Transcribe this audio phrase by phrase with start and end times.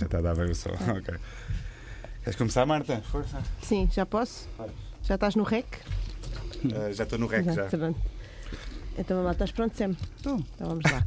[0.00, 0.70] Já está a dar bem o som.
[0.70, 1.14] Ok.
[2.24, 3.02] Queres começar, Marta?
[3.02, 3.42] Força.
[3.62, 4.48] Sim, já posso?
[5.02, 5.66] Já estás no rec?
[6.64, 7.66] Uh, já estou no rec já.
[7.66, 8.00] Pronto.
[8.96, 9.94] Então, mamãe, estás pronto, Sam?
[10.16, 10.38] Estou.
[10.54, 11.04] Então vamos lá.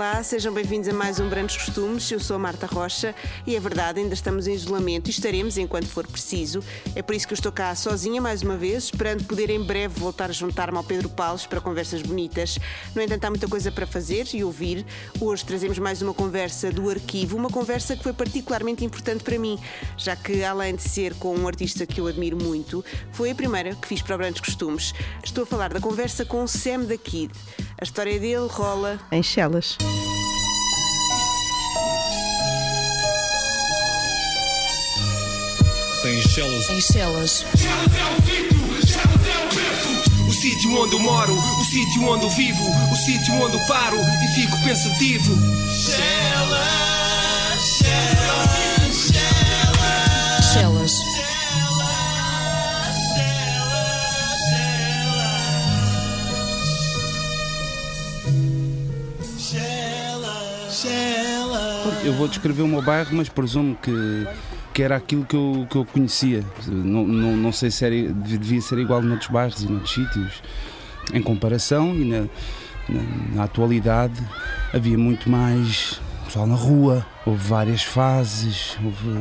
[0.00, 2.10] Olá, sejam bem-vindos a mais um Brandos Costumes.
[2.10, 3.14] Eu sou a Marta Rocha
[3.46, 6.64] e é verdade, ainda estamos em isolamento e estaremos enquanto for preciso.
[6.96, 10.00] É por isso que eu estou cá sozinha mais uma vez, esperando poder em breve
[10.00, 12.58] voltar a juntar-me ao Pedro Paulos para conversas bonitas.
[12.94, 14.86] No entanto, há muita coisa para fazer e ouvir.
[15.20, 19.58] Hoje trazemos mais uma conversa do arquivo, uma conversa que foi particularmente importante para mim,
[19.98, 23.74] já que, além de ser com um artista que eu admiro muito, foi a primeira
[23.74, 24.94] que fiz para o Brandos Costumes.
[25.22, 27.30] Estou a falar da conversa com Sam da Kid.
[27.80, 29.78] A história dele rola em Chelas.
[36.02, 36.68] Tem Chelas.
[36.68, 37.46] em Chelas.
[40.28, 43.96] O sítio onde eu moro, o sítio onde eu vivo, o sítio onde eu paro
[43.96, 45.34] e fico pensativo.
[45.72, 46.99] Chelas.
[62.02, 64.26] Eu vou descrever o meu bairro, mas presumo que,
[64.72, 66.42] que era aquilo que eu, que eu conhecia.
[66.66, 70.42] Não, não, não sei se era, devia ser igual noutros bairros e noutros sítios.
[71.12, 72.20] Em comparação e na,
[72.88, 73.02] na,
[73.34, 74.22] na atualidade
[74.72, 79.18] havia muito mais pessoal na rua, houve várias fases, houve,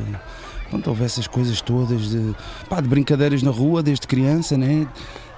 [0.69, 2.35] pronto, houve essas coisas todas de,
[2.69, 4.87] pá, de brincadeiras na rua desde criança, né?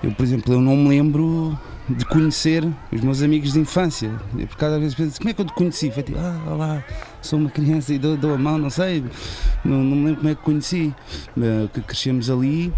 [0.03, 1.57] Eu, por exemplo, eu não me lembro
[1.87, 4.11] de conhecer os meus amigos de infância.
[4.31, 5.89] Por cada vez penso, como é que eu te conheci?
[5.91, 6.83] Foi tipo, ah, olá,
[7.21, 9.03] sou uma criança e dou, dou a mão, não sei,
[9.63, 10.93] não, não me lembro como é que conheci.
[11.37, 12.73] Eh, Que crescemos ali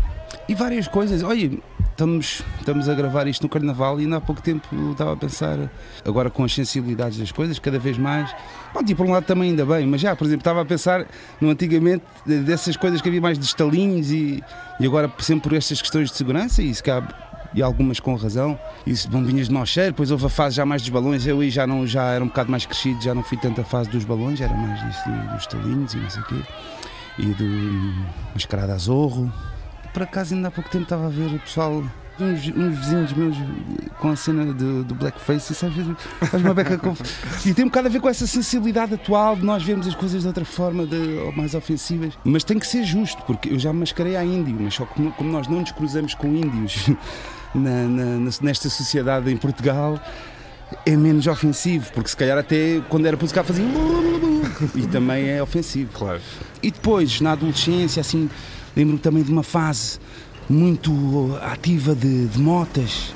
[0.50, 1.24] e várias coisas.
[1.24, 1.52] Olha,
[1.92, 5.72] estamos, estamos a gravar isto no Carnaval e ainda há pouco tempo estava a pensar,
[6.04, 8.34] agora com as sensibilidades das coisas, cada vez mais.
[8.74, 11.06] Pronto, e por um lado também ainda bem, mas já, por exemplo, estava a pensar
[11.40, 14.44] no antigamente de- dessas coisas que havia mais de estalinhos e,
[14.80, 17.14] e agora sempre por estas questões de segurança e se cabe
[17.54, 18.58] e algumas com razão.
[18.86, 21.26] Isso, bombinhas de mau cheiro, depois houve a fase já mais dos balões.
[21.26, 23.64] Eu aí já, não, já era um bocado mais crescido, já não fui tanto a
[23.64, 26.42] fase dos balões, era mais disso do- dos talinhos e não sei o quê.
[27.20, 29.32] E do hum, mascarada a zorro.
[29.94, 31.84] Por acaso, ainda há pouco tempo estava a ver o pessoal.
[32.20, 33.36] Uns, uns vizinhos meus
[34.00, 36.96] com a cena do, do blackface, isso às vezes faz uma beca com...
[37.44, 40.22] E tem um bocado a ver com essa sensibilidade atual de nós vermos as coisas
[40.22, 42.14] de outra forma, de, ou mais ofensivas.
[42.24, 44.94] Mas tem que ser justo, porque eu já me mascarei a índio, mas só que
[44.94, 46.88] como, como nós não nos cruzamos com índios
[47.54, 50.00] na- na- nesta sociedade em Portugal,
[50.86, 53.66] é menos ofensivo, porque se calhar até quando era música fazia
[54.76, 55.92] e também é ofensivo.
[55.94, 56.20] Claro.
[56.62, 58.30] E depois, na adolescência, assim,
[58.76, 60.00] lembro-me também de uma fase
[60.50, 60.92] muito
[61.42, 63.14] ativa de, de motas.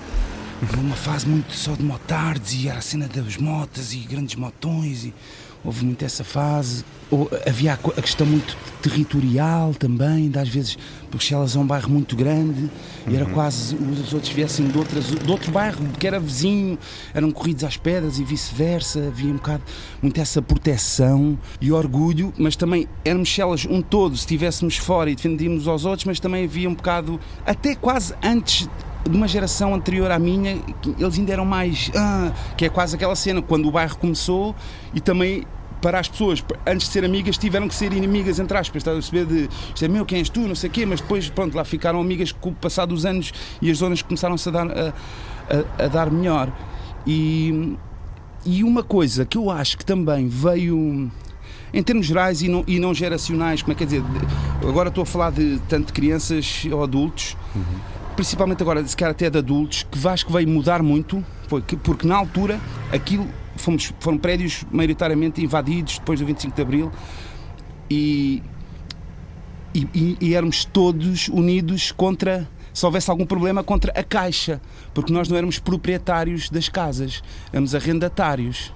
[0.76, 5.04] Uma fase muito só de motards e era a cena das motas e grandes motões
[5.06, 5.14] e
[5.64, 6.84] houve muito essa fase.
[7.10, 10.78] Ou, havia a, questão muito territorial também, de às vezes,
[11.10, 12.70] porque Chelas é um bairro muito grande
[13.08, 16.78] e era quase os outros viessem de, outras, de outro bairro que era vizinho,
[17.14, 19.64] eram corridos às pedras e vice-versa, havia um bocado
[20.02, 25.16] muito essa proteção e orgulho, mas também éramos Chelas um todo, se estivéssemos fora e
[25.16, 28.70] defendíamos aos outros, mas também havia um bocado, até quase antes
[29.08, 30.58] de uma geração anterior à minha,
[31.00, 31.92] eles ainda eram mais.
[31.96, 34.56] "Ah", que é quase aquela cena, quando o bairro começou
[34.94, 35.46] e também.
[35.80, 39.00] Para as pessoas, antes de ser amigas, tiveram que ser inimigas, entre aspas, estás a
[39.00, 39.48] perceber?
[39.76, 42.02] De é meu, quem és tu, não sei o quê, mas depois, pronto, lá ficaram
[42.02, 43.32] amigas com o passar dos anos
[43.62, 46.52] e as zonas começaram-se a dar, a, a- a dar melhor.
[47.06, 47.78] E,
[48.44, 51.12] e uma coisa que eu acho que também veio,
[51.72, 54.04] em termos gerais e não, e não geracionais, como é que quer dizer?
[54.68, 57.38] Agora estou a falar de tanto crianças ou adultos,
[58.18, 61.78] principalmente agora, se calhar até de adultos, que acho que veio mudar muito, foi que,
[61.78, 62.60] porque na altura
[62.92, 63.26] aquilo
[63.56, 66.92] fomos, foram prédios maioritariamente invadidos depois do 25 de Abril
[67.90, 68.44] e,
[69.74, 72.50] e, e- e éramos todos unidos contra.
[72.74, 74.62] Se houvesse algum problema contra a Caixa,
[74.94, 78.72] porque nós não éramos proprietários das casas, éramos arrendatários.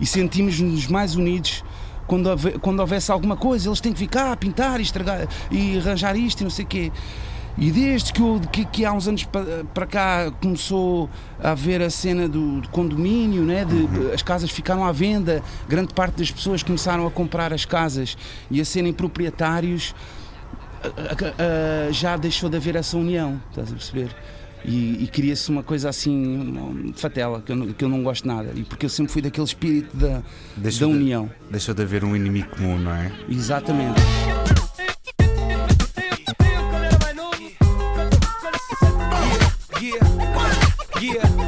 [0.00, 1.64] E sentimos-nos mais unidos
[2.06, 2.28] quando,
[2.60, 3.68] quando houvesse alguma coisa.
[3.68, 6.92] Eles têm que ficar, pintar e estragar e arranjar isto e não sei o quê.
[7.58, 9.44] E desde que, eu, que, que há uns anos pa-
[9.74, 11.10] para cá começou
[11.42, 13.64] a haver a cena do, do condomínio, né?
[13.66, 18.16] de, as casas ficaram à venda, grande parte das pessoas começaram a comprar as casas
[18.50, 19.94] e a serem proprietários,
[20.82, 24.08] a- a- a- já deixou de haver essa união, estás a perceber?
[24.64, 28.52] E, e cria-se uma coisa assim, fatela, que eu, não, que eu não gosto nada.
[28.54, 30.22] E porque eu sempre fui daquele espírito da,
[30.56, 31.30] Deixou da de- união.
[31.50, 33.10] Deixou de haver um inimigo comum, não é?
[33.28, 34.00] Exatamente.
[41.00, 41.39] Yeah.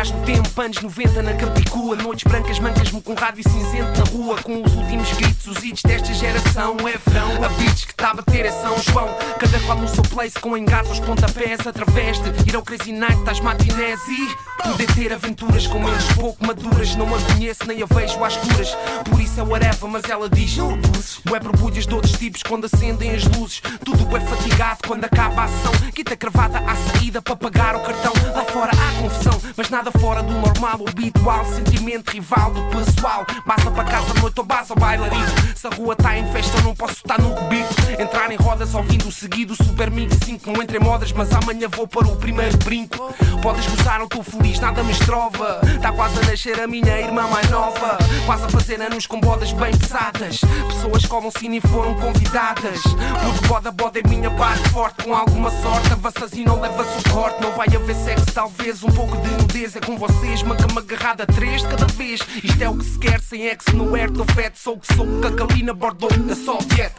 [0.00, 4.42] Atrás do tempo, anos 90 na Capicua Noites brancas, mancas-me com rádio cinzento na rua
[4.42, 8.14] Com os últimos gritos, os hits desta geração É verão, a beats que está a
[8.14, 9.14] bater é São João.
[9.38, 13.28] Cada qual no seu place, com engados aos pontapés Através de ir ao Crazy Night,
[13.28, 17.86] às matinés E poder ter aventuras com menos pouco maduras Não a conheço, nem a
[17.86, 18.74] vejo às curas
[19.04, 23.10] Por isso é whatever, mas ela diz Não é borbulhas de outros tipos Quando acendem
[23.10, 23.60] as luzes.
[23.84, 25.72] Tudo é fatigado quando acaba a ação.
[25.94, 28.12] Quita cravada à saída para pagar o cartão.
[28.34, 30.80] Lá fora há confusão, mas nada fora do normal.
[30.88, 33.26] Habitual, sentimento rival do pessoal.
[33.44, 35.26] Massa para casa, noite ou base ao bailarino.
[35.54, 37.68] Se a rua tá em festa eu não posso estar no cubico.
[37.98, 39.54] Entrar em rodas ouvindo o seguido.
[39.54, 43.14] Super Mix 5 não entre em modas Mas amanhã vou para o primeiro brinco.
[43.42, 45.60] Podes gozar, não estou feliz, nada me estrova.
[45.80, 47.98] Tá quase a nascer a minha irmã mais nova.
[48.26, 50.40] Quase a fazer anos com bodas bem pesadas.
[50.68, 52.82] Pessoas como o cine foram convidadas.
[52.82, 55.04] Porque boda boda é minha parte forte.
[55.04, 57.42] Com alguma sorte, avanças e não leva suporte.
[57.42, 61.62] Não vai haver sexo, talvez um pouco de nudez Com vocês, uma cama agarrada três
[61.62, 62.20] de cada vez.
[62.44, 64.94] Isto é o que se quer, sem ex no air Tô fed, sou o que
[64.94, 66.92] sou, Cacalina Bordeaux da Soviet.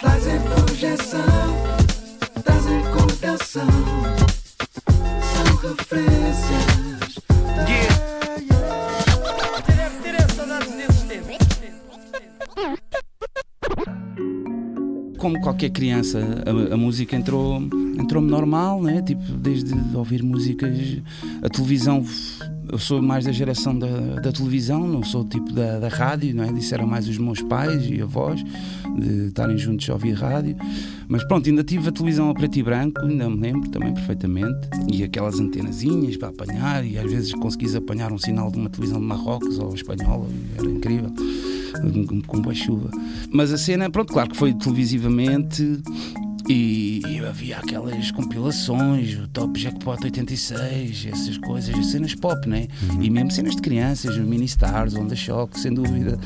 [0.00, 1.22] Trazem projeção,
[2.44, 3.66] trazem contenção,
[5.32, 6.81] são referências.
[15.22, 17.62] Como qualquer criança, a, a música entrou
[17.96, 19.00] entrou-me normal, né?
[19.02, 20.76] Tipo, desde ouvir músicas,
[21.40, 22.04] a televisão.
[22.68, 23.86] Eu sou mais da geração da,
[24.20, 26.50] da televisão, não sou tipo da, da rádio, não é?
[26.52, 28.42] Isso eram mais os meus pais e avós,
[28.96, 30.56] de estarem juntos a ouvir rádio.
[31.06, 34.68] Mas pronto, ainda tive a televisão a preto e branco, ainda me lembro também perfeitamente.
[34.92, 38.98] E aquelas antenazinhas para apanhar, e às vezes conseguis apanhar um sinal de uma televisão
[38.98, 40.26] de Marrocos ou espanhola,
[40.58, 41.12] era incrível
[42.26, 42.90] com boa chuva.
[43.30, 45.80] Mas a cena, pronto, claro que foi televisivamente
[46.48, 52.66] e, e havia aquelas compilações, o Top Jackpot 86, essas coisas, as cenas pop, né?
[53.00, 56.18] E mesmo cenas de crianças, o Mini Stars, Onda Shock, sem dúvida,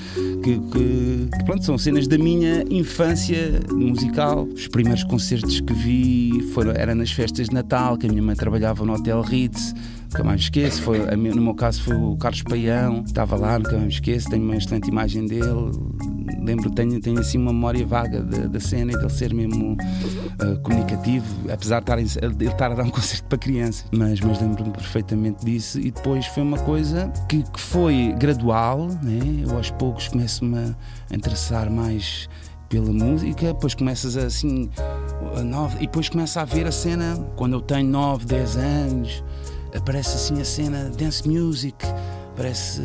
[0.43, 4.49] que, que, que, pronto, são cenas da minha infância musical.
[4.54, 8.34] Os primeiros concertos que vi foram, eram nas festas de Natal, que a minha mãe
[8.34, 9.75] trabalhava no Hotel Ritz.
[10.16, 13.72] Nunca mais me esqueço, foi, no meu caso foi o Carlos Paião, estava lá, nunca
[13.72, 15.70] mais me esqueço, tenho uma excelente imagem dele,
[16.42, 20.58] lembro, tenho, tenho assim uma memória vaga da, da cena e dele ser mesmo uh,
[20.62, 24.70] comunicativo, apesar de estar, ele estar a dar um concerto para crianças, mas, mas lembro-me
[24.70, 25.78] perfeitamente disso.
[25.78, 29.20] E depois foi uma coisa que, que foi gradual, né?
[29.46, 30.74] eu aos poucos começo-me
[31.10, 32.26] a interessar mais
[32.70, 34.70] pela música, depois começas assim
[35.36, 39.24] a nove, e depois começa a ver a cena quando eu tenho 9, 10 anos
[39.76, 41.76] aparece assim a cena dance music,
[42.37, 42.81] parece.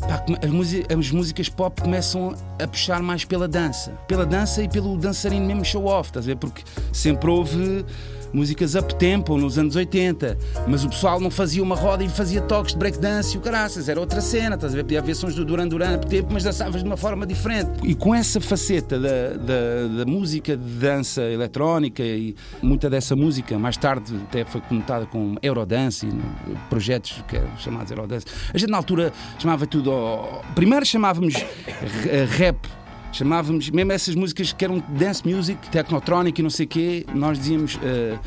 [0.00, 4.96] Pá, as, as, músicas pop começam a puxar mais pela dança, pela dança e pelo
[4.96, 6.36] dançarino mesmo show off, estás a ver?
[6.36, 7.84] Porque sempre houve
[8.32, 12.40] músicas up tempo nos anos 80, mas o pessoal não fazia uma roda e fazia
[12.40, 14.84] toques de breakdance e o caraças, era outra cena, estás a ver?
[14.84, 17.70] Podia haver sons do Duran Duran up tempo, mas dançavas de uma forma diferente.
[17.82, 23.58] E com essa faceta da, da, da música de dança eletrónica e muita dessa música,
[23.58, 28.26] mais tarde até foi conotada com Eurodance e projetos que eram chamados Eurodance.
[28.52, 29.90] A gente na altura chamava tudo.
[30.54, 31.34] Primeiro chamávamos
[32.36, 32.79] rap
[33.12, 37.38] chamávamos mesmo essas músicas que eram dance music, technotronic e não sei o quê, nós
[37.38, 38.18] dizíamos, uh,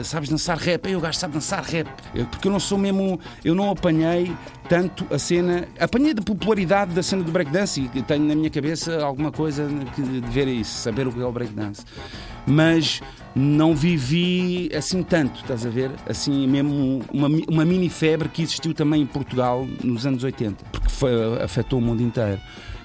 [0.00, 0.88] uh, sabes dançar rap?
[0.90, 1.88] Eu gajo sabe dançar rap,
[2.30, 4.32] porque eu não sou mesmo, eu não apanhei
[4.68, 9.02] tanto a cena, apanhei da popularidade da cena do breakdance e tenho na minha cabeça
[9.02, 11.84] alguma coisa que de ver isso, saber o que é o breakdance.
[12.46, 13.00] Mas
[13.34, 15.90] não vivi assim tanto, estás a ver?
[16.08, 20.88] Assim mesmo uma, uma mini febre que existiu também em Portugal nos anos 80, porque
[20.88, 22.40] foi, afetou o mundo inteiro.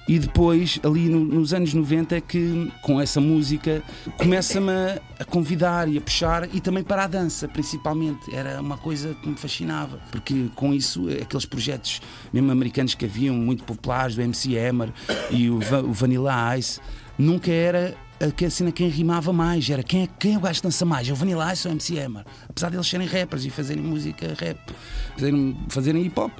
[0.08, 3.82] E depois, ali no, nos anos 90, é que com essa música
[4.16, 8.34] começa-me a, a, convidar e a puxar, e também para a dança, principalmente.
[8.34, 13.34] Era uma coisa que me fascinava, porque com isso, aqueles projetos mesmo americanos que haviam,
[13.36, 14.92] muito populares, do MC Hammer
[15.30, 16.80] e o, o Vanilla Ice,
[17.16, 17.94] nunca era
[18.30, 20.84] que a cena quem rimava mais, era quem é, quem é o gajo que dança
[20.84, 21.08] mais?
[21.08, 22.24] É o Vanilla Ice ou o MC Hammer?
[22.48, 24.58] Apesar deles serem rappers e fazerem música rap,
[25.14, 26.30] fazerem, fazerem hip hop.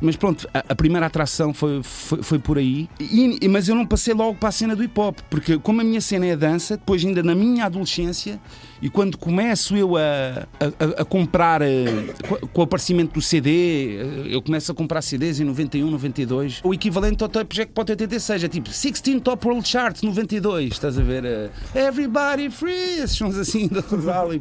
[0.00, 2.88] Mas pronto, a, a primeira atração foi, foi, foi por aí.
[2.98, 5.84] E- mas eu não passei logo para a cena do hip hop, porque como a
[5.84, 8.40] minha cena é a dança, depois ainda na minha adolescência,
[8.80, 11.84] e quando começo eu a, a- a- comprar, eh,
[12.28, 16.60] co- com o aparecimento do CD, eh, eu começo a comprar CDs em 91, 92,
[16.62, 21.02] o equivalente ao Top Jackpot 86, é tipo 16 Top World Charts 92, estás a
[21.02, 21.24] ver?
[21.24, 24.40] eh, Everybody Free, esses sons assim da Rosal e.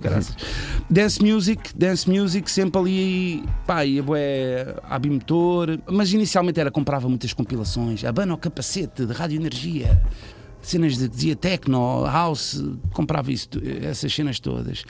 [0.89, 7.09] Dance Music, Dance Music, sempre ali, pá, ia bué a bimotor, mas inicialmente era, comprava
[7.09, 9.99] muitas compilações, Abana ao capacete de Rádio Energia
[10.69, 13.49] cenas de dizia techno, house, comprava isso,
[13.81, 14.83] essas cenas todas.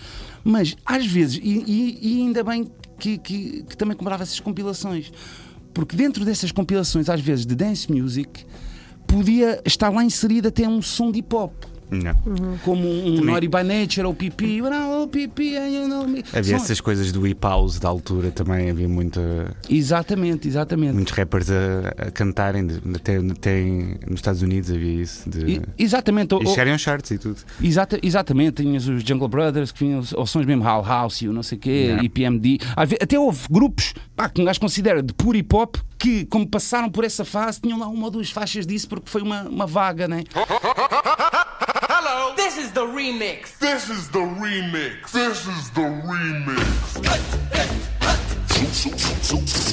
[0.44, 2.68] Mas às vezes, e, e- e ainda bem
[3.00, 5.12] que, que- que também comprava essas compilações,
[5.74, 8.46] porque dentro dessas compilações, às vezes de dance music,
[9.06, 11.54] podia estar lá inserido até um som de hip hop.
[11.90, 12.58] Não.
[12.66, 16.24] Como um Também- Naughty by Nature ou Pipi, não, Pipi, you know me.
[16.34, 20.94] Havia São- essas coisas do hip house da altura também, havia muita, Exatamente, exatamente.
[20.94, 23.64] muitos rappers a, a cantarem, até, até
[24.06, 25.30] nos Estados Unidos havia isso.
[25.30, 26.32] De, E- exatamente.
[26.34, 27.38] e ou- chegarem aos charts e tudo.
[27.62, 31.34] Exata, exatamente, tinhas os Jungle Brothers que vinham aos sons mesmo Hall House e o
[31.34, 32.04] não sei o quê, Yeah.
[32.04, 32.58] e PMD.
[32.76, 36.90] Até houve grupos pá, que um gajo considera de puro hip hop que, como passaram
[36.92, 40.08] por essa fase, tinham lá uma ou duas faixas disso porque foi uma, uma vaga,
[40.08, 40.24] né?
[42.36, 43.58] This is the remix.
[43.60, 45.12] This is the remix.
[45.12, 47.28] This is the remix.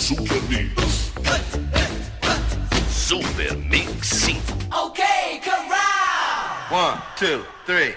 [0.05, 1.13] Super Mix.
[2.93, 4.73] Super Mix 5.
[4.87, 6.71] Okay, corral.
[6.71, 7.95] One, two, three.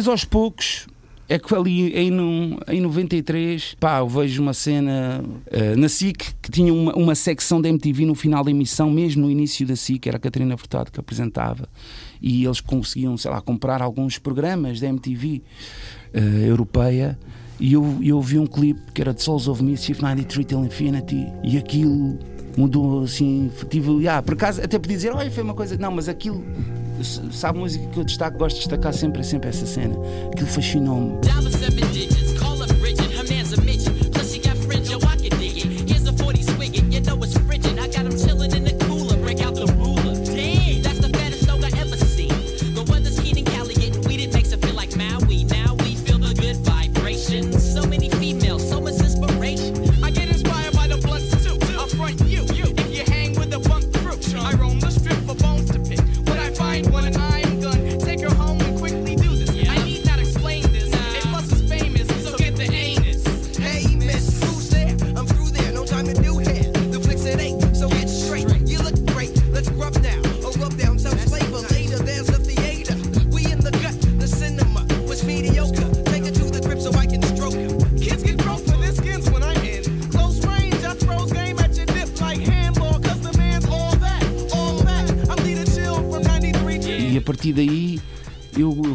[0.00, 0.86] Depois aos poucos.
[1.28, 2.10] É que ali em,
[2.66, 7.62] em 93, pá, eu vejo uma cena eh, na SIC que tinha uma, uma secção
[7.62, 10.90] da MTV no final da emissão, mesmo no início da SIC, era a Catarina Furtado
[10.90, 11.68] que apresentava,
[12.20, 15.40] e eles conseguiam, sei lá, comprar alguns programas da MTV
[16.12, 17.16] eh, europeia.
[17.60, 21.28] E eu, eu vi um clipe que era de Souls of Mischief 93 Till Infinity,
[21.44, 22.18] e aquilo
[22.56, 23.50] mudou assim.
[23.68, 25.76] Tive, ah, por acaso, até podia dizer, olha, foi uma coisa.
[25.76, 26.44] Não, mas aquilo,
[27.32, 29.96] sabe, a música que eu destaco, gosto de destacar sempre, é sempre essa cena.
[30.32, 31.18] Aquilo fascinou-me.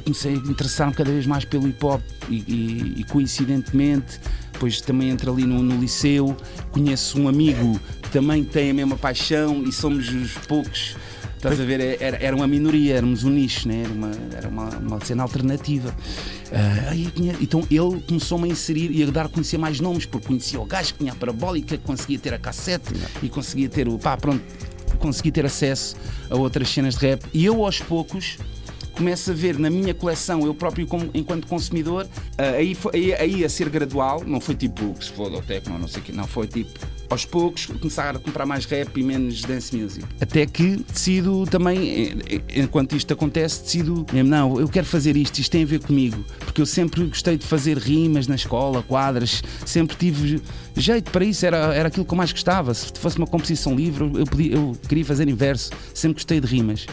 [0.06, 4.20] Comecei a interessar-me cada vez mais pelo hip hop e, e- e coincidentemente,
[4.54, 6.36] depois também entro ali no, no liceu,
[6.72, 10.96] conheço um amigo que também tem a mesma paixão e somos os poucos.
[11.36, 11.80] Estás a ver?
[12.02, 13.84] Era, era uma minoria, éramos um nicho, né?
[13.84, 15.94] era, uma, era uma, uma cena alternativa.
[17.14, 20.60] Conhe- então ele começou-me a inserir e a dar a conhecer mais nomes, porque conhecia
[20.60, 23.98] o gajo que tinha a parabólica, conseguia ter a cassete e conseguia ter o.
[24.00, 24.42] pá, pronto,
[24.98, 25.96] consegui ter acesso
[26.30, 27.24] a outras cenas de rap.
[27.34, 28.38] E eu aos poucos
[28.96, 33.14] começo a ver na minha coleção, eu próprio como- enquanto consumidor, ah, aí, foi- aí,
[33.14, 36.06] aí a ser gradual, não foi tipo que se foda o techno, não sei o
[36.06, 36.72] quê, não, foi tipo
[37.08, 40.04] aos poucos começar a comprar mais rap e menos dance music.
[40.20, 45.38] Até que decido também, eh, eh, enquanto isto acontece, decido, não, eu quero fazer isto,
[45.38, 49.44] isto tem a ver comigo, porque eu sempre gostei de fazer rimas na escola, quadras,
[49.66, 50.42] sempre tive
[50.76, 52.74] jeito para isso, era, era aquilo que eu mais gostava.
[52.74, 56.48] Se fosse uma composição livre, eu, podia, eu queria fazer em verso, sempre gostei de
[56.48, 56.88] rimas.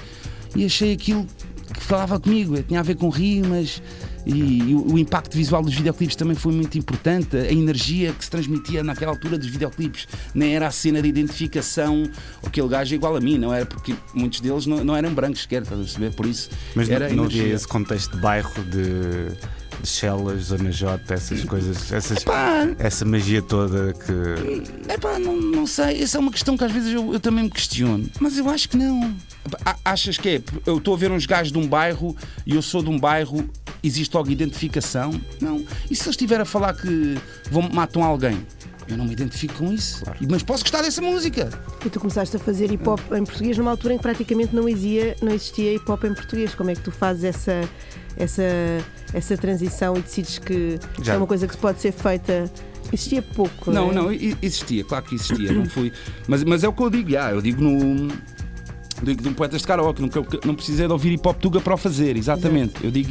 [0.55, 1.27] E achei aquilo
[1.73, 3.83] que falava comigo, tinha a ver com rimas
[4.27, 8.25] e, e o, o impacto visual dos videoclipes também foi muito importante, a energia que
[8.25, 12.05] se transmitia naquela altura dos videoclipes, nem era a cena de identificação,
[12.45, 13.67] aquele gajo é igual a mim, não era?
[13.67, 16.15] Porque muitos deles não, não eram brancos sequer, estás a perceber?
[16.15, 19.37] Por isso Mas era não, não havia esse contexto de bairro de,
[19.83, 24.93] de Chelas, Zona J, essas coisas, essas, Pá, essa magia toda que.
[24.93, 27.51] Epá, não, não sei, essa é uma questão que às vezes eu, eu também me
[27.51, 29.15] questiono, mas eu acho que não.
[29.45, 30.43] Epá, Achas que é?
[30.65, 33.49] Eu estou a ver uns gajos de um bairro e eu sou de um bairro,
[33.83, 35.21] existe logo identificação?
[35.41, 35.65] Não.
[35.91, 37.19] E se eles estiverem a falar que
[37.51, 38.47] vão, matam alguém?
[38.93, 40.05] Eu não me identifico com isso.
[40.31, 41.49] Mas posso gostar dessa música.
[41.85, 44.69] E tu começaste a fazer hip hop em português numa altura em que praticamente não
[44.69, 46.55] existia, não existia hip hop em português.
[46.55, 47.69] Como é que tu fazes essa,
[48.17, 48.43] essa,
[49.15, 51.15] essa transição e decides que Já.
[51.15, 52.51] é uma coisa que pode ser feita?
[52.93, 53.71] Existia pouco.
[53.71, 53.95] Não, é?
[53.95, 55.91] não, e- existia, claro que existia, não fui.
[56.29, 58.09] Mas, mas é o que eu digo, já, eu digo no.
[59.03, 60.09] Digo de um poeta de karaoke, não,
[60.45, 62.85] não precisei de ouvir hip hop tuga para o fazer, exatamente.
[62.85, 63.11] Eu digo,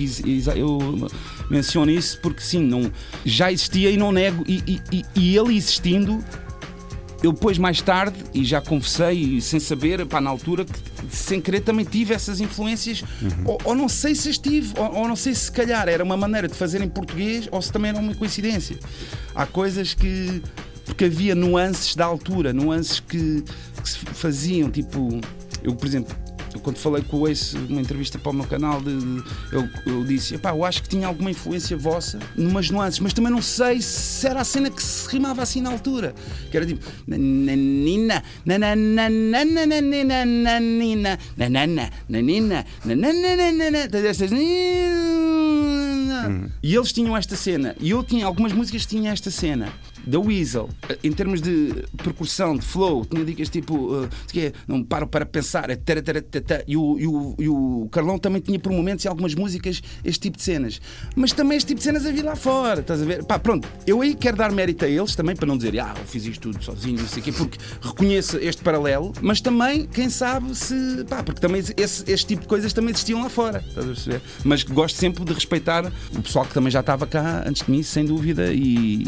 [0.56, 1.10] eu
[1.50, 2.90] menciono isso porque sim, não,
[3.26, 6.24] já existia e não nego, e, e- e- ele existindo,
[7.22, 10.80] eu depois mais tarde, e já confessei, e sem saber, pá, na altura, que
[11.16, 13.04] sem querer também tive essas influências,
[13.46, 16.04] ou, ou não sei se as tive, ou, ou não sei se se calhar era
[16.04, 18.78] uma maneira de fazer em português, ou se também era uma coincidência.
[19.36, 20.42] Há coisas que.
[20.86, 23.44] Porque havia nuances da altura, nuances que,
[23.84, 25.20] que se faziam, tipo.
[25.64, 26.16] Eu, por exemplo.
[26.64, 30.04] Quando falei com o Ace numa entrevista para o meu canal, de, de- eu, eu
[30.04, 33.82] disse: "Epá, eu acho que tinha alguma influência vossa numas nuances, mas também não sei
[33.82, 36.14] se era a cena que se rimava assim na altura.
[36.52, 44.32] Que era tipo: nanina, nananina, nanina, nanana, nanina, nananana, todas estas.
[46.62, 49.70] E eles tinham esta cena, e eu tinha algumas músicas que tinham esta cena.
[50.06, 50.70] Da Weasel,
[51.04, 54.10] em termos de percussão, de flow, tinha dicas tipo, uh,
[54.68, 55.78] não paro para pensar, é
[56.68, 60.22] e, o, e, o, e o Carlão também tinha por momentos em algumas músicas este
[60.22, 60.82] tipo de cenas.
[61.16, 63.24] Mas também este tipo de cenas havia lá fora, estás a ver?
[63.24, 66.06] Pá, pronto, eu aí quero dar mérito a eles também, para não dizer, ah, eu
[66.06, 70.10] fiz isto tudo sozinho, não sei o quê, porque reconheço este paralelo, mas também, quem
[70.10, 71.06] sabe se.
[71.08, 74.22] pá, porque também esse, este tipo de coisas também existiam lá fora, estás a perceber?
[74.44, 77.84] Mas gosto sempre de respeitar o pessoal que também já estava cá antes de mim,
[77.84, 79.08] sem dúvida, e.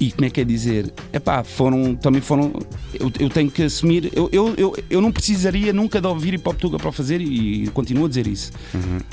[0.00, 0.90] E como é que é dizer?
[1.12, 2.54] Epá, foram, também foram.
[2.98, 4.10] Eu, eu tenho que assumir.
[4.14, 7.20] Eu, eu, eu, eu não precisaria nunca de ouvir hip hop tuga para o fazer
[7.20, 8.50] e continuo a dizer isso.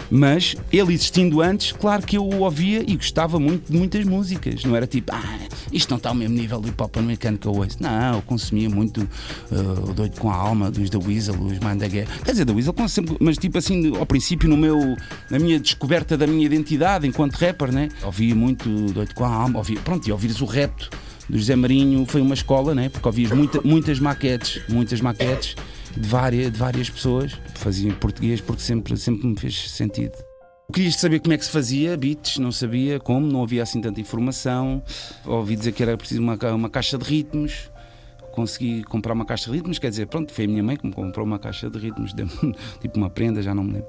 [0.09, 4.63] Mas ele existindo antes, claro que eu o ouvia e gostava muito de muitas músicas.
[4.63, 5.39] Não era tipo, ah,
[5.73, 7.77] isto não está ao mesmo nível do hip hop americano que eu ouço.
[7.81, 11.79] Não, eu consumia muito uh, o Doido com a Alma, dos The Weasel, os Mind
[11.79, 12.23] the Gap.
[12.23, 14.95] Quer dizer, The Weasel, sempre, mas tipo assim, ao princípio, no meu,
[15.29, 17.89] na minha descoberta da minha identidade enquanto rapper, né?
[18.03, 20.76] Ouvia muito Doido com a Alma, ouvia, pronto, e ouvires o rap
[21.29, 22.89] do José Marinho foi uma escola, né?
[22.89, 25.55] porque ouvias muita- muitas maquetes, muitas maquetes
[25.95, 27.33] de várias, de várias pessoas.
[27.55, 30.13] Fazia em português porque sempre, sempre me fez sentido.
[30.73, 34.01] Querias saber como é que se fazia beats, não sabia como, não havia assim tanta
[34.01, 34.83] informação.
[35.25, 37.71] Ouvi dizer que era preciso uma, uma caixa de ritmos.
[38.37, 40.93] Consegui comprar uma caixa de ritmos, quer dizer, pronto, foi a minha mãe que me
[40.93, 42.13] comprou uma caixa de ritmos,
[42.79, 43.87] tipo uma prenda, já não me lembro.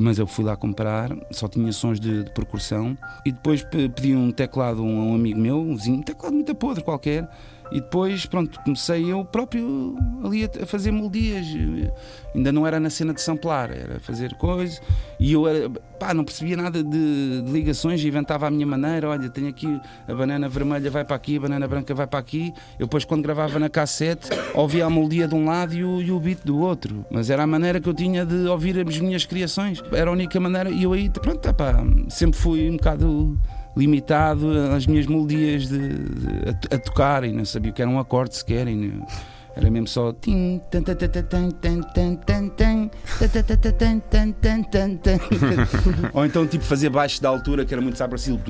[0.00, 2.98] Mas eu fui lá comprar, só tinha sons de, de percussão.
[3.24, 6.52] E depois pe- pedi um teclado a um amigo meu, um vizinho, um teclado muito
[6.56, 7.28] podre qualquer.
[7.74, 11.44] E depois, pronto, comecei eu próprio ali a, fazer melodias.
[12.32, 14.80] Ainda não era na cena de samplar, era fazer coisas.
[15.18, 19.08] E eu era, pá, não percebia nada de, de ligações, inventava à minha maneira.
[19.08, 19.66] Olha, tenho aqui
[20.06, 22.54] a banana vermelha vai para aqui, a banana branca vai para aqui.
[22.78, 26.12] Eu depois, quando gravava na cassete, ouvia a melodia de um lado e o, e
[26.12, 27.04] o beat do outro.
[27.10, 29.82] Mas era a maneira que eu tinha de ouvir as minhas criações.
[29.90, 30.70] Era a única maneira.
[30.70, 31.74] E eu aí, pronto, tá, pá,
[32.08, 33.36] sempre fui um bocado
[33.76, 36.78] limitado às minhas melodias de, de- a, a
[37.32, 38.66] não sabia o que era um acorde sequer.
[38.68, 39.02] E
[39.56, 40.12] era mesmo só.
[46.12, 48.40] Ou então tipo fazer baixo da altura, que era muito sabracil.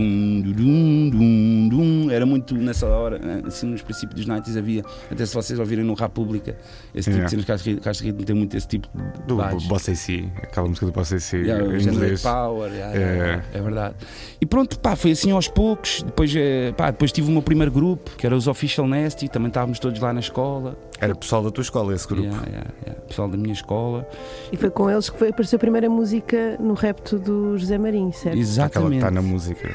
[2.11, 4.83] Era muito nessa hora, assim nos princípios dos 90 havia.
[5.11, 6.57] Até se vocês ouvirem no República,
[6.95, 7.25] esse tipo yeah.
[7.25, 8.89] de cenas que acho que tem muito esse tipo
[9.27, 9.35] de.
[9.35, 9.59] Baixo.
[9.59, 11.37] Do Bossa em si, aquela música do Bossa si.
[11.37, 12.23] Yeah, em inglês.
[12.23, 13.95] Power, yeah, yeah, é verdade.
[14.41, 16.03] E pronto, pá, foi assim aos poucos.
[16.03, 16.33] Depois,
[16.77, 20.01] pá, depois tive o meu primeiro grupo, que era os Official Nasty, também estávamos todos
[20.01, 20.79] lá na escola.
[21.01, 22.23] Era pessoal da tua escola esse grupo.
[22.23, 24.09] Yeah, yeah, yeah, Pessoal da minha escola.
[24.53, 28.13] E foi com eles que foi, apareceu a primeira música no repto do José Marinho,
[28.13, 28.27] certo?
[28.29, 28.97] Aquela que Exatamente.
[28.97, 29.75] está na música.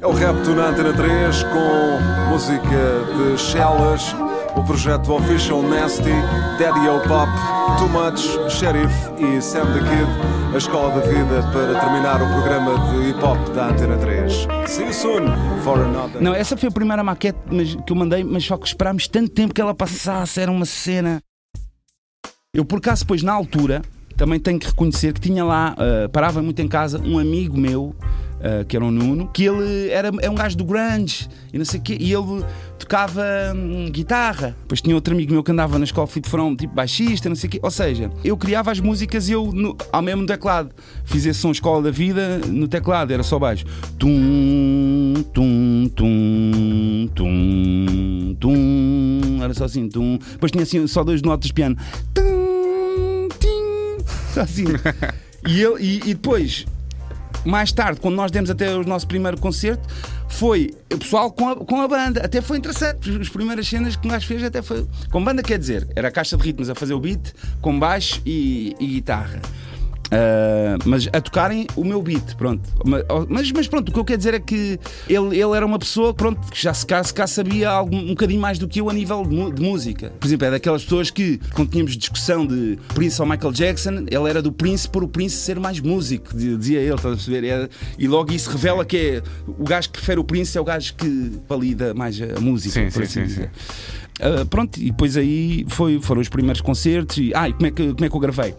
[0.00, 2.62] É o Repto na Antena 3 com música
[3.16, 4.14] de Shellas,
[4.56, 6.10] o projeto Official Nasty,
[6.58, 7.30] Daddy O Pop,
[7.78, 12.90] Too Much, Sheriff e Sam the Kid, a escola da vida para terminar o programa
[12.90, 14.48] de hip hop da Antena 3.
[14.66, 15.26] See you soon
[15.62, 16.20] for another.
[16.20, 17.38] Não, essa foi a primeira maquete
[17.86, 21.22] que eu mandei, mas só que esperámos tanto tempo que ela passasse, era uma cena.
[22.52, 23.82] Eu por acaso depois na altura
[24.16, 27.94] também tenho que reconhecer que tinha lá, ah, parava muito em casa, um amigo meu,
[28.42, 31.64] ah, que era o Nuno, que ele era, é um gajo do grunge e não
[31.64, 32.44] sei o quê, e ele
[32.80, 33.22] tocava
[33.54, 34.56] hum, guitarra.
[34.62, 37.48] Depois tinha outro amigo meu que andava na escola de Frão, tipo baixista, não sei
[37.48, 37.60] o quê.
[37.62, 40.70] Ou seja, eu criava as músicas e eu, no, ao mesmo teclado,
[41.04, 43.64] fiz esse som Escola da Vida no teclado, era só baixo.
[43.98, 49.42] Tum, tum, tum, tum, tum.
[49.42, 50.18] Era só assim, tum.
[50.32, 51.76] Depois tinha assim, só dois notas de piano.
[52.14, 54.04] Tum, tim.
[54.32, 54.64] Só assim.
[55.48, 56.66] E, eu, e, e depois,
[57.44, 59.86] mais tarde, quando nós demos até o nosso primeiro concerto,
[60.28, 62.20] foi o pessoal com a, com a banda.
[62.24, 63.10] Até foi interessante.
[63.20, 64.86] As primeiras cenas que nós fez até foi.
[65.10, 68.20] Com banda quer dizer, era a caixa de ritmos a fazer o beat, com baixo
[68.24, 69.40] e, e guitarra.
[70.12, 72.68] Ah, mas a tocarem o meu beat, pronto.
[73.28, 76.12] Mas, mas pronto, o que eu quero dizer é que ele, ele era uma pessoa
[76.12, 78.90] pronto, que já se cá, se cá sabia algo, um bocadinho mais do que eu
[78.90, 80.12] a nível de, de música.
[80.18, 84.28] Por exemplo, é daquelas pessoas que, quando tínhamos discussão de Prince ou Michael Jackson, ele
[84.28, 87.46] era do Prince por o Prince ser mais músico, di- dizia ele, estás a perceber?
[87.46, 90.64] Era- e logo isso revela que é o gajo que prefere o Prince é o
[90.64, 93.50] gajo que valida mais a música, Sim, por sim, assim sim, dizer.
[94.22, 97.16] Ah, pronto, e depois aí foi, foram os primeiros concertos.
[97.16, 98.54] E, ah, e como é, que, como é que eu gravei?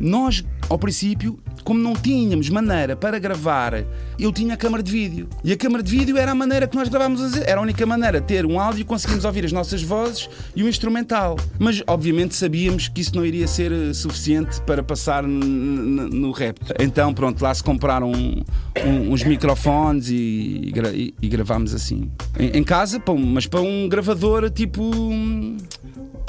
[0.00, 3.84] Nós, ao princípio, como não tínhamos maneira para gravar,
[4.18, 5.28] eu tinha a câmara de vídeo.
[5.42, 6.88] E a câmara de vídeo era a maneira que nós
[7.20, 7.44] dizer.
[7.48, 10.62] era a única maneira de ter um áudio e conseguimos ouvir as nossas vozes e
[10.62, 11.36] o instrumental.
[11.58, 16.58] Mas, obviamente, sabíamos que isso não iria ser eh, suficiente para passar no rap.
[16.78, 18.42] Então, pronto, lá se compraram um-
[18.86, 22.10] um- uns microfones e, gra- e- e gravámos assim.
[22.38, 24.82] Em, em casa, mas para um gravador tipo.
[24.82, 25.56] hum,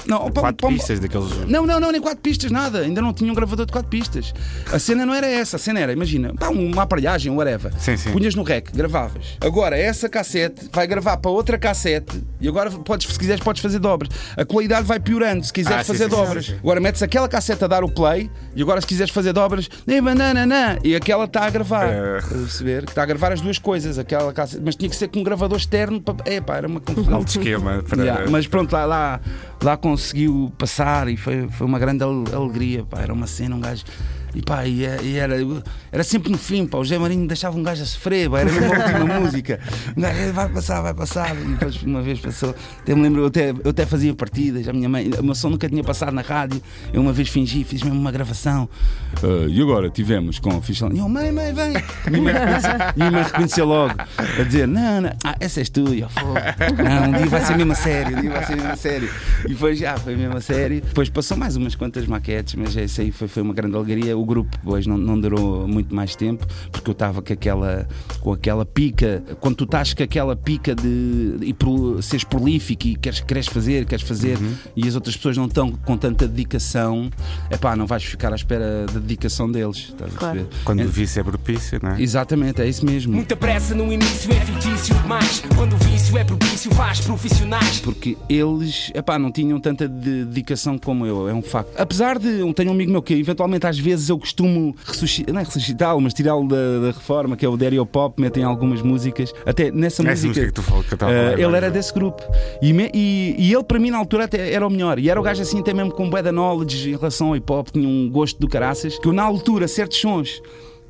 [0.05, 1.29] Não, Quatro um- pistas daqueles.
[1.47, 2.79] não, não, não, nem quatro pistas, nada.
[2.81, 4.33] Ainda não tinha um gravador de quatro pistas.
[4.73, 7.71] A cena não era essa, a cena era, imagina, pá, uma aparelhagem, whatever.
[7.77, 8.11] Sim, sim.
[8.11, 9.37] Punhas no rec, gravavas.
[9.39, 13.77] Agora, essa cassete vai gravar para outra cassete e agora podes, se quiseres, podes fazer
[13.79, 14.09] dobras.
[14.35, 16.45] A qualidade vai piorando se quiseres Ah, fazer sim, dobras.
[16.47, 16.55] sim.
[16.57, 20.01] Agora metes aquela cassete a dar o play e agora, se quiseres fazer dobras, nem
[20.01, 21.85] banana, e aquela está a gravar.
[21.85, 22.17] É.
[22.19, 22.85] A perceber?
[22.85, 25.23] Que está a gravar as duas coisas, aquela cassete, mas tinha que ser com um
[25.23, 26.01] gravador externo.
[26.01, 26.15] Para...
[26.25, 27.13] É, pá, era uma confusão.
[27.15, 28.01] Alto esquema para.
[28.01, 29.19] Yeah, mas pronto, lá, lá,
[29.61, 32.83] lá conseguiu passar e foi, foi uma grande ale- alegria.
[32.85, 33.83] Pá, era uma cena, um gajo.
[34.35, 35.35] E pá, e, é- e era,
[35.91, 38.83] era sempre no fim, pá, o Zé Marinho deixava um gajo a sofrer, era a
[39.03, 39.59] última música.
[39.95, 41.35] Um gajo, "Eh, vai passar, vai passar.
[41.35, 42.53] E depois uma vez passou.
[42.79, 45.49] Até me lembro, eu até, eu até fazia partidas, a minha mãe, o meu som
[45.49, 46.61] nunca tinha passado na rádio.
[46.93, 48.67] Eu uma vez fingi, fiz mesmo uma gravação.
[49.23, 50.91] Ah, e agora tivemos com o Fichão.
[50.91, 51.73] E eu, mãe, mãe, vem.
[52.07, 53.93] E minha mãe reconheceu- logo,
[54.39, 55.93] a dizer: Não, não, ah, essa és tu.
[55.93, 56.33] E eu, "Fogo.
[56.33, 59.09] Não, um dia vai ser mesmo a sério, um dia vai ser mesmo a sério.
[59.47, 60.81] E foi já, foi mesmo a sério.
[60.81, 64.17] Depois passou mais umas quantas maquetes, mas isso aí foi, foi uma grande alegria.
[64.17, 67.87] O grupo depois não, não durou muito mais tempo, porque eu estava com aquela,
[68.21, 69.23] com aquela pica.
[69.39, 73.47] Quando tu estás com aquela pica de, de ir pro- seres prolífico e queres, queres
[73.47, 74.37] fazer, queres fazer,
[74.75, 77.09] e as outras pessoas não estão com tanta dedicação,
[77.49, 79.89] é pá, não vais ficar à espera da dedicação deles.
[79.89, 80.35] Estás a Claro.
[80.39, 80.55] perceber?
[80.63, 82.01] Quando É- o vício é propício, não é?
[82.01, 83.13] Exatamente, é isso mesmo.
[83.13, 85.43] Muita pressa no início é fictício demais.
[85.55, 87.79] Quando o vício é propício, faz profissionais.
[87.79, 91.71] porque eles epá, não tinham tanta de- dedicação como eu, é um facto.
[91.77, 95.41] Apesar de eu tenho um amigo meu que eventualmente às vezes eu costumo ressuscitar, não
[95.41, 99.33] é ressuscitá-lo, mas tirá-lo da, da reforma, que é o Dario Pop, metem algumas músicas,
[99.45, 100.45] até nessa Essa música.
[100.45, 102.21] música falou, eu a eh, ele era desse grupo.
[102.61, 104.99] E, me- e- e ele para mim na altura até era o melhor.
[104.99, 107.51] E era o gajo assim até mesmo com bué da knowledge em relação ao hip
[107.51, 110.41] hop tinha um gosto do caraças que eu na altura certos sons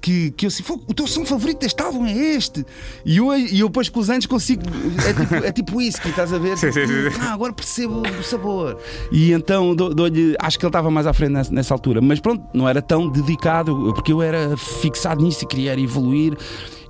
[0.06, 2.64] que, que eu assim, "Fogo, o teu som favorito deste álbum é este.
[3.04, 4.62] E eu, e eu depois com os anos consigo.
[5.08, 6.56] É tipo, é tipo whisky, estás a ver?
[6.60, 6.94] Sim, sim, sim.
[7.20, 8.78] Ah, agora percebo o sabor.
[9.12, 10.36] E então dou- dou-lhe.
[10.40, 12.02] Acho que ele estava mais à frente nessa, nessa altura.
[12.02, 16.38] Mas pronto, não era tão dedicado, porque eu era fixado nisso e queria evoluir.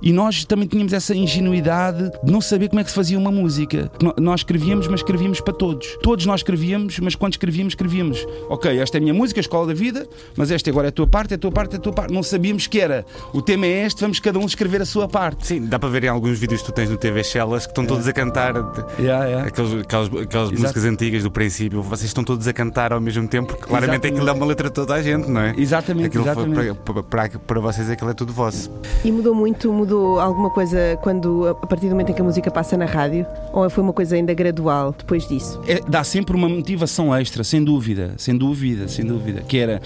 [0.02, 3.30] E nós também tínhamos essa ingenuidade de não saber como é que se fazia uma
[3.30, 3.90] música.
[4.18, 5.96] Nós escrevíamos, mas escrevíamos para todos.
[6.02, 8.26] Todos nós escrevíamos, mas quando escrevíamos, escrevíamos.
[8.48, 10.06] Ok, esta é a minha música, a escola da vida,
[10.36, 12.12] mas esta agora é a tua parte, é a tua parte, é a tua parte.
[12.12, 13.04] Não sabíamos que era.
[13.32, 15.46] O tema é este, vamos cada um escrever a sua parte.
[15.46, 17.84] Sim, dá para ver em alguns vídeos que tu tens no TV Shellas que estão
[17.84, 18.56] todos a cantar
[18.98, 19.48] Yeah, yeah.
[19.48, 21.82] aqueles, aquelas, aquelas músicas antigas do princípio.
[21.82, 24.14] Vocês estão todos a cantar ao mesmo tempo, porque claramente Exatamente.
[24.16, 25.54] aquilo é uma letra de toda a gente, não é?
[25.56, 26.74] Exatamente, Aquilo exatamente.
[26.84, 28.70] para, para, para, para vocês aquilo é tudo vosso.
[29.04, 32.50] E mudou muito, mudou alguma coisa quando, a partir do momento em que a música
[32.50, 33.26] passa na rádio?
[33.52, 35.60] Ou foi uma coisa ainda gradual depois disso?
[35.66, 39.42] É, dá sempre uma motivação extra, sem dúvida, sem dúvida, sem dúvida.
[39.42, 39.80] Que era,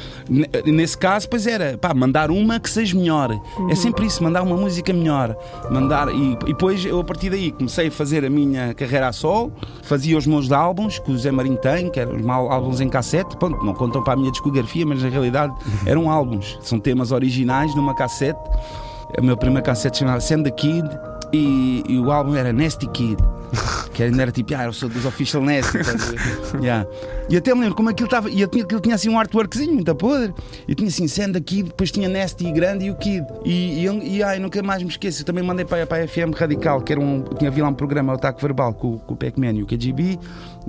[0.65, 3.39] nesse caso, pois era, pá, mandar uma que seja melhor.
[3.71, 5.37] É sempre isso, mandar uma música melhor.
[5.71, 9.13] Mandar, e, e depois eu a partir daí comecei a fazer a minha carreira a
[9.13, 12.89] sol, fazia os meus álbuns que o Zé Marinho tem, que eram os álbuns em
[12.89, 15.55] cassete, pronto, não contam para a minha discografia, mas na realidade
[15.87, 18.41] eram álbuns, são temas originais numa cassete.
[19.19, 20.89] O meu primeiro cassete chamava Send the Kid
[21.33, 23.17] e, e o álbum era Nasty Kid.
[23.93, 25.79] Que ainda era tipo, ah, eu sou dos Official Nasty.
[26.63, 26.87] Yeah.
[27.29, 28.31] E até me lembro como aquilo estava.
[28.31, 30.33] E aquilo tinha assim um artworkzinho muito a podre.
[30.67, 33.27] E tinha assim Senda Kid, depois tinha Nasty e Grande e o Kid.
[33.45, 35.23] E, e, e ai, nunca mais me esqueço.
[35.23, 37.23] Eu também mandei para, para a FM Radical, que era um.
[37.37, 40.19] Tinha havia lá um programa, o Ataque Verbal, com, com o Pac-Man e o KGB,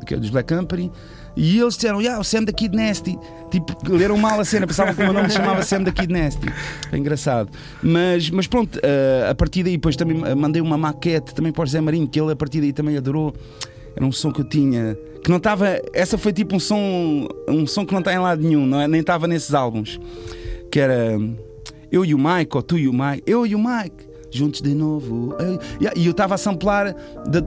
[0.05, 0.91] que é dos Black Company.
[1.35, 3.17] E eles disseram, yeah, o Sam da Kid Nasty.
[3.49, 6.11] Tipo, leram mal a cena, pensavam que o meu nome se chamava Sam da Kid
[6.11, 6.47] Nasty.
[6.91, 7.49] É engraçado.
[7.81, 11.65] Mas, mas pronto, eh, a partir daí, depois também mandei uma maquete também para o
[11.65, 13.33] José Marinho, que ele a partir daí também adorou.
[13.95, 14.97] Era um som que eu tinha.
[15.23, 15.81] Que não estava.
[15.93, 17.27] Essa foi tipo um som.
[17.47, 18.87] Um som que não está em lado nenhum, não é?
[18.87, 19.99] nem estava nesses álbuns.
[20.71, 21.19] Que era.
[21.91, 23.23] Eu e o Mike, ou tu e o Mike.
[23.25, 25.35] Eu e o Mike juntos de novo.
[25.95, 26.93] E eu estava a samplar
[27.31, 27.39] The,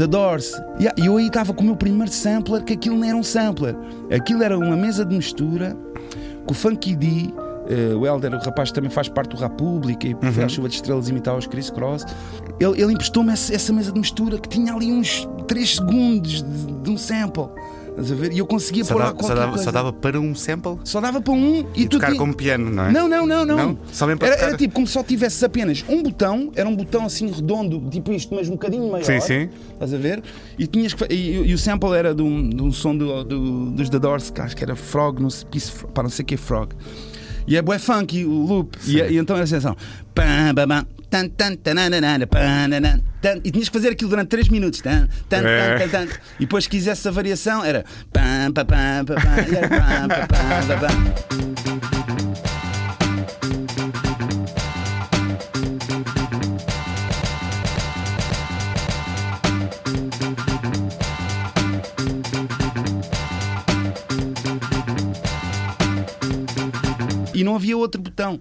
[0.00, 0.52] eh, Doors.
[0.78, 3.76] E eu aí estava com o meu primeiro sampler, que aquilo não era um sampler.
[4.14, 5.76] Aquilo era uma mesa de mistura
[6.46, 7.32] com o Funky D.
[7.68, 10.44] eh, o Helder, o rapaz que também faz parte do República e Uhum.
[10.44, 12.04] a chuva de estrelas imitar os Chris Cross.
[12.58, 16.72] Ele, ele emprestou-me essa, essa mesa de mistura que tinha ali uns 3 segundos de,
[16.82, 17.44] de um sample.
[18.00, 18.32] Estás a ver?
[18.32, 19.64] E eu conseguia Só pôr lá dava, só, qualquer dava, coisa.
[19.64, 22.34] só dava para um sample Só dava para um e, e, tu tocar ti- como
[22.34, 22.92] piano, não é?
[22.92, 23.56] não, não, não, não.
[23.56, 23.78] Não?
[23.92, 24.48] Só para era, tocar?
[24.48, 28.12] era tipo como se só tivesse apenas um botão, era um botão assim redondo, tipo
[28.12, 29.04] isto, mas um bocadinho maior.
[29.04, 29.48] Sim, sim.
[29.72, 30.22] Estás a ver?
[30.58, 33.70] E, tinhas que, e, e o sample era de um, de um som do, do-
[33.70, 35.46] dos The Doors, que acho que era Frog, não sei,
[35.92, 36.70] para não sei o que é Frog.
[37.50, 38.78] E é bué funky o loop.
[38.86, 39.74] E, e então era assim, assim,
[40.14, 44.48] pam, pam, pam, tan, tan, tananana, pananan, tan, e tinhas que fazer aquilo durante 3
[44.48, 44.80] minutos.
[44.80, 45.78] Tan, tan, É.
[45.78, 46.12] tan, tan, tan.
[46.38, 50.08] E depois, se quisesse a variação, era pam, pam, pam, pam, pam, e era pam,
[50.08, 51.49] pam, pam, pam,
[67.40, 68.38] E não havia outro botão.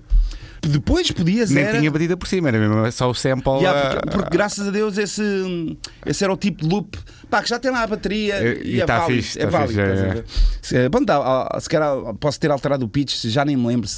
[0.62, 1.78] Depois podias Nem era...
[1.80, 3.60] tinha batida por cima, era mesmo só o sample.
[3.60, 5.24] Yeah, porque, porque graças a Deus esse,
[6.06, 6.98] esse era o tipo de loop
[7.30, 9.22] pá, que já tem lá a bateria e, e é tá válido.
[9.22, 10.24] fixe, é tá válido fixe, é, é.
[10.62, 13.68] Se, eh, bom, tá, ah, se calhar posso ter alterado o pitch, já nem me
[13.68, 13.96] lembro se,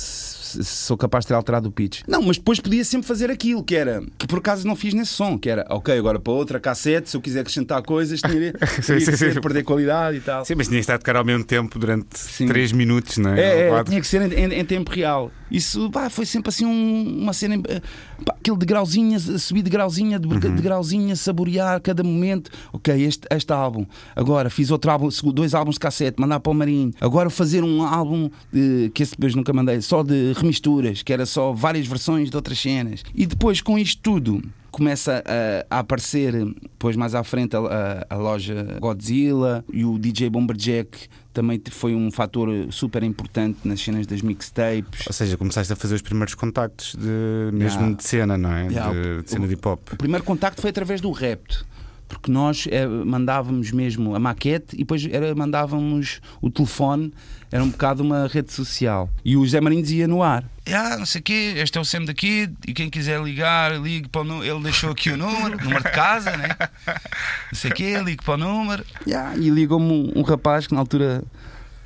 [0.51, 2.01] se sou capaz de ter alterado o pitch.
[2.07, 5.11] Não, mas depois podia sempre fazer aquilo que era, que por acaso não fiz nesse
[5.13, 8.81] som, que era ok, agora para outra cassete, se eu quiser acrescentar coisas, tinha, Sim,
[8.81, 9.41] teria sim, que sim.
[9.41, 10.45] perder qualidade e tal.
[10.45, 12.07] Sim, mas tinha que estar a tocar ao mesmo tempo durante
[12.47, 13.41] 3 minutos, não é?
[13.41, 15.31] É, é, tinha que ser em, em- em tempo real.
[15.49, 17.55] Isso pá, foi sempre assim um- uma cena.
[17.67, 17.81] eh,
[18.23, 20.55] Pá, aquele degrauzinho, subir degrauzinho, de Uhum.
[20.55, 22.51] degrauzinho, saborear cada momento.
[22.71, 23.83] Ok, este, este álbum.
[24.15, 26.91] Agora fiz outro álbum, dois álbuns de cassete, mandar para o Marinho.
[27.01, 31.25] Agora fazer um álbum de- que esse depois nunca mandei, só de remisturas, que era
[31.25, 33.03] só várias versões de outras cenas.
[33.15, 34.41] E depois com isto tudo.
[34.71, 35.21] Começa
[35.69, 40.29] a, a aparecer, depois mais à frente, a, a- a loja Godzilla e o DJ
[40.29, 45.05] Bomberjack também foi um fator super importante nas cenas das mixtapes.
[45.07, 47.95] Ou seja, começaste a fazer os primeiros contactos de, mesmo Yeah.
[47.97, 48.67] de cena, não é?
[48.67, 49.81] Yeah, De, de cena de hip hop.
[49.91, 51.65] O primeiro contacto foi através do Rapt.
[52.11, 57.13] Porque nós eh, mandávamos mesmo a maquete e depois era, mandávamos o telefone,
[57.49, 59.09] era um bocado uma rede social.
[59.23, 60.43] E o Zé Marinho dizia no ar:
[60.73, 64.09] ah, não sei o quê, este é o Sam daqui e quem quiser ligar, ligue
[64.09, 64.53] para o número.
[64.53, 66.49] Ele deixou aqui o número, número de casa, né?
[67.51, 68.85] Não sei o quê, ligue para o número.
[69.07, 71.23] Yeah, e ligou-me um, um rapaz que na altura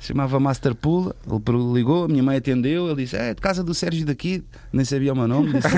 [0.06, 1.14] chamava Master Pula.
[1.26, 2.86] Ele ligou, a minha mãe atendeu.
[2.90, 4.42] Ele disse: É de casa do Sérgio daqui,
[4.72, 5.52] nem sabia o meu nome.
[5.52, 5.68] Disse,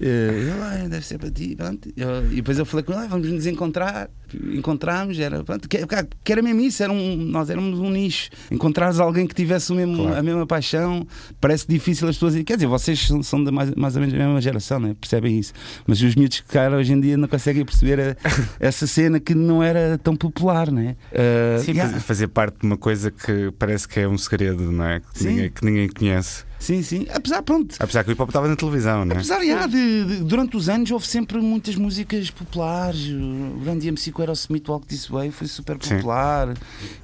[0.00, 0.06] Eh,
[0.40, 1.54] ele, "Ah, deve ser para ti.
[1.56, 1.88] Pronto.
[2.30, 4.08] E depois eu falei com ele: "Ah, Vamos nos encontrar.
[4.52, 5.78] Encontramos, era, pronto, que,
[6.24, 6.82] que era mesmo isso.
[6.82, 8.30] Era um, nós éramos um nicho.
[8.50, 10.16] Encontrares alguém que tivesse o mesmo, Claro.
[10.18, 11.06] a mesma paixão,
[11.40, 12.34] parece difícil as pessoas.
[12.42, 14.96] Quer dizer, vocês são, são da mais, mais ou menos da mesma geração, né?
[15.00, 15.52] percebem isso.
[15.86, 18.16] Mas os miúdos que cara hoje em dia não conseguem perceber a-
[18.58, 20.96] essa cena que não era tão popular, né?
[21.12, 22.00] Eh, Sim, yeah.
[22.00, 25.00] fazer parte de uma coisa que parece que é um segredo, não é?
[25.00, 25.28] Que, Sim.
[25.28, 26.44] ninguém, que ninguém conhece.
[26.58, 27.06] Sim, sim.
[27.12, 27.74] Apesar, pronto.
[27.78, 29.18] Apesar que o hip hop estava na televisão, não é?
[29.18, 33.06] Apesar já, de, de- durante os anos houve sempre muitas músicas populares.
[33.10, 35.96] O grande MC com Aerosmith Walk This Way foi super Sim.
[35.96, 36.54] popular.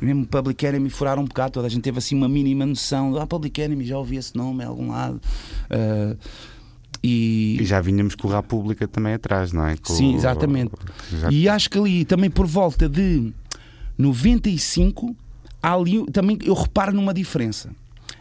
[0.01, 1.53] Mesmo Public Enemy furaram um bocado.
[1.53, 3.15] Toda a gente teve assim uma mínima noção.
[3.21, 5.21] Ah, Public Enemy, já ouvi esse nome em algum lado.
[5.69, 6.17] Ah,
[7.03, 9.77] e, E já vinhamos com o República também atrás, não é?
[9.77, 10.73] Com Sim, o- exatamente.
[11.19, 13.31] Já- E acho que ali também por volta de
[13.99, 15.15] 95,
[15.63, 17.71] há ali também eu reparo numa diferença.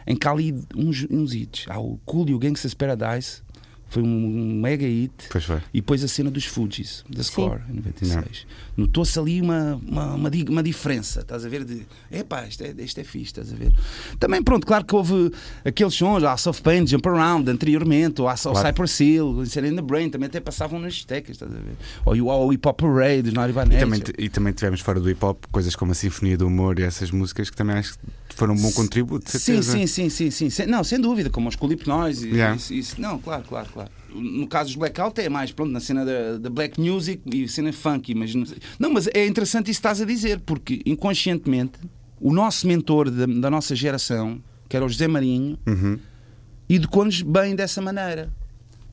[0.06, 1.66] Em que há ali uns, uns hits.
[1.68, 3.42] Há o Cool e o Gangsta's Paradise,
[3.90, 5.12] foi um mega hit.
[5.30, 5.60] Pois foi.
[5.74, 8.46] E depois a cena dos Fujis, da Score, em 96.
[8.80, 11.64] Notou-se ali uma, uma, uma, uma diferença, estás a ver?
[11.64, 13.72] De epá, isto é, isto é fixe, estás a ver?
[14.18, 15.30] Também, pronto, claro que houve
[15.64, 18.66] aqueles sons, a Soft Pain, Jump Around, anteriormente, ou a Claro.
[18.66, 21.74] Cypress Hill, Insane in the Brain, também até passavam nas discotecas, estás a ver?
[22.06, 24.98] Ou o, o Hip Hop Parade, dos Naughty by E também, e também tivemos fora
[24.98, 27.94] do hip hop coisas como a Sinfonia do Humor e essas músicas que também acho
[28.28, 29.26] que foram um bom contributo.
[29.26, 29.72] de Sim, certeza.
[29.72, 30.50] sim, sim, sim, sim.
[30.50, 32.26] Sem- Não, sem dúvida, como os Clip Noise.
[32.28, 32.56] e Yeah.
[32.56, 33.90] Isso, isso- não, claro, claro, claro.
[34.14, 37.72] No caso dos Blackout é mais, pronto, na cena da, da black music e cena
[37.72, 38.32] funky, mas
[38.78, 41.78] não, mas é interessante isso que estás a dizer, porque inconscientemente
[42.20, 45.98] o nosso mentor da, da nossa geração, que era o José Marinho, Uhum.
[46.68, 48.30] educou-nos bem dessa maneira.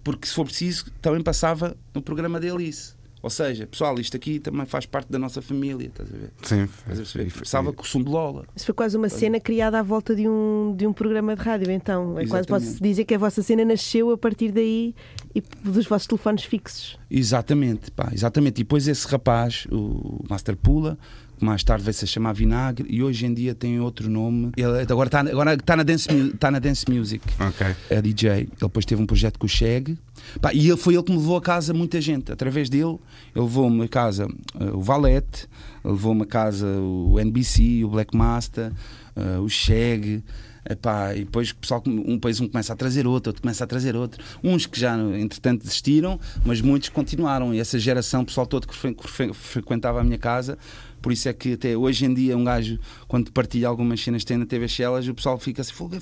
[0.04, 2.94] Porque se for preciso, também passava no programa da Alice.
[3.28, 6.32] Ou seja, pessoal, isto aqui também faz parte da nossa família, estás a ver?
[6.44, 6.64] Sim.
[6.64, 7.34] Estás a perceber?
[7.34, 8.46] Começava com o som de Lola.
[8.56, 11.70] Isso foi quase uma cena criada à volta de um, de um programa de rádio,
[11.70, 12.18] então.
[12.18, 14.96] É quase posso dizer que a vossa cena nasceu a partir daí
[15.36, 16.98] e dos vossos telefones fixos.
[17.12, 18.62] Exatamente, pá, exatamente.
[18.62, 20.98] E depois esse rapaz, o Master Pula,
[21.40, 24.52] mais tarde veio-se a chamar Vinagre e hoje em dia tem outro nome.
[24.58, 27.24] Ele agora está agora está na, dance, está na Dance Music.
[27.40, 27.68] Ok.
[27.90, 28.30] É DJ.
[28.32, 29.98] Ele depois teve um projeto com o Cheg.
[30.42, 32.32] Pá, e ele, foi ele que me levou a casa muita gente.
[32.32, 32.98] Através dele,
[33.36, 34.28] ele levou-me a casa
[34.60, 35.48] eh, o Valete,
[35.84, 38.72] levou-me a casa o NBC, o Black Master,
[39.16, 40.24] eh, o Cheg.
[40.70, 43.68] Epá, e depois o pessoal, um depois um começa a trazer outro, outro começa a
[43.68, 44.22] trazer outro.
[44.44, 47.54] Uns que já, entretanto, desistiram, mas muitos continuaram.
[47.54, 50.58] E essa geração, o pessoal todo que fre- fre- frequentava a minha casa,
[51.02, 54.28] por isso é que até hoje em dia, um gajo, quando partilha algumas cenas que
[54.28, 55.98] tem na TV Shellas, o pessoal fica assim, "Fogo,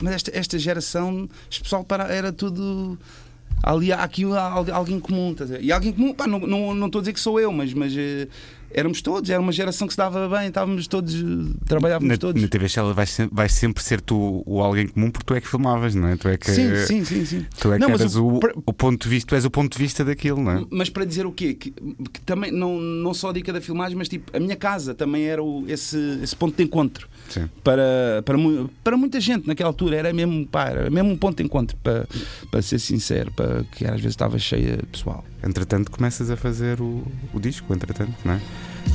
[0.00, 2.98] mas esta, esta geração, este pessoal para, era tudo.
[3.62, 5.62] Ali há aqui al- alguém comum, ver?
[5.64, 7.92] E alguém comum, pá, não, não, não estou a dizer que sou eu, mas, mas
[7.96, 8.28] eh,
[8.70, 11.14] éramos todos, era uma geração que se dava bem, estávamos todos,
[11.66, 12.40] trabalhávamos Na, todos.
[12.42, 15.48] na TV Shell vais, vais sempre ser tu o alguém comum porque tu é que
[15.48, 16.16] filmavas, não é?
[16.16, 17.46] Tu é que, Sim, sim, sim, sim.
[17.60, 19.50] Tu é que Não, mas eras o- o, o ponto de vista, tu és o
[19.50, 20.64] ponto de vista daquilo, não é?
[20.70, 21.54] Mas para dizer o quê?
[21.54, 24.94] Que, que também, não, não só a dica da filmagem, mas tipo, a minha casa
[24.94, 27.08] também era o- esse, esse ponto de encontro.
[27.28, 27.48] Sim.
[27.62, 28.38] Para, para,
[28.82, 32.06] para muita gente naquela altura, era mesmo, pá, era mesmo um ponto de encontro, para,
[32.50, 35.24] para ser sincero, para, que às vezes estava cheia de pessoal.
[35.44, 38.40] Entretanto, começas a fazer o, o disco, entretanto, não é?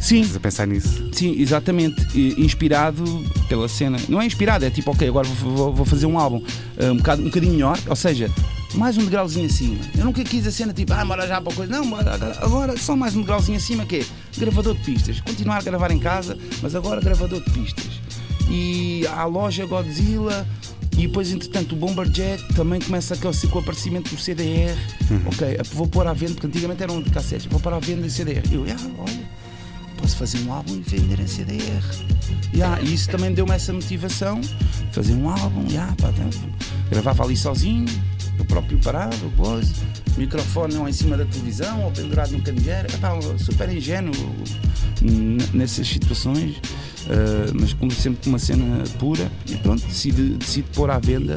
[0.01, 0.15] Sim.
[0.17, 1.09] Começas a pensar nisso.
[1.13, 1.95] Sim, exatamente.
[2.41, 3.03] Inspirado
[3.47, 3.97] pela cena.
[4.09, 6.43] Não é inspirado, é tipo, ok, agora vou, vou- fazer um álbum
[6.77, 8.29] eh, um, bocado, um bocadinho melhor, ou seja,
[8.73, 9.77] mais um degrauzinho acima.
[9.97, 11.71] Eu nunca quis a cena tipo, ah, bora já para coisa.
[11.71, 14.05] Não, agora- agora só mais um degrauzinho acima que é
[14.37, 15.21] gravador de pistas.
[15.21, 18.01] Continuar a gravar em casa, mas agora gravador de pistas.
[18.49, 20.47] E a loja Godzilla.
[20.95, 24.77] E depois, entretanto, o Bomberjack também começa aquele, com o aparecimento do CDR.
[25.25, 28.09] Ok, vou pôr à venda, porque antigamente eram de cassetes, vou pôr à venda em
[28.09, 28.43] CDR.
[28.51, 29.29] Eu, ah, olha,
[29.97, 31.83] posso fazer um álbum e vender em CDR.
[32.53, 34.39] Ya, e isso também deu-me essa motivação,
[34.91, 36.23] fazer um álbum, ya, pá, tá,
[36.91, 37.87] gravava ali sozinho,
[38.37, 39.73] eu próprio parava, coisa,
[40.17, 42.87] microfone não em cima da televisão ou pendurado no candeeiro,
[43.39, 44.13] super ingênuo
[45.53, 46.57] nessas situações,
[47.59, 51.35] mas como sempre com uma cena pura, e pronto, decidi, decidi pôr à venda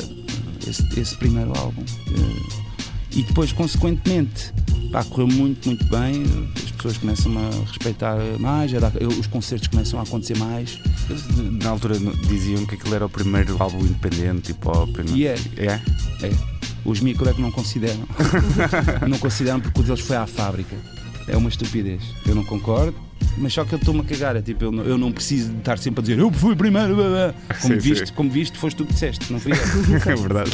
[0.66, 1.82] esse, esse primeiro álbum.
[2.08, 2.66] Eh,
[3.12, 4.52] e depois, consequentemente,
[4.92, 6.22] pá, correu muito, muito bem.
[6.56, 10.78] As pessoas começam a respeitar mais, a dar- os concertos começam a acontecer mais.
[11.62, 11.96] Na altura
[12.28, 14.54] diziam que aquilo era o primeiro álbum independente,
[15.04, 15.36] não- E é.
[15.56, 15.80] É?
[16.22, 16.32] É.
[16.84, 18.06] Os micro é que não consideram.
[19.08, 20.76] não consideram porque o deles foi à fábrica.
[21.28, 22.02] É uma estupidez.
[22.26, 22.94] Eu não concordo.
[23.38, 24.36] Mas só que eu estou-me a cagar.
[24.36, 26.94] É tipo, eu não, eu não preciso de estar sempre a dizer eu fui primeiro.
[26.94, 28.12] blá, blá." Como, Sim, viste, sim.
[28.14, 29.56] como viste, foste tu que disseste, não fui eu.
[30.12, 30.50] É verdade.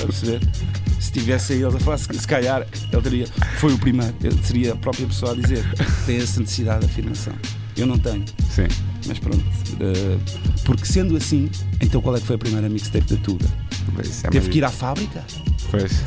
[1.01, 3.27] Se tivesse aí ele a falar, se, se calhar ele teria.
[3.59, 4.15] Foi o primeiro.
[4.23, 5.65] Ele seria a própria pessoa a dizer.
[6.07, 7.35] Tem essa necessidade de afirmação.
[7.77, 8.25] Eu não tenho.
[8.51, 8.67] Sim.
[9.07, 9.45] Mas pronto.
[9.81, 10.19] eh,
[10.65, 13.47] porque sendo assim, então qual é que foi a primeira mixtape da Tuga?
[14.25, 15.25] É Teve que ir à fábrica?
[15.73, 15.93] Pois.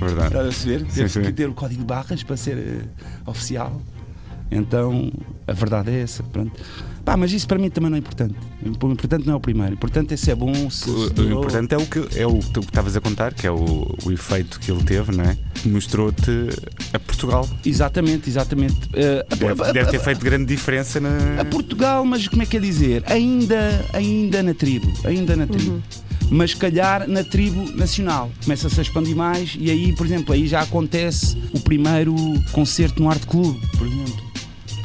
[0.00, 0.28] Verdade.
[0.28, 0.80] Estás a perceber?
[0.90, 2.80] Sim, Teve que ter o código de barras para ser eh,
[3.26, 3.80] oficial.
[4.52, 5.12] Então,
[5.46, 6.22] a verdade é essa.
[6.24, 6.52] Pronto.
[7.04, 8.34] Pá, mas isso para mim também não é importante.
[8.82, 9.72] O importante não é o primeiro.
[9.72, 10.88] O importante é se é bom, se.
[10.90, 13.46] O, se o importante é o que é o que tu estavas a contar, que
[13.46, 15.36] é o, o efeito que ele teve, não é?
[15.66, 16.48] Mostrou-te
[16.92, 17.48] a Portugal.
[17.64, 18.76] Exatamente, exatamente.
[18.94, 21.40] Eh, Deve, a- deve ter feito grande diferença na.
[21.40, 23.02] a Portugal, mas como é que é dizer?
[23.06, 24.92] Ainda, ainda na tribo.
[25.04, 25.80] Ainda na tribo.
[26.30, 28.30] Mas calhar na tribo nacional.
[28.44, 32.14] Começa-se a expandir mais e aí, por exemplo, aí já acontece o primeiro
[32.52, 34.30] concerto no Art Club, por exemplo.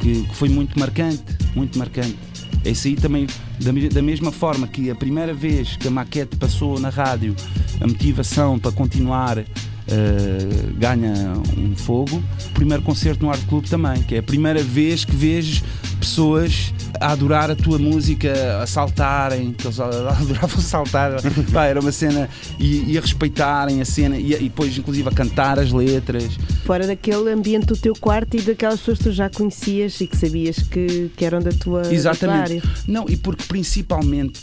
[0.00, 1.22] Que, que foi muito marcante,
[1.54, 2.16] muito marcante.
[2.64, 3.26] Esse aí também,
[3.60, 7.34] da, da mesma forma que a primeira vez que a maquete passou na rádio,
[7.80, 12.20] a motivação para continuar eh, ganha um fogo.
[12.54, 15.62] Primeiro concerto no Art Club também, que é a primeira vez que vês
[15.96, 18.32] pessoas a adorar a tua música,
[18.62, 21.12] a saltarem, que eles adoravam saltar,
[21.52, 22.28] Pá, era uma cena,
[22.58, 26.36] e, e a respeitarem a cena, e, e depois inclusive a cantar as letras.
[26.64, 30.16] Fora daquele ambiente do teu quarto e daquelas pessoas que tu já conhecias e que
[30.16, 32.40] sabias que, que eram da tua, da tua Exatamente.
[32.40, 32.62] área.
[32.86, 34.40] Não, e porque principalmente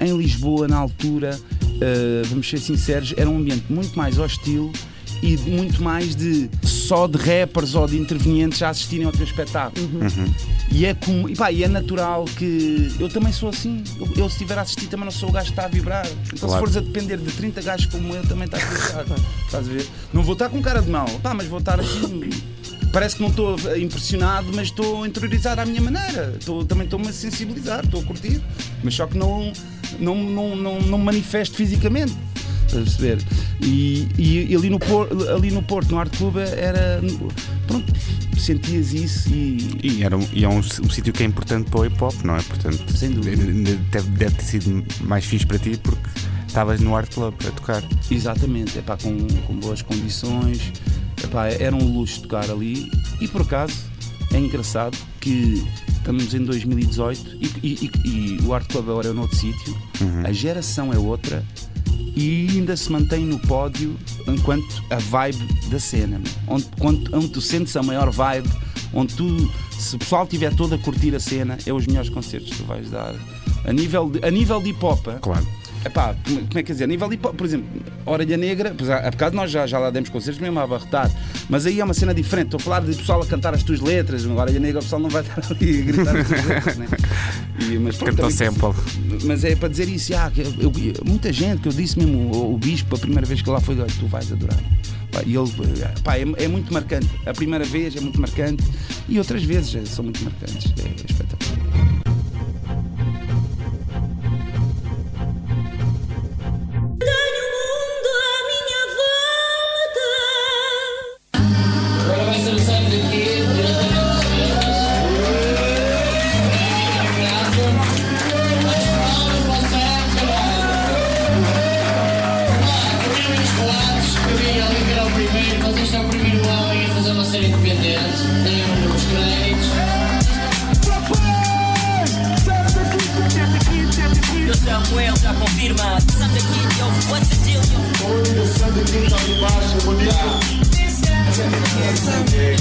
[0.00, 1.38] em Lisboa, na altura,
[1.80, 4.70] eh, vamos ser sinceros, era um ambiente muito mais hostil
[5.22, 9.88] e muito mais de só de rappers ou de intervenientes a assistirem ao teu espetáculo.
[10.76, 13.82] E é, como, e, pá, e é natural que eu também sou assim.
[13.98, 16.06] Eu, eu, se estiver a assistir também não sou o gajo que está a vibrar.
[16.06, 16.58] Então se Claro.
[16.58, 18.66] fores a depender de 30 gajos como eu, também estás a
[19.02, 19.18] vibrar.
[19.46, 19.86] Estás a ver?
[20.12, 22.28] Não vou estar com cara de mal, pá, mas vou estar assim.
[22.92, 26.34] parece que não estou impressionado, mas estou a interiorizar à minha maneira.
[26.38, 28.42] Estou, também estou-me a sensibilizar, estou a curtir,
[28.84, 29.50] mas só que não,
[29.98, 32.12] não, não, não, não manifesto fisicamente.
[32.66, 33.18] Estás a perceber?
[33.62, 37.00] E, e ali, no Porto, ali no Porto, no Art Club, era.
[37.66, 37.92] Pronto,
[38.38, 39.78] sentias isso e.
[39.82, 42.14] E, era um, e é um, um sítio que é importante para o hip hop,
[42.24, 42.42] não é?
[42.42, 43.42] Portanto, Sem dúvida.
[43.90, 46.08] Deve, deve ter sido mais fixe para ti porque
[46.46, 47.82] estavas no Art Club a tocar.
[48.10, 50.72] Exatamente, epá, com, com boas condições,
[51.22, 52.90] epá, era um luxo tocar ali
[53.20, 53.74] e por acaso
[54.32, 55.62] é engraçado que
[55.98, 59.76] estamos em 2018 e, e- e- e o Art Club agora é noutro sítio,
[60.24, 61.44] a geração é outra
[62.16, 63.94] e ainda se mantém no pódio
[64.26, 66.66] enquanto a vibe da cena, onde,
[67.12, 68.48] onde tu sentes a maior vibe,
[68.92, 72.50] onde tu, se o pessoal estiver todo a curtir a cena, é os melhores concertos
[72.50, 73.14] que tu vais dar.
[73.66, 75.46] A nível de, a nível de hip hop, Claro.
[75.84, 76.84] Epá, como como é que quer dizer?
[76.84, 77.66] A nível hip hop, por exemplo,
[78.04, 81.10] Orelha Negra, pois há bocado nós já, já lá demos concertos mesmo a abarrotar,
[81.48, 82.46] mas aí é uma cena diferente.
[82.46, 85.00] Estou a falar de pessoal a cantar as tuas letras, no Orelha Negra o pessoal
[85.00, 86.86] não vai estar ali a gritar as tuas letras, né?
[87.60, 88.74] E, mas, pronto, também- sample.
[89.24, 90.72] mas é para dizer isso, ah, eu- eu-
[91.04, 93.76] muita gente que eu disse mesmo, o, o bispo, a primeira vez que lá foi,
[93.78, 94.58] "Olha, tu vais adorar.
[95.24, 95.50] E ele,
[96.04, 97.08] pá, é, é muito marcante.
[97.24, 98.62] A primeira vez é muito marcante
[99.08, 100.74] e outras vezes eh, são muito marcantes.
[100.78, 102.05] É espetacular.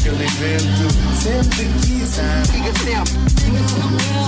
[0.06, 0.86] Aquele evento
[1.20, 3.18] sempre aqui, Fica sempre.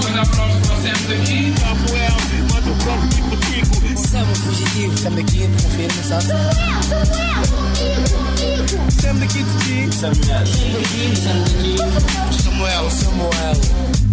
[0.03, 1.53] Manda aplausos para o Sam daqui.
[1.59, 2.17] Samuel,
[2.51, 3.75] manda o copo tipo tico.
[3.95, 4.97] Sam fugitivo.
[4.97, 6.33] Sam daqui, confirma, sabe?
[8.99, 9.95] Sam daqui de ti.
[9.95, 10.45] Samuel.
[10.47, 12.41] Sam daqui, Sam daqui.
[12.41, 14.06] Samuel, Samuel.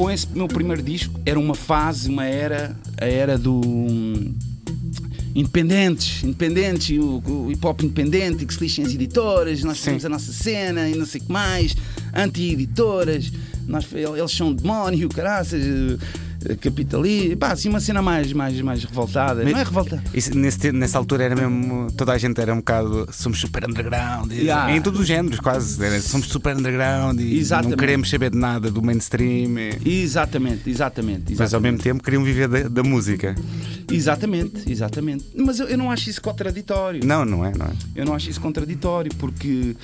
[0.00, 4.34] Com esse meu primeiro disco era uma fase, uma era, a era do hum,
[5.34, 10.08] independentes, independentes, o, o hip hop independente, que se lixem as editoras, nós fazemos a
[10.08, 11.76] nossa cena e não sei o que mais,
[12.14, 13.30] anti-editoras,
[14.18, 15.62] eles são demónio, caraças,
[16.44, 20.02] eh, capitalismo, pá, assim uma cena mais, mais, mais revoltada, não é revoltada?
[20.14, 21.90] Isso, nesse nessa altura era mesmo.
[21.96, 23.08] Toda a gente era um bocado.
[23.12, 24.32] Somos super underground.
[24.32, 24.74] e- Yeah.
[24.74, 25.82] Em todos os géneros, quase.
[25.84, 27.70] Era, somos super underground e Exatamente.
[27.70, 29.58] não queremos saber de nada do mainstream.
[29.84, 31.24] e- Exatamente, exatamente.
[31.30, 31.72] Mas ao exatamente.
[31.72, 33.34] mesmo tempo queriam viver da, da música.
[33.90, 35.24] Exatamente, exatamente.
[35.36, 37.04] Mas eu, eu não acho isso contraditório.
[37.04, 37.70] Não, não é, não é?
[37.94, 39.76] Eu não acho isso contraditório, porque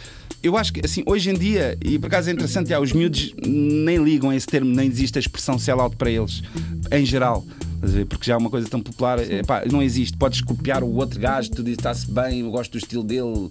[0.47, 3.35] eu acho que, assim, hoje em dia, e por acaso é interessante, já, os miúdos
[3.45, 6.43] nem ligam a esse termo, nem existe a expressão sell-out para eles,
[6.91, 7.45] em geral.
[8.09, 10.17] Porque já é uma coisa tão popular, epá, não existe.
[10.17, 13.51] Podes copiar o outro gajo, tu dizes está-se bem, eu gosto do estilo dele.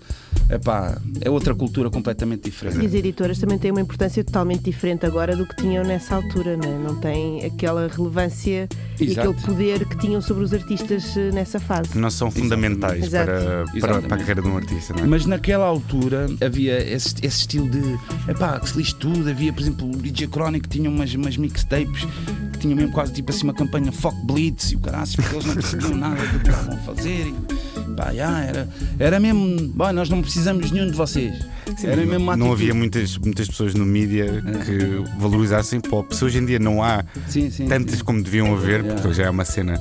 [0.49, 2.85] Epá, é outra cultura completamente E diferente.
[2.85, 6.69] as editoras também têm uma importância totalmente diferente agora do que tinham nessa altura, não,
[6.69, 6.77] é?
[6.77, 8.69] não têm aquela relevância
[8.99, 9.29] e Exato.
[9.29, 11.97] aquele poder que tinham sobre os artistas eh, nessa fase.
[11.97, 13.25] Não são fundamentais Exato.
[13.25, 15.07] para, para, para a carreira de um artista, não é?
[15.07, 17.81] Mas naquela altura havia esse, esse estilo de
[18.29, 19.27] epá, que se lixe tudo.
[19.27, 22.05] Havia, por exemplo, o DJ Chronic que tinha umas, umas mixtapes
[22.53, 25.45] que tinham mesmo quase tipo assim uma campanha Fuck Blitz e o caraças, porque eles
[25.45, 27.27] não percebiam nada do que estavam a fazer.
[27.27, 31.35] E, pá, já, era, era mesmo, bom, nós não precisamos de nenhum de vocês.
[31.77, 36.15] Sim, era não, mesmo não havia muitas, muitas pessoas no mídia que valorizassem pop.
[36.15, 39.01] Se hoje em dia não há Sim, sim, tantas como deviam haver, Yeah.
[39.01, 39.79] porque já é uma cena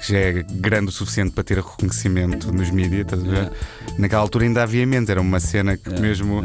[0.00, 3.52] que já é grande o suficiente para ter reconhecimento nos mídias, estás a ver?
[3.98, 6.42] Naquela altura ainda havia menos, era uma cena que mesmo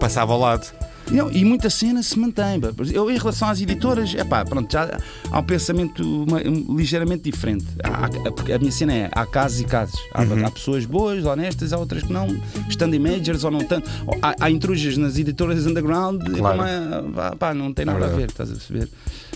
[0.00, 0.66] passava ao lado.
[1.10, 2.60] Não, e muita cena se mantém.
[2.92, 4.98] Eu, em relação às editoras, é pá, pronto, já
[5.30, 7.64] há um pensamento uma- um, ligeiramente diferente.
[7.82, 9.94] Há- porque a minha cena é: há casos e casos.
[10.12, 12.26] Há, há pessoas boas, honestas, há outras que não,
[12.68, 13.88] estando em majors ou não tanto.
[14.20, 16.56] Há, há intrujas nas editoras underground, Claro.
[16.58, 18.20] não, é, pá, não tem É nada a verdade.
[18.22, 18.88] ver, estás a perceber?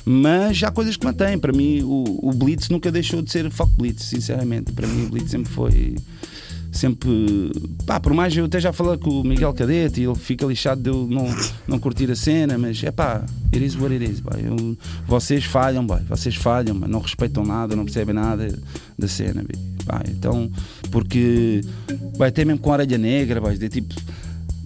[0.04, 1.38] Mas há coisas que mantêm.
[1.38, 4.72] Para mim, o, o Blitz nunca deixou de ser fuck Blitz, sinceramente.
[4.72, 5.94] Para mim, o Blitz sempre foi.
[6.72, 7.50] Sempre.
[7.86, 10.80] Pá, por mais eu até já falei com o Miguel Cadete e ele fica lixado
[10.82, 11.26] de eu não,
[11.66, 14.20] não curtir a cena, mas é pá, it is what it is.
[14.20, 14.40] Boy.
[14.44, 16.00] Eu- vocês falham, boy.
[16.08, 16.88] vocês falham, boy.
[16.88, 18.56] não respeitam nada, não percebem nada
[18.98, 19.44] da cena.
[19.86, 20.50] Pá, então,
[20.90, 21.60] porque
[22.16, 23.94] vai até mesmo com a orelha negra, boy, de tipo.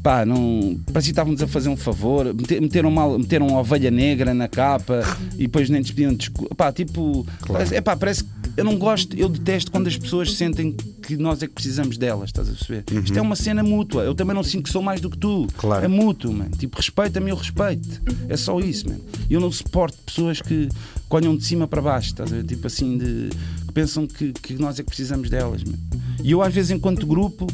[0.04, 0.78] Pá, não.
[0.92, 2.26] Parecia que estávamos a fazer um favor.
[2.34, 5.00] Meter- Meteram, mal, meteram uma ovelha negra na capa
[5.34, 6.54] e depois nem despediam desculpa.
[6.54, 7.26] Pá, tipo.
[7.48, 11.42] Parece, epá, parece que eu não gosto, eu detesto quando as pessoas sentem que nós
[11.42, 12.84] é que precisamos delas, estás a perceber?
[13.02, 14.02] Isto é uma cena mútua.
[14.02, 15.46] Eu também não sinto que sou mais do que tu.
[15.56, 15.82] Claro.
[15.82, 16.50] É mútuo, mano.
[16.50, 18.02] Tipo, respeita-me, eu respeito.
[18.28, 19.00] É só isso, mano.
[19.30, 20.68] Eu não suporto pessoas que
[21.08, 22.44] que olham de cima para baixo, estás a ver?
[22.44, 23.28] Tipo assim, de,
[23.66, 25.78] que pensam que, que nós é que precisamos delas, mano.
[26.22, 27.46] E eu, às vezes, enquanto grupo.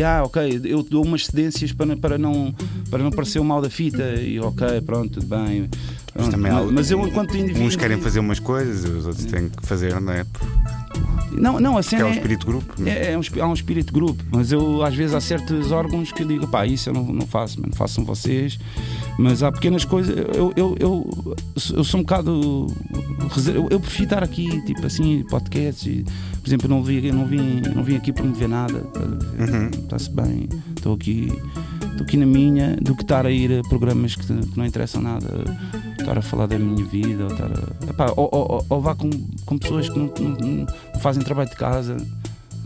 [0.00, 2.54] Ah, ok, eu dou umas cedências para, para, não,
[2.90, 5.68] para não parecer o mal da fita e ok, pronto, tudo bem.
[6.14, 7.64] Mas, também há- mas eu enquanto indivíduo.
[7.66, 10.24] Uns querem fazer umas coisas, os outros têm que fazer, não é?
[11.32, 12.74] Não, não, a Porque cena é um é- espírito grupo.
[12.78, 12.90] não é?
[12.90, 16.24] É, é um, há um espírito grupo, mas eu às vezes há certos órgãos que
[16.24, 18.58] digo, pá, isso eu não, não faço, mano, façam vocês.
[19.18, 21.36] Mas há pequenas coisas, eu, eu, eu,
[21.74, 22.66] eu sou um bocado.
[23.54, 25.86] Eu, eu prefiro estar aqui, tipo assim, podcasts.
[25.86, 26.04] E,
[26.40, 28.84] por exemplo, eu não, vi, eu não, vim, não vim aqui promover nada,
[29.84, 31.32] está-se bem, estou aqui,
[31.90, 35.00] estou aqui na minha, do que estar a ir a programas que, que não interessam
[35.00, 35.44] nada,
[36.02, 39.10] estar a falar da minha vida, ou, estar a, epá, ou, ou, ou- vá com,
[39.46, 41.96] com pessoas que não, não- não fazem trabalho de casa.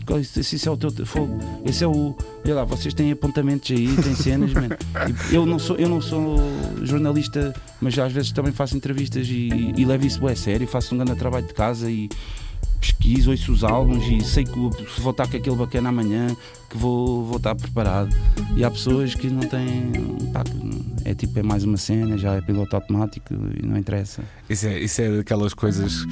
[0.04, 1.36] Porque Isso, é o teu fogo.
[1.64, 2.14] Esse é o.
[2.44, 4.68] Olha lá, vocês têm apontamentos aí, têm cenas, man.
[5.30, 6.36] E Eu não, sou, eu não sou
[6.84, 10.66] jornalista, mas às vezes também faço entrevistas e, e levo isso bem a sério.
[10.68, 12.08] Faço um grande trabalho de casa e
[12.92, 16.34] pesquiso, ouço os álbuns e sei que vou estar com aquele bacana amanhã,
[16.68, 18.14] que vou, vou estar preparado.
[18.56, 19.92] E há pessoas que não têm.
[20.32, 20.42] pá,
[21.04, 24.22] é tipo, é mais uma cena, já é piloto automático e não interessa.
[24.48, 26.04] Isso é, isso é daquelas coisas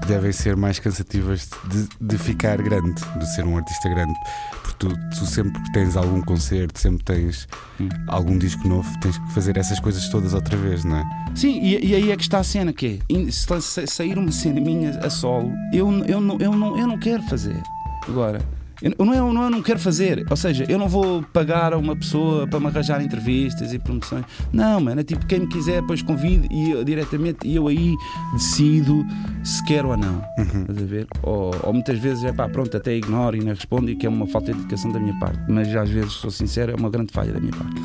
[0.00, 4.14] que devem ser mais cansativas de, de ficar grande, de ser um artista grande.
[4.62, 7.46] Porque tu, tu sempre que tens algum concerto, sempre tens
[7.80, 7.88] Hum.
[8.08, 11.04] algum disco novo, tens que fazer essas coisas todas outra vez, não é?
[11.34, 14.32] Sim, e, e aí é que está a cena, que é, se se sair uma
[14.32, 17.62] cena minha a solo, eu, eu, não, eu, não, eu não quero fazer.
[18.06, 18.40] Agora,
[18.82, 20.24] eu, eu não, é, não, eu não quero fazer.
[20.28, 24.24] Ou seja, eu não vou pagar a uma pessoa para me arranjar entrevistas e promoções.
[24.52, 27.94] Não, mano, é tipo, quem me quiser, depois convide e eu, diretamente e eu aí
[28.32, 29.04] decido
[29.42, 30.22] se quero ou não.
[30.38, 31.06] Estás a ver?
[31.22, 34.08] Ou, ou muitas vezes é pá, pronto, até ignoro e não respondo e que é
[34.08, 35.38] uma falta de dedicação da minha parte.
[35.48, 37.80] Mas às vezes, sou sincero, é uma grande falha da minha parte.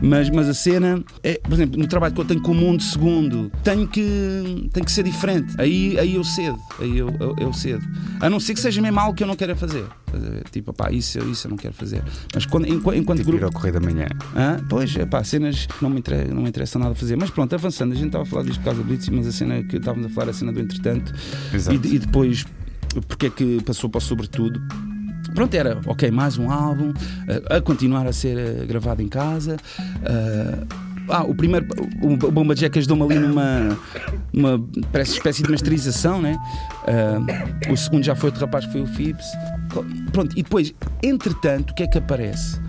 [0.00, 2.82] Mas, mas a cena é, por exemplo, no trabalho que eu tenho com o mundo
[2.82, 5.54] segundo, tenho que, tenho que ser diferente.
[5.58, 6.58] Aí, aí eu cedo.
[6.78, 7.84] Aí eu, eu, eu cedo.
[8.20, 9.84] A não ser que seja mesmo algo que eu não queira fazer.
[10.50, 12.02] Tipo, pá, isso, isso eu não quero fazer.
[12.34, 13.46] Mas quando, enquanto, enquanto Tipo ir grupo.
[13.46, 14.06] ao Correio da Manhã.
[14.34, 14.58] Hã?
[14.68, 17.16] Pois, é pá, cenas não me, interessa, não me interessa nada fazer.
[17.16, 19.32] Mas pronto, avançando, a gente estava a falar disto por causa do Blitz, mas a
[19.32, 21.12] cena que estávamos a falar, a cena do entretanto,
[21.52, 21.86] Exato.
[21.86, 22.44] e, e depois,
[23.08, 24.60] porque é que passou para o sobretudo.
[25.34, 26.92] Pronto, era, ok, mais um álbum,
[27.50, 29.56] a continuar a ser eh, gravado em casa.
[30.04, 31.66] eh, ah, o primeiro,
[32.02, 33.78] o Bomba Jack ajudou-me ali numa,
[34.32, 36.36] numa parece espécie de masterização, né?
[36.86, 39.26] Eh, o segundo já foi outro rapaz que foi o Fibs.
[40.12, 42.60] Pronto, e depois, entretanto, o que é que aparece?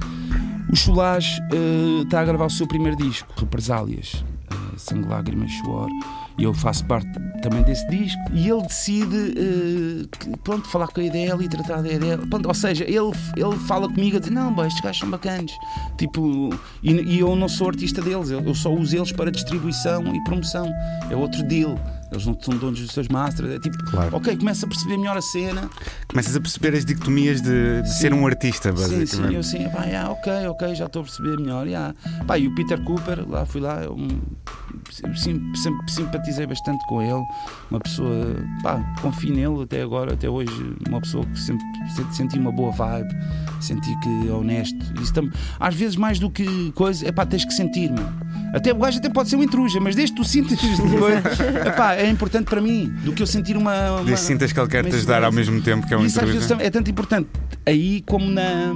[0.72, 5.90] O Chulage eh, está a gravar o seu primeiro disco, Represálias, eh, Sangue, Lágrimas, Suor,
[6.38, 7.08] e eu faço parte
[7.42, 8.22] também desse disco.
[8.32, 12.18] E ele decide, que, pronto, falar com a ideia e tratar da ideia.
[12.18, 15.52] Pronto, ou seja, ele, ele fala comigo a dizer: Não, boy, estes gajos são bacanas.
[15.98, 16.50] Tipo,
[16.84, 20.24] e, e eu não sou artista deles, eu, eu só uso eles para distribuição e
[20.24, 20.72] promoção.
[21.10, 21.78] É outro deal.
[22.12, 23.50] Eles não são donos dos seus masters.
[23.52, 23.78] É tipo,
[24.14, 25.70] ok, começa a perceber melhor a cena.
[26.08, 29.10] Começas a perceber as dicotomias de, de ser um artista, Sim, basicamente.
[29.30, 31.68] sim, eu sim, pá, yeah, ok, ok, já estou a perceber melhor.
[31.68, 31.94] yeah.
[32.26, 33.98] Pá, e o Peter Cooper, lá fui lá, eu,
[35.16, 37.24] sim, sempre simpatizei bastante com ele,
[37.70, 40.52] uma pessoa, pá, confio nele até agora, até hoje,
[40.88, 43.10] uma pessoa que sempre se- senti uma boa vibe,
[43.60, 44.78] senti que é honesto.
[45.02, 45.30] Isso tam,
[45.60, 48.16] às vezes, mais do que coisa, é pá, tens que sentir, mano.
[48.54, 50.58] Até o gajo até pode ser um intruja, mas desde que tu sintas
[51.68, 54.02] epá, é importante para mim, do que eu sentir uma.
[54.02, 56.30] uma sintas que ele quer te ajudar ao mesmo tempo que é um Isso às
[56.30, 57.28] vezes é tanto importante.
[57.66, 58.74] Aí como na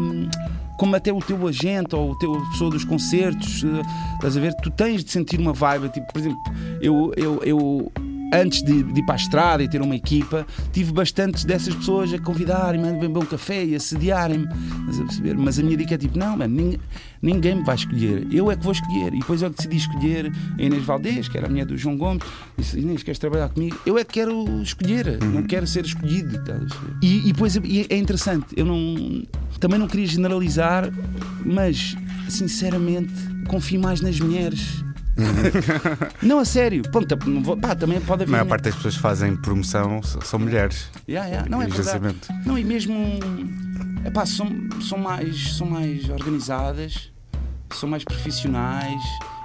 [0.77, 3.81] como até o teu agente ou o teu pessoa dos concertos eh,
[4.15, 4.51] estás a ver?
[4.63, 6.39] Tu tens de sentir uma vibe tipo por exemplo
[6.81, 7.91] eu eu, eu
[8.33, 12.13] Antes de, de ir para a estrada e ter uma equipa, tive bastantes dessas pessoas
[12.13, 14.47] a convidarem-me a beber um café e a sediarem-me.
[15.37, 16.79] Mas a minha dica é tipo: não, ninguém,
[17.21, 18.27] ninguém me vai escolher.
[18.31, 19.13] Eu é que vou escolher.
[19.13, 22.23] E depois eu decidi escolher a Inês Valdez, que era a mulher do João Gomes.
[22.57, 23.77] Disse: Inês, queres trabalhar comigo?
[23.85, 26.41] Eu é que quero escolher, não quero ser escolhido.
[27.01, 29.23] E, e depois e é interessante, eu não,
[29.59, 30.91] também não queria generalizar,
[31.45, 31.95] mas
[32.29, 33.13] sinceramente
[33.47, 34.83] confio mais nas mulheres.
[36.21, 36.83] Não, a sério.
[37.43, 38.31] Vou- pá, também pode A haver.
[38.31, 40.89] maior parte das pessoas que fazem promoção são mulheres.
[41.07, 41.49] Yeah, yeah.
[41.49, 42.15] Não é verdade.
[42.45, 42.95] Não, e mesmo
[44.05, 44.49] epá, são,
[44.81, 47.11] são, mais, são mais organizadas,
[47.73, 49.01] são mais profissionais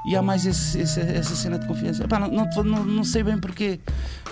[0.08, 2.04] e há mais esse- esse- essa cena de confiança.
[2.04, 2.28] Epá, não,
[2.64, 3.80] não, não, sei bem porquê,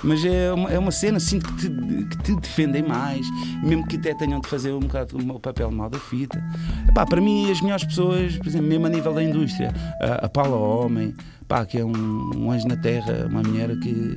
[0.03, 1.69] mas é uma, é uma cena, sinto que te,
[2.07, 3.27] que te defendem mais,
[3.63, 6.43] mesmo que até tenham de fazer um bocado o papel mal da fita.
[6.89, 10.29] Epá, para mim, as melhores pessoas, por exemplo, mesmo a nível da indústria, a, a
[10.29, 11.15] Paula Homem,
[11.49, 14.17] pá, que é um, um anjo na terra, uma mulher que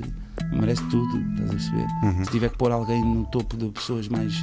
[0.51, 1.87] merece tudo, estás a perceber?
[2.25, 4.33] Se tiver que pôr alguém no topo de pessoas mais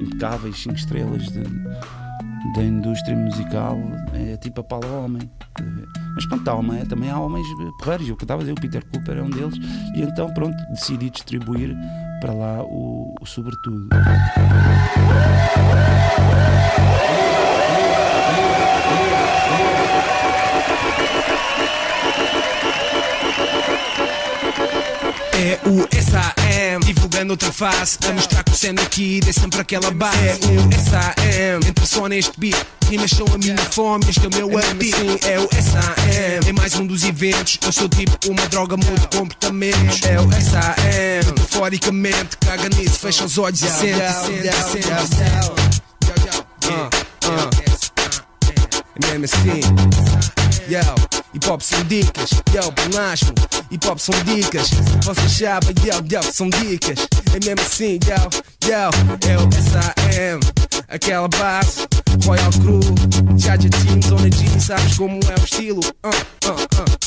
[0.00, 1.42] impecáveis, 5 estrelas de,
[2.54, 3.78] da indústria musical,
[4.14, 5.30] é tipo a Paula Homem.
[6.14, 7.46] Mas pronto, há homem, também há homens
[7.78, 9.56] porreiros, o que eu estava a dizer, o Peter Cooper é um deles,
[9.94, 11.74] e então pronto, decidi distribuir
[12.20, 13.88] para lá o, o sobretudo.
[25.34, 26.32] É o SAM,
[26.92, 27.98] divulgando outra face.
[28.08, 30.18] A mostrar que o sendo aqui dê sempre aquela base.
[30.18, 32.56] É o SAM, entra só neste beat.
[32.88, 34.96] Rimas são a minha fome, este é o meu apetite.
[34.96, 37.58] Sim, é o SAM, é mais um dos eventos.
[37.64, 40.02] Eu sou tipo uma droga, mudo comportamentos.
[40.02, 45.72] É o SAM, metaforicamente Caga nisso, fecha os olhos e sente, sente, sente.
[48.94, 49.60] É mesmo assim
[50.68, 53.32] Yo, hip hop são dicas, yo, planasmo,
[53.70, 54.70] hip hop são dicas,
[55.02, 58.90] vocês sabem, yo, yo, são dicas, é mesmo assim, yo, yo,
[59.28, 60.40] é o SAM,
[60.88, 61.86] aquela base,
[62.24, 62.80] Royal Crew,
[63.38, 66.08] Jaja Team, Zona G, sabes como é o estilo, uh,
[66.48, 67.02] uh, uh.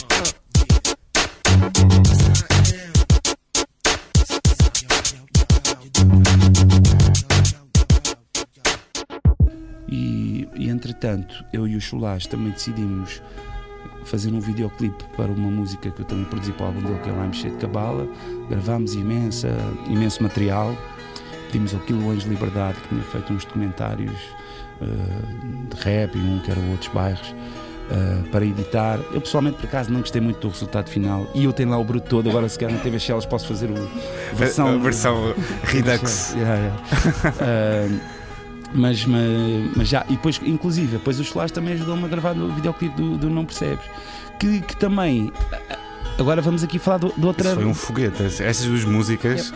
[9.88, 13.22] E, e entretanto, eu e o Chulás também decidimos
[14.06, 17.10] fazer um videoclipe para uma música que eu também produzi para o álbum dele, que
[17.10, 18.08] é o I'm Cheio de Cabala.
[18.50, 19.50] Gravámos imensa,
[19.88, 20.76] imenso material.
[21.48, 24.16] Pedimos ao Quilo Anjo Liberdade, que tinha feito uns documentários
[24.82, 24.86] eh,
[25.76, 27.34] de rap e um que era outros bairros.
[27.92, 31.54] eh, para editar, eu pessoalmente por acaso não gostei muito do resultado final e eu
[31.54, 32.28] tenho lá o bruto todo.
[32.30, 35.34] Agora, se calhar na TV Shells, posso fazer o A- versão, a versão
[35.64, 36.34] Redux.
[36.38, 36.82] Yeah, yeah.
[37.42, 38.15] Ah,
[38.74, 39.22] mas, mas,
[39.76, 43.18] mas já, e depois, inclusive, depois o Solar também ajudou-me a gravar no videoclipe do,
[43.18, 43.86] do Não Percebes.
[44.40, 45.32] Que, que também.
[46.18, 47.48] Agora vamos aqui falar do- de outra.
[47.50, 48.24] Isso foi um foguete.
[48.24, 49.56] Essas duas músicas eh,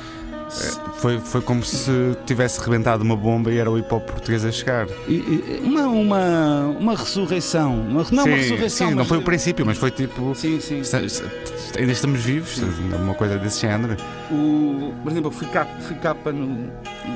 [1.00, 1.92] foi, foi como se
[2.26, 4.88] tivesse rebentado uma bomba e era o hip hop português a chegar.
[5.64, 7.74] Uma, uma, uma ressurreição.
[7.80, 8.88] Uma, não sim, uma ressurreição.
[8.88, 10.34] sim, não mas- foi o princípio, mas foi tipo.
[10.36, 10.82] Sim, sim.
[11.78, 12.58] ainda estamos vivos,
[13.02, 13.96] uma coisa desse género.
[14.32, 16.70] O, por exemplo, eu fui capa, fui capa no,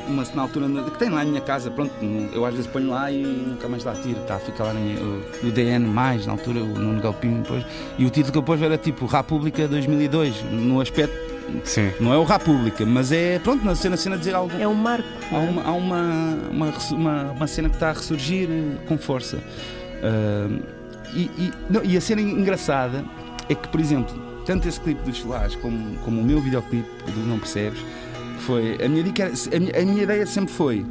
[0.07, 2.89] uma, na altura que tem lá na minha casa, pronto, no- eu às vezes ponho
[2.89, 6.31] lá e nunca mais lá tiro, tá, fica lá minha, o, o DN, mais, na
[6.33, 7.65] altura, o Nuno Galpinho depois,
[7.97, 11.32] e o título que eu pus era tipo República 2002, no aspecto,
[11.63, 11.91] Sim.
[11.99, 14.51] não é o República, mas é, pronto, na cena, cena dizer algo.
[14.59, 15.07] É um marco.
[15.31, 19.39] Há uma, há uma, uma, uma, uma cena que está a ressurgir eh, com força.
[20.01, 20.49] Ah,
[21.13, 23.03] e, e- não, e a cena engraçada
[23.49, 24.13] é que, por exemplo,
[24.45, 27.79] tanto esse clipe dos Solás como, como o meu videoclipe do Não Percebes,
[28.39, 28.77] foi.
[28.83, 29.25] A minha, dica
[29.55, 30.85] a minha, a minha ideia sempre foi.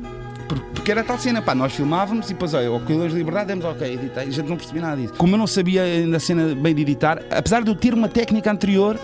[0.48, 3.48] por- Porque era tal cena, pá, nós filmávamos e depois, olha, o Coelhões de Liberdade,
[3.48, 5.14] demos ok, editei, a gente não percebia nada disso.
[5.14, 8.09] Como eu não sabia ainda a cena bem de editar, apesar de eu ter uma
[8.09, 8.98] técnica anterior,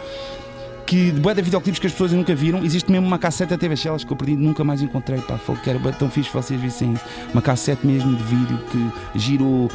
[0.89, 3.77] que bué de videoclipes que as pessoas nunca viram, existe mesmo uma cassete da TV
[3.77, 5.21] Shells que eu perdi nunca mais encontrei.
[5.21, 7.05] Pá, foi que era tão fixe vocês vissem isso.
[7.31, 9.71] Uma cassete mesmo de vídeo que girou,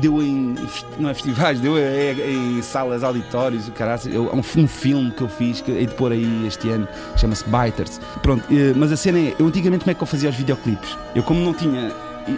[0.00, 0.56] deu em,
[0.98, 4.28] não é festivais, deu em, em salas, auditórios, caralho.
[4.34, 8.00] Um, um filme que eu fiz, que hei de pôr aí este ano, chama-se Biters.
[8.20, 10.98] Pronto, eh, mas a cena é, eu antigamente como é que eu fazia os videoclipes?
[11.14, 11.92] Eu como não tinha,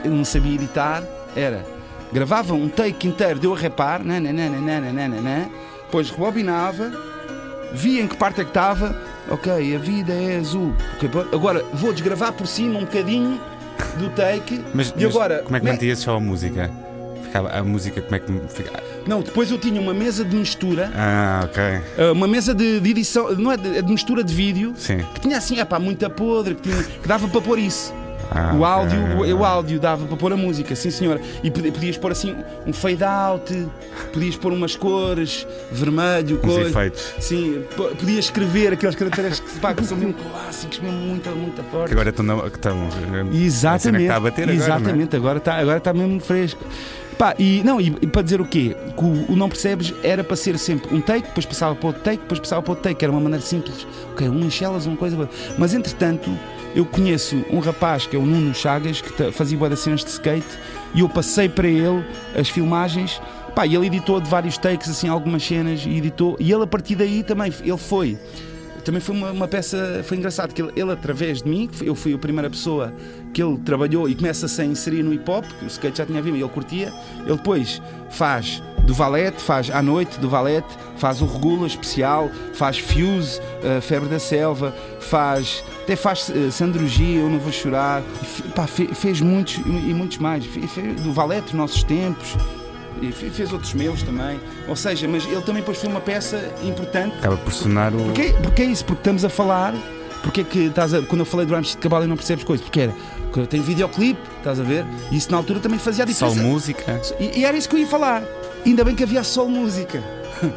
[0.04, 1.02] não sabia editar,
[1.34, 1.64] era,
[2.12, 5.50] gravava um take inteiro, deu a repar, nananana,
[5.86, 6.92] depois rebobinava,
[7.72, 9.00] via em que parte é que estava,
[9.30, 10.74] ok, a vida é azul.
[10.96, 13.40] Ok, pronto, agora vou desgravar por cima um bocadinho
[13.98, 15.42] do take Mas, e mas agora.
[15.44, 16.70] como é que mantia só a música?
[17.22, 18.82] Ficava, a música, como é que fica?
[19.06, 21.62] Não, depois eu tinha uma mesa de mistura, Ah, ok.
[21.98, 24.98] eh, uma mesa de, de edição, não é de, é de mistura de vídeo, Sim.
[25.14, 27.92] que tinha assim, epá, muita podre, que, tinha- que dava para pôr isso.
[28.30, 31.20] Ah, o áudio, o, o áudio dava para pôr a música, sim senhora.
[31.42, 33.66] E podi- podias pôr assim um fade out,
[34.12, 36.68] podias pôr umas cores, vermelho, Uns coisa.
[36.70, 37.14] efeitos.
[37.20, 41.62] Sim, po- podias escrever aqueles caracteres que, pá, que são mesmo clássicos, mesmo muito, muito
[41.62, 41.92] Que fortes.
[41.92, 42.90] agora estão.
[43.30, 43.96] que Exatamente.
[43.98, 44.56] que está a bater agora, é?
[44.56, 46.62] Exatamente, agora está agora está mesmo fresco.
[47.18, 48.76] Pá, e, não, e, e para dizer o quê?
[48.96, 52.02] Que o, o Não Percebes era para ser sempre um take, depois passava para outro
[52.02, 53.84] take, depois passava para outro take, era uma maneira simples.
[54.12, 55.28] Ok, um enchelas, uma coisa.
[55.58, 56.30] Mas entretanto,
[56.76, 60.46] eu conheço um rapaz que é o Nuno Chagas, que fazia boas cenas de skate,
[60.94, 62.04] e eu passei para ele
[62.38, 63.20] as filmagens.
[63.52, 66.36] Pá, e ele editou de vários takes, assim, algumas cenas, e editou.
[66.38, 68.16] E ele a partir daí também, ele foi
[68.88, 72.14] também foi uma, uma peça, foi engraçado que ele, ele, através de mim, eu fui
[72.14, 72.90] a primeira pessoa
[73.34, 76.22] que ele trabalhou e começa-se a inserir no hip hop, que o skate já tinha
[76.22, 76.90] vindo e ele curtia,
[77.26, 82.78] ele depois faz do Valete, faz à noite do Valete, faz o Regula especial, faz
[82.78, 88.48] Fuse, uh, Febre da Selva, faz até faz uh, Sandrogia, Eu Não Vou Chorar, e,
[88.52, 92.34] pá, fe- fez muitos e e muitos mais, Fe- fe- do Valete, Nossos Tempos.
[93.00, 96.52] E fe- fez outros meus também, ou seja, mas ele também depois foi uma peça
[96.62, 97.98] importante Acaba por sonar o.
[98.04, 99.74] Porquê, porque é isso, porque estamos a falar.
[100.22, 102.42] Porque é que estás a, quando eu falei do Ramos de Cabal e não percebes
[102.44, 102.64] coisas?
[102.64, 102.94] Porque era
[103.32, 104.84] que tem videoclipe, estás a ver?
[105.12, 106.42] E isso na altura também fazia a Só diferença.
[106.48, 107.00] música.
[107.20, 108.22] E, e era isso que eu ia falar.
[108.64, 110.02] Ainda bem que havia só música.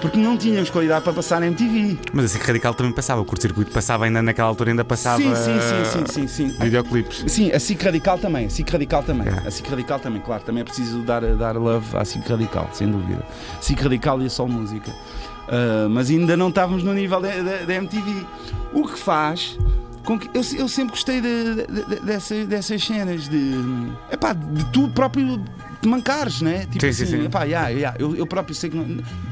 [0.00, 1.98] Porque não tínhamos qualidade para passar na MTV.
[2.12, 3.22] Mas assim, Radical também passava.
[3.22, 5.16] O curto-circuito passava ainda naquela altura, ainda passava.
[5.22, 6.58] Sim, sim, sim, sim, sim, sim.
[6.62, 7.24] Videoclipes.
[7.26, 9.28] Sim, a SIC Radical também, a SIC Radical também.
[9.28, 12.86] A SIC Radical também, claro, também é preciso dar, dar love à SIC Radical, sem
[12.90, 13.24] dúvida.
[13.62, 14.92] SIC Radical e a Sol Música.
[15.48, 18.26] Ah, mas ainda não estávamos no nível da, da- da MTV.
[18.74, 19.58] O que faz
[20.04, 20.28] com que.
[20.34, 23.54] Eu, eu sempre gostei de, de- de- dessas, dessas cenas de.
[24.12, 25.42] Epá, de tu próprio
[25.84, 26.60] te mancares, né?
[26.70, 27.24] Tipo Sim, sim, assim, sim.
[27.26, 28.86] epá, yeah, yeah, eu, eu próprio sei que não.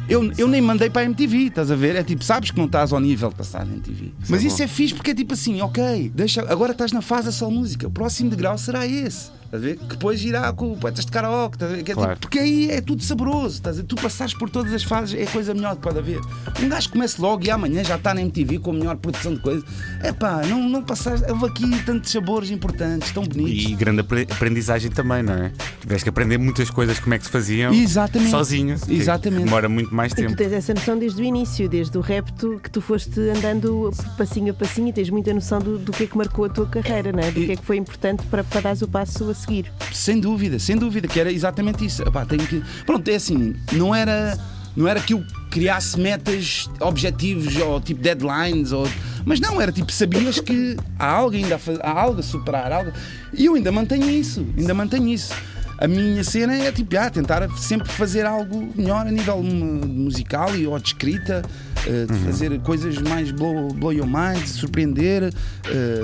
[0.08, 1.96] Eu, eu nem mandei para a MTV, estás a ver?
[1.96, 4.12] É tipo, sabes que não estás ao nível de passar na MTV.
[4.22, 4.64] Isso Mas é isso bom.
[4.64, 7.88] é fixe porque é tipo assim, ok, deixa, agora estás na fase da só música,
[7.88, 9.30] o próximo degrau será esse.
[9.52, 9.76] Estás a ver?
[9.76, 11.82] Que depois irá com poetas de karaoke, estás a ver?
[11.82, 12.10] Que é Claro.
[12.14, 13.86] tipo, porque aí é tudo saboroso, estás a ver?
[13.86, 16.20] Tu passares por todas as fases é a coisa melhor que pode haver.
[16.62, 19.40] Um gajo começa logo e amanhã já está na MTV com a melhor produção de
[19.40, 19.62] coisas.
[20.02, 21.22] É pá, não, não passares.
[21.28, 23.70] Houve aqui tantos sabores importantes, tão bonitos.
[23.70, 25.52] E grande apre- aprendizagem também, não é?
[25.82, 28.30] Tiveste que aprender muitas coisas como é que se faziam Exatamente.
[28.30, 28.76] sozinho.
[28.88, 29.44] Exatamente.
[29.44, 30.34] Demora muito mais E tu tempo.
[30.36, 34.54] tens essa noção desde o início, desde o repto, que tu foste andando passinho a
[34.54, 37.20] passinho e tens muita noção do, do que é que marcou a tua carreira, não
[37.20, 37.30] é?
[37.30, 39.72] do que é que foi importante para, para dares o passo a seguir.
[39.92, 42.02] Sem dúvida, sem dúvida, que era exatamente isso.
[42.02, 42.62] Epá, tenho que...
[42.86, 44.38] Pronto, é assim, não era,
[44.76, 48.88] não era que eu criasse metas, objetivos ou tipo deadlines, ou...
[49.24, 52.90] mas não, era tipo, sabias que há algo ainda a, há algo a superar, algo...
[53.34, 55.34] e eu ainda mantenho isso, ainda mantenho isso.
[55.78, 60.54] A minha cena é tipo, ah, tentar sempre fazer algo melhor a nível mu- musical
[60.54, 61.42] e ou de escrita,
[61.84, 65.34] eh, de fazer coisas mais blow, blow your mind, surpreender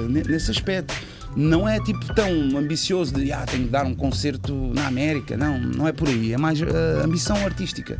[0.09, 0.93] ne- nesse aspecto
[1.37, 5.37] não é tipo tão ambicioso de ah, tenho que dar um concerto na América.
[5.37, 6.33] Não, não é por aí.
[6.33, 7.97] É mais a ambição artística.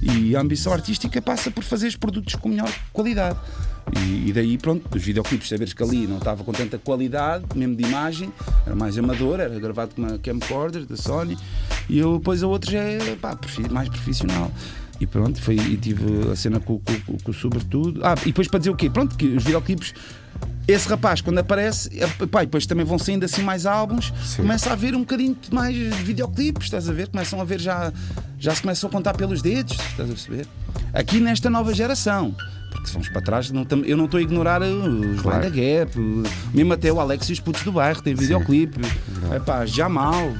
[0.00, 3.38] E a ambição artística passa por fazer os produtos com melhor qualidade.
[3.98, 7.74] E, e daí, pronto, dos videoclipes, saberes que ali não estava com tanta qualidade, mesmo
[7.74, 8.32] de imagem,
[8.64, 11.36] era mais amador, era gravado com uma camcorder da Sony,
[11.88, 13.36] e eu depois a outros é pá,
[13.70, 14.50] mais profissional.
[15.02, 18.00] E pronto, foi, e tive a cena com, com, com, com o Sobretudo.
[18.04, 18.88] Ah, e depois para dizer o quê?
[18.88, 19.92] Pronto, que os videoclipes
[20.66, 24.70] esse rapaz, quando aparece, é, pá, e depois também vão saindo assim mais álbuns, começa
[24.70, 27.08] a haver um bocadinho mais de videoclipes, estás a ver?
[27.08, 27.92] Começam a ver já,
[28.38, 30.46] já se começam a contar pelos dedos, estás a perceber?
[30.94, 32.32] Aqui nesta nova geração.
[32.70, 34.64] Porque se vamos para trás, não tam- eu não estou a ignorar uh,
[35.14, 35.50] os Claro.
[35.50, 36.22] The Gap, uh,
[36.54, 38.80] mesmo até o Alex e os putos do bairro têm videoclipe,
[39.32, 40.32] é pá, Jamal?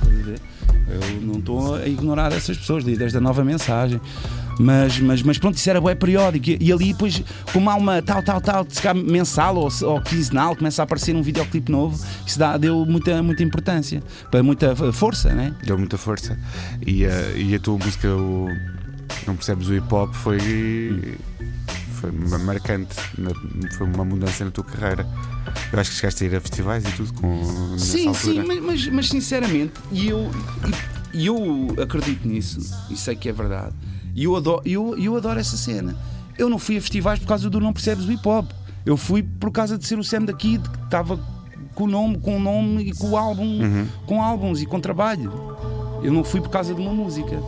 [0.89, 4.01] Eu não estou a ignorar essas pessoas, líderes da nova mensagem.
[4.59, 6.51] Mas, mas, mas pronto, isso era bué periódico.
[6.51, 7.23] E, e ali depois,
[7.53, 11.15] como há uma tal, tal, tal, se calhar mensal ou, ou quinzenal, começa a aparecer
[11.17, 14.03] um videoclipe novo, isso dá, deu muita, muita importância,
[14.45, 15.55] muita força, né?
[15.65, 16.39] Deu muita força.
[16.87, 18.49] E a, e a tua música, o,
[19.27, 21.17] não percebes o hip hop, foi,
[22.01, 22.95] foi ma- marcante.
[23.77, 25.07] Foi uma mudança na tua carreira.
[25.73, 28.15] Eu acho que chegaste a ir a festivais e tudo com Sim, altura.
[28.35, 30.31] sim, mas, mas, mas sinceramente, e eu,
[31.13, 33.75] e eu acredito nisso, e sei que é verdade,
[34.15, 35.97] e eu adoro, eu, eu adoro essa cena.
[36.39, 38.51] Eu não fui a festivais por causa do Não Percebes o Hip Hop.
[38.85, 41.19] Eu fui por causa de ser o Sam da Kid, que estava
[41.75, 43.87] com o nome, com o nome e com o álbum, Uhum.
[44.07, 45.33] com álbuns e com trabalho.
[46.03, 47.41] Eu não fui por causa de uma música.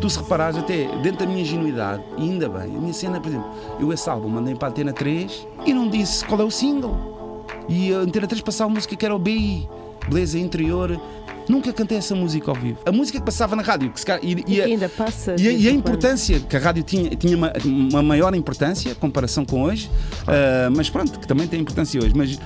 [0.00, 3.28] Tu se reparares até dentro da minha ingenuidade, e ainda bem, a minha cena, por
[3.28, 3.48] exemplo,
[3.78, 7.46] eu esse álbum mandei para a Antena 3 e não disse qual é o single.
[7.68, 9.68] E a Antena 3 passava a música que era o BI,
[10.08, 11.00] Beleza Interior.
[11.48, 12.78] Nunca cantei essa música ao vivo.
[12.86, 15.34] A música que passava na rádio, que calhar- e, E, e ainda passa.
[15.38, 19.44] e, e a importância que a rádio tinha, tinha uma, uma maior importância em comparação
[19.44, 19.90] com hoje,
[20.26, 22.38] ah, mas pronto, que também tem importância hoje, mas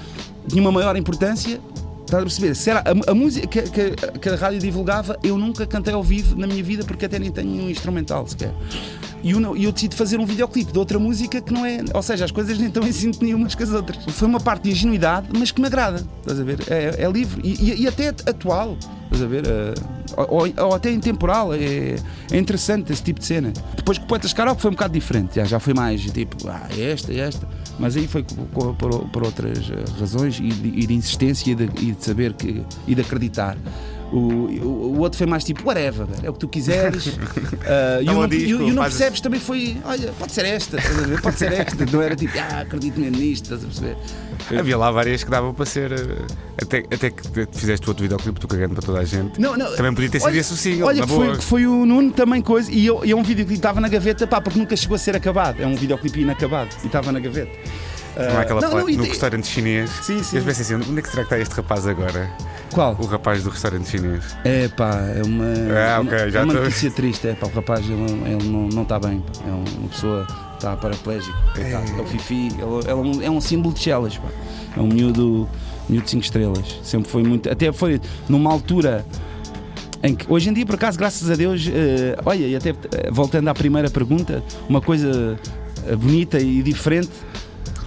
[0.49, 1.61] tinha uma maior importância.
[2.07, 2.55] Estás a perceber?
[2.55, 6.03] Se era a, a música que, que- que a rádio divulgava, eu nunca cantei ao
[6.05, 8.53] vivo na minha vida porque até nem tenho um instrumental sequer.
[9.25, 11.79] E eu, eu decidi fazer um videoclipe de outra música que não é.
[11.93, 13.99] Ou seja, as coisas nem estão em sintonia umas com as outras.
[14.15, 16.07] Foi uma parte de ingenuidade, mas que me agrada.
[16.21, 16.61] Estás a ver?
[16.69, 18.77] É, é livre e, e- e até atual.
[19.07, 19.45] Estás a ver?
[19.47, 19.75] Eh,
[20.29, 21.53] ou, ou até intemporal.
[21.55, 21.97] É,
[22.31, 23.53] é interessante esse tipo de cena.
[23.75, 25.35] Depois com o Poetas Karaoke foi um bocado diferente.
[25.37, 27.49] Já, já foi mais tipo, ah, é esta, é esta.
[27.79, 28.23] Mas aí foi
[28.55, 29.69] co- por, por outras
[30.01, 33.57] razões e de, e de insistência e de, e de saber que, e de acreditar.
[34.13, 37.17] O, o, o outro foi mais tipo, whatever, é o que tu quiseres.
[37.69, 40.31] Ah, e É o não, disco, e e o não percebes também foi, olha, pode
[40.31, 40.79] ser esta,
[41.21, 41.85] pode ser esta.
[41.85, 43.97] Não era tipo, ah, acredito mesmo nisto, estás a perceber?
[44.61, 45.91] Havia lá várias que davam para ser.
[45.91, 46.27] eh,
[46.63, 49.41] Até, até que fizeste o outro videoclipe, tu cagando para toda a gente.
[49.41, 51.67] Não, não, Também podia ter sido olha- esse o single, Olha, que foi, que foi
[51.67, 52.71] o Nuno também coisa.
[52.71, 54.99] E, eu, e é um videoclipe que estava na gaveta, pá, porque nunca chegou a
[54.99, 55.61] ser acabado.
[55.61, 57.51] É um videoclipe inacabado e estava na gaveta.
[58.17, 59.91] Não há aquela não, parte não, e no tem- restaurante chinês.
[60.03, 60.37] Sim, sim.
[60.37, 62.31] E eles pensam assim: onde é que será que está este rapaz agora?
[62.73, 62.97] Qual?
[62.99, 64.25] O rapaz do restaurante chinês.
[64.45, 67.29] É pá, é uma, Ah, ok, uma- já é uma tô- notícia triste.
[67.29, 69.21] É pá, o rapaz ele, ele não, não está bem.
[69.21, 69.33] pá.
[69.47, 71.37] É um- uma pessoa está paraplégico.
[71.55, 71.85] coitado.
[71.99, 74.17] É o Fifi, ele, ele é, um, é um símbolo de Chelas.
[74.17, 74.29] pá.
[74.77, 75.49] É um miúdo,
[75.89, 76.79] miúdo de 5 estrelas.
[76.83, 77.51] Sempre foi muito.
[77.51, 79.05] Até foi numa altura.
[80.03, 83.11] Em que, hoje em dia, por acaso, graças a Deus, eh, olha, e até eh,
[83.11, 85.39] voltando à primeira pergunta, uma coisa
[85.87, 87.09] eh, bonita e diferente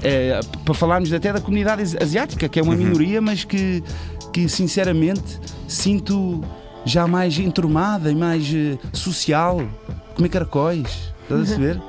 [0.04, 3.84] é, para falarmos até da comunidade asi- asiática, que é uma minoria, mas que,
[4.32, 6.44] que sinceramente sinto
[6.86, 9.62] já mais enturmada e mais eh, social,
[10.16, 10.88] comer caracóis.
[11.24, 11.82] Estás a perceber?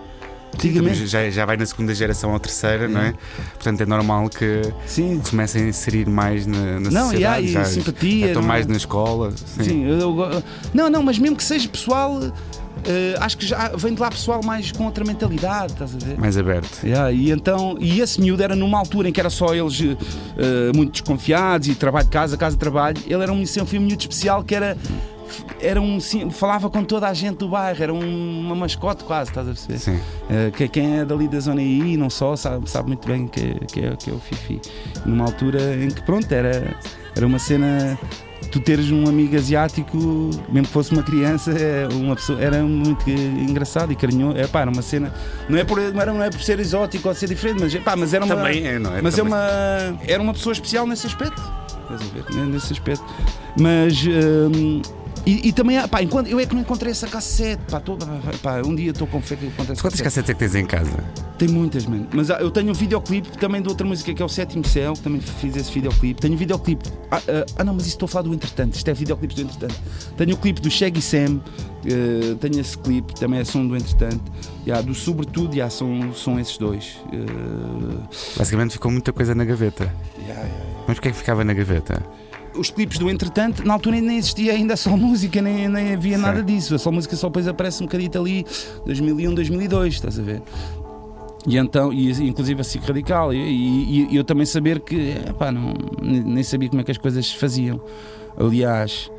[0.53, 1.07] Antigamente.
[1.07, 3.15] Já, já vai na segunda geração ou terceira, não é?
[3.55, 4.61] Portanto, é normal que
[5.31, 7.21] comecem a inserir mais na, na Não, sociedade.
[7.21, 8.53] e há, e já, simpatia, já estão não é?
[8.53, 9.31] mais na escola.
[9.37, 9.63] Sim.
[9.65, 10.43] Sim, eu- eu-
[10.75, 12.21] não, não, mas mesmo que seja pessoal,
[13.21, 16.19] acho que já vem de lá pessoal mais com outra mentalidade, estás a ver?
[16.19, 16.85] Mais aberto.
[16.85, 20.73] Yeah, e então, e esse miúdo era numa altura em que era só eles eh,
[20.75, 22.97] muito desconfiados e trabalho de casa, casa de trabalho.
[23.07, 24.77] Ele era um, sempre um miúdo especial que era.
[25.61, 26.01] Era um,
[26.33, 29.79] falava com toda a gente do bairro, era um- uma mascote quase, estás a perceber?
[29.79, 30.01] Sim.
[30.29, 33.55] Eh, que, quem é dali da zona aí, não só, sabe, sabe muito bem que,
[33.73, 34.61] que, é, que é o Fifi.
[35.07, 36.75] Numa altura em que, pronto, era,
[37.15, 37.97] era uma cena.
[38.51, 39.97] Tu teres um amigo asiático,
[40.49, 44.37] mesmo que fosse uma criança, é uma pessoa, era muito engraçado e carinhoso.
[44.37, 45.15] É, pá, era uma cena.
[45.49, 47.95] Não é, por, não, era, não é por ser exótico ou ser diferente, mas, pá,
[47.95, 48.35] mas era uma.
[48.35, 49.01] Também é, não é?
[49.01, 49.33] Mas Também.
[49.33, 49.99] é uma.
[50.07, 51.41] Era uma pessoa especial nesse aspecto.
[51.83, 52.47] Estás a ver?
[52.47, 53.05] Nesse aspecto.
[53.57, 54.05] Mas.
[54.05, 54.83] hum,
[55.27, 57.63] e, e também, há- pá, enquanto, eu é que não encontrei essa cassete.
[57.71, 57.97] Pá, tô-
[58.43, 60.65] pá, um dia estou com fé que encontrei essa Quantas cassetes é que tens em
[60.65, 60.93] casa?
[61.39, 62.07] tem muitas, mano.
[62.13, 64.93] Mas ah, eu tenho um videoclipe também de outra música que é o Sétimo Céu,
[64.93, 66.21] que também fiz esse videoclipe.
[66.21, 66.89] Tenho um videoclipe.
[67.11, 68.75] Ah, ah, ah, não, mas isso estou a falar do entretanto.
[68.75, 69.75] Isto é videoclipes do entretanto.
[70.17, 71.41] Tenho o clipe do Shaggy Sam,
[71.87, 74.21] eh, tenho esse clipe, também é som do entretanto.
[74.67, 76.99] Yeah, do Sobretudo, yeah, são, são esses dois.
[77.11, 79.85] Eh, Basicamente ficou muita coisa na gaveta.
[80.19, 80.65] yeah, yeah.
[80.87, 82.03] Mas porquê é que ficava na gaveta?
[82.55, 86.23] Os clipes do entretanto, na altura nem existia ainda só música, nem, nem havia Sim.
[86.23, 86.75] nada disso.
[86.75, 88.47] A só música só depois aparece um bocadinho ali,
[88.87, 90.43] 2001, 2002, estás a ver?
[91.47, 95.51] E então, e, inclusive a SIC Radical, e, e- e eu também saber que, epá,
[95.51, 95.73] não,
[96.03, 97.81] nem sabia como é que as coisas se faziam.
[98.37, 99.11] Aliás,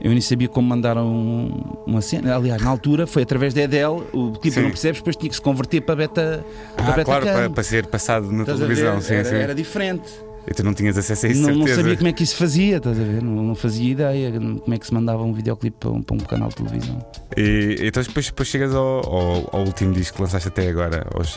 [0.00, 1.50] eu nem sabia como mandar um-
[1.86, 2.34] uma cena.
[2.34, 4.62] Aliás, na altura foi através da Edel, o clipe Sim.
[4.62, 6.44] não percebes, depois tinha que se converter para beta.
[6.76, 9.00] para Ah, beta claro, para, para ser passado na Estás televisão.
[9.00, 9.34] Sim, era, sim.
[9.36, 10.08] era diferente.
[10.50, 12.78] E tu não tinhas acesso a isso, Não, não sabia como é que isso fazia,
[12.78, 13.22] estás a ver?
[13.22, 16.20] Não, não fazia ideia como é que se mandava um videoclipe para um, para um
[16.20, 17.06] canal de televisão.
[17.36, 21.06] E então depois, depois chegas ao, ao- ao último disco que lançaste até agora.
[21.14, 21.36] aos-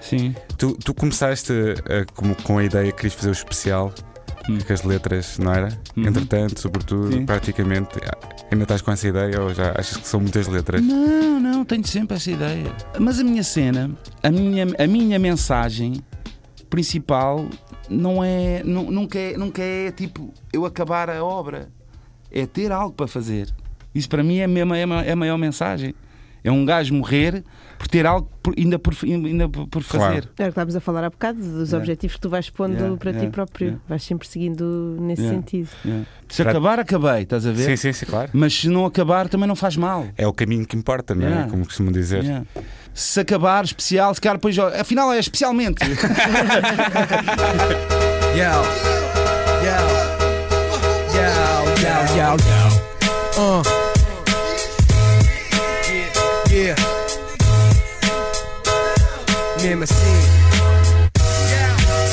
[0.00, 0.34] Sim.
[0.56, 3.92] Tu, tu começaste a- como- com a ideia que querias fazer o especial
[4.66, 5.68] com as letras, não era?
[5.94, 6.06] Uhum.
[6.06, 7.26] Entretanto, sobretudo, Sim.
[7.26, 7.90] praticamente.
[8.50, 10.80] Ainda estás com essa ideia ou já achas que são muitas letras?
[10.82, 12.72] Não, não, tenho sempre essa ideia.
[12.98, 13.90] Mas a minha cena,
[14.22, 16.02] a minha, a minha mensagem
[16.70, 17.46] principal
[17.88, 21.68] não é, nu- nunca é, nunca é tipo eu acabar a obra,
[22.30, 23.48] é ter algo para fazer.
[23.94, 25.94] Isso para mim é a, mesma, é é a maior mensagem.
[26.44, 27.42] É um gajo morrer
[27.78, 30.04] por ter algo por- ainda por, ainda por por Claro.
[30.14, 30.16] fazer.
[30.16, 31.76] Era o que estávamos a falar há bocado, dos Yeah.
[31.78, 33.66] objetivos que tu vais pondo Yeah, para ti yeah, próprio.
[33.68, 33.82] yeah.
[33.88, 35.36] Vais sempre seguindo nesse Yeah.
[35.38, 35.68] sentido.
[35.84, 36.06] Yeah.
[36.28, 37.64] Se acabar, acabei, estás a ver?
[37.64, 38.30] Sim, sim, sim, claro.
[38.32, 40.06] Mas se não acabar, também não faz mal.
[40.16, 41.30] É o caminho que importa, não é?
[41.30, 41.50] Yeah.
[41.50, 42.22] Como costumam dizer.
[42.24, 42.44] Yeah.
[42.94, 44.58] Se acabar especial, se calhar depois.
[44.58, 45.84] Afinal é especialmente.
[45.84, 45.94] Yo.
[49.64, 49.78] Yo.
[51.14, 51.26] Yo,
[51.82, 53.40] yo, yo, yo.
[53.40, 53.87] Uh.
[59.68, 60.37] Mesmo assim.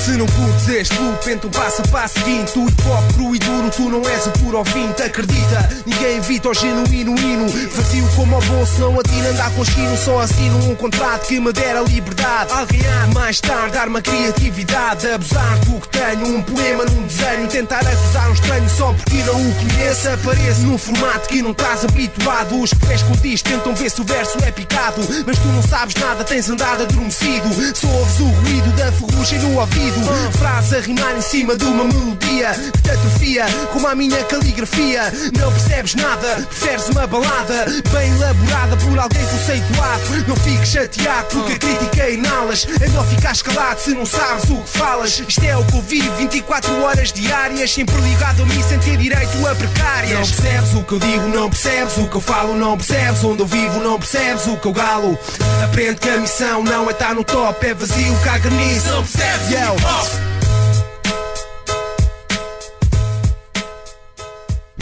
[0.05, 3.39] Se não curtes este loop, então passa para a seguinte Tu hip hop cru e
[3.39, 7.47] duro, tu não és o puro ouvinte Acredita, ninguém evita o genuíno hino.
[7.73, 11.51] Vazio como o bolso, não atira andar com chino Só assino um contrato que me
[11.51, 12.53] dera liberdade.
[12.53, 15.07] Alguém há mais tarde dar-me a criatividade.
[15.07, 17.47] Abusar do que tenho, um poema num desenho.
[17.47, 20.09] Tentar acusar um estranho só porque não o conheço.
[20.09, 22.61] Apareço num formato que não estás habituado.
[22.61, 25.01] Os que disto tentam ver se o verso é picado.
[25.25, 27.49] Mas tu não sabes nada, tens andado adormecido.
[27.73, 29.94] Só ouves o ruído da ferrugem no ouvido
[30.37, 34.23] Frase estás a rimar em cima de uma melodia que te atrofia como a minha
[34.23, 35.13] caligrafia.
[35.37, 40.03] Não percebes nada, preferes uma balada bem elaborada por alguém conceituado.
[40.27, 42.67] Não fiques chateado porque a crítica é inalas.
[42.81, 45.23] É melhor ficar calado se não sabes o que falas.
[45.27, 48.97] Isto é o que eu vivo 24 horas diárias, sempre ligado a mim sem ter
[48.97, 50.31] direito a precárias.
[50.31, 53.41] Não percebes o que eu digo, não percebes o que eu falo, não percebes onde
[53.41, 55.19] eu vivo, não percebes o que eu galo.
[55.63, 58.87] Aprende que a missão não é estar no top, é vazio, caga nisso.
[58.87, 59.51] Não percebes?
[59.51, 59.84] Yo.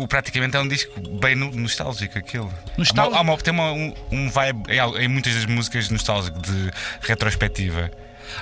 [0.00, 2.52] o- o praticamente é um disco bem no- nostálgico aquilo.
[2.76, 3.16] Nostálgico?
[3.16, 4.62] Há uma- tem uma- um, um vibe
[5.00, 6.70] em, muitas das músicas nostálgico de
[7.00, 7.90] retrospectiva.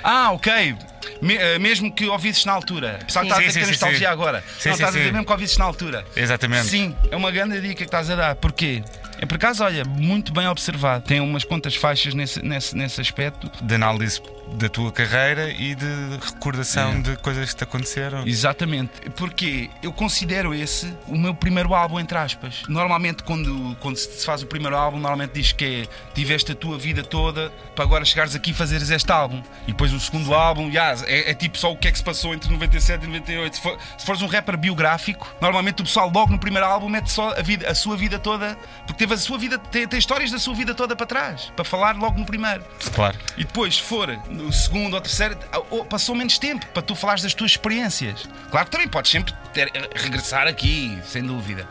[0.03, 0.75] Ah, ok.
[1.21, 2.99] Me- eh, mesmo que ouvisses na altura.
[3.01, 3.27] Apesar Sim.
[3.27, 4.05] que estás a Sim, dizer que sim, nostalgia sim.
[4.05, 4.39] agora.
[4.41, 6.05] Sim, não, sim, estás a dizer mesmo que ouvisses na altura.
[6.15, 6.67] Exatamente.
[6.67, 8.35] Sim, é uma grande dica que estás a dar.
[8.35, 8.83] Porquê?
[9.23, 11.05] É por acaso, olha, muito bem observado.
[11.05, 13.49] Tem umas quantas faixas nesse, nesse, nesse aspecto.
[13.63, 14.21] De análise
[14.55, 15.85] da tua carreira e de
[16.21, 16.99] recordação É.
[16.99, 18.27] de coisas que te aconteceram.
[18.27, 22.63] Exatamente, porque eu considero esse o meu primeiro álbum, entre aspas.
[22.67, 26.77] Normalmente, quando, quando se faz o primeiro álbum, normalmente diz que é tiveste a tua
[26.77, 29.41] vida toda para agora chegares aqui e fazeres este álbum.
[29.63, 32.03] E depois o segundo álbum, já, é, é tipo só o que é que se
[32.03, 33.55] passou entre 97 e 98.
[33.55, 37.09] Se, for, se fores um rapper biográfico, normalmente o pessoal logo no primeiro álbum mete
[37.09, 38.55] só a, vida, a sua vida toda,
[38.85, 41.63] porque teve a sua vida, tem, tem histórias da sua vida toda para trás, para
[41.65, 42.63] falar logo no primeiro.
[42.93, 43.17] Claro.
[43.37, 45.37] E depois, se for no segundo ou terceiro,
[45.69, 48.27] oh, passou menos tempo para tu falares das tuas experiências.
[48.51, 51.67] Claro que também podes sempre ter- regressar aqui, sem dúvida.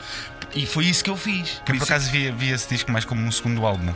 [0.55, 1.63] E foi isso que eu fiz.
[1.67, 3.93] Eu por acaso via, via esse disco mais como um segundo álbum.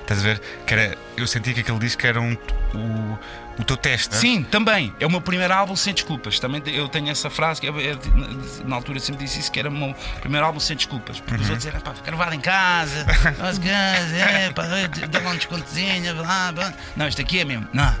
[0.00, 0.40] Estás a ver?
[0.66, 2.32] Que era, eu senti que aquele disco era um,
[2.74, 3.18] o,
[3.58, 4.16] o teu teste.
[4.16, 4.94] Sim, também.
[4.98, 6.38] É o meu primeiro álbum sem desculpas.
[6.38, 7.96] Também eu tenho essa frase, que é- é-
[8.66, 11.20] na altura sempre disse isso, que era o meu primeiro álbum sem desculpas.
[11.20, 11.50] Porque os Uhum.
[11.54, 13.06] outros eram, pá, gravado em casa,
[13.42, 14.64] as é, pá,
[15.08, 16.72] dá lá um descontozinho, blá, blá.
[16.96, 17.66] Não, isto aqui é mesmo.
[17.72, 17.94] Não.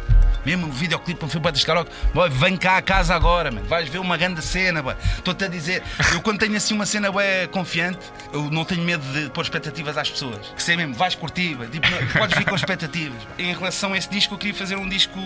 [0.44, 3.62] Mesmo o videoclipe, quando fui para Descaroque, boy, vem cá a casa agora, man.
[3.62, 4.82] vais ver uma grande cena.
[5.16, 8.00] Estou-te a dizer, eu quando tenho assim uma cena bué, confiante,
[8.32, 10.48] eu não tenho medo de pôr expectativas às pessoas.
[10.56, 11.86] Que sei mesmo, vais curtir, tipo,
[12.18, 13.22] podes vir com expectativas.
[13.38, 15.16] Em relação a esse disco, eu queria fazer um disco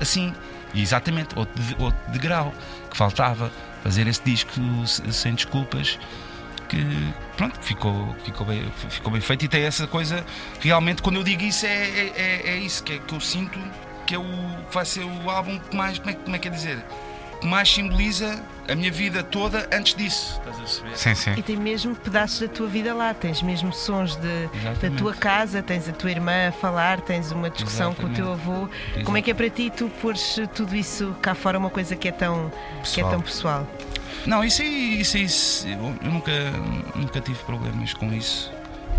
[0.00, 0.34] assim,
[0.74, 2.52] e exatamente, outro de, outro de grau,
[2.90, 3.50] que faltava
[3.82, 4.50] fazer esse disco
[4.86, 5.98] se- sem desculpas
[6.68, 6.78] que
[7.36, 9.44] pronto, ficou, ficou, bem, ficou bem feito.
[9.44, 10.24] E tem essa coisa
[10.60, 13.58] realmente quando eu digo isso é, é, é- é isso que, é, que eu sinto
[14.06, 14.24] que é o
[14.70, 16.82] vai ser o álbum que mais como é, como é que é dizer
[17.42, 20.96] mais simboliza a minha vida toda antes disso estás a?
[20.96, 21.34] Sim, sim.
[21.36, 24.96] E tem mesmo pedaços da tua vida lá, tens mesmo sons de, da Exatamente.
[24.98, 28.68] tua casa, tens a tua irmã a falar, tens uma discussão com o teu avô.
[29.04, 32.08] Como é que é para ti tu pôres tudo isso cá fora, uma coisa que
[32.08, 33.10] é tão que é Pessoal.
[33.10, 33.66] tão pessoal?
[34.24, 36.30] Não, isso aí, isso, isso eu, nunca,
[36.94, 38.52] nunca tive problemas com isso.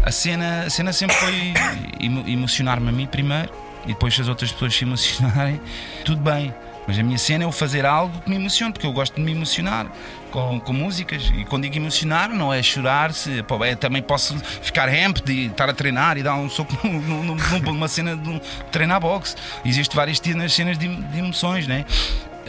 [0.04, 1.54] A cena, a cena sempre foi
[2.02, 3.50] emo- emocionar-me a mim primeiro
[3.86, 5.62] e depois se as outras pessoas se emocionarem,
[6.04, 6.54] tudo bem.
[6.88, 9.22] Mas a minha cena é eu fazer algo que me emocione, porque eu gosto de
[9.22, 9.88] me emocionar
[10.32, 11.32] com, com músicas.
[11.36, 15.70] E quando digo emocionar, não é chorar, se, é, também posso ficar ramped e estar
[15.70, 18.40] a treinar e dar um soco num- num- num- numa cena de um,
[18.72, 19.36] treinar boxe.
[19.64, 20.20] Existem várias
[20.52, 21.86] cenas de, de emoções, né?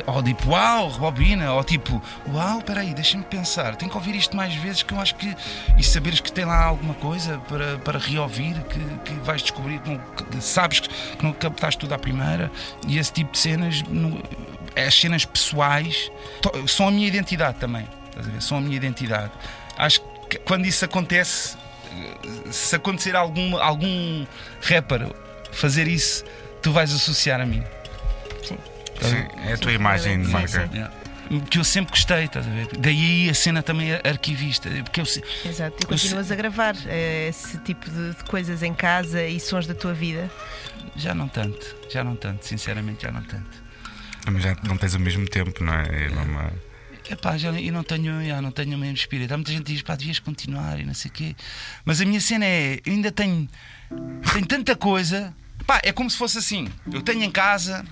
[0.06, 4.54] Ou tipo, uau, rebobina, ou tipo, uau, peraí, deixa-me pensar, tenho que ouvir isto mais
[4.56, 5.34] vezes que eu acho que.
[5.78, 9.90] E saberes que tem lá alguma coisa para, para reouvir, que, que vais descobrir, que,
[9.90, 12.50] não, que sabes que, que não captaste tudo à primeira,
[12.88, 14.20] e esse tipo de cenas, não-
[14.76, 16.10] as cenas pessoais,
[16.42, 18.42] to- são a minha identidade também, estás a ver?
[18.42, 19.30] São a minha identidade.
[19.78, 21.56] Acho que quando isso acontece,
[22.50, 24.26] se acontecer algum, algum
[24.62, 25.08] rapper
[25.52, 26.24] fazer isso,
[26.60, 27.62] tu vais associar a mim.
[29.00, 29.08] Sim.
[29.10, 30.68] Sim, é a tua imagem de marca.
[30.72, 31.40] sim.
[31.50, 32.68] Que eu sempre gostei, estás a ver?
[32.78, 34.68] Daí a cena também é arquivista.
[34.82, 38.62] Porque eu, se- Exato, e eu continuas a gravar eh, esse tipo de, de coisas
[38.62, 40.30] em casa e sons da tua vida.
[40.96, 43.64] Já não tanto, já não tanto, sinceramente já não tanto.
[44.30, 46.06] Mas já não tens o mesmo tempo, não é?
[46.06, 46.52] É uma-
[47.10, 49.32] Epá, já, e não tenho, já não tenho o mesmo espírito.
[49.32, 51.36] Há muita gente que diz, pá, devias continuar e não sei o quê.
[51.86, 53.48] Mas a minha cena é, eu ainda tenho,
[54.32, 55.34] tenho tanta coisa.
[55.66, 56.68] Pá, é como se fosse assim.
[56.92, 57.84] Eu tenho em casa,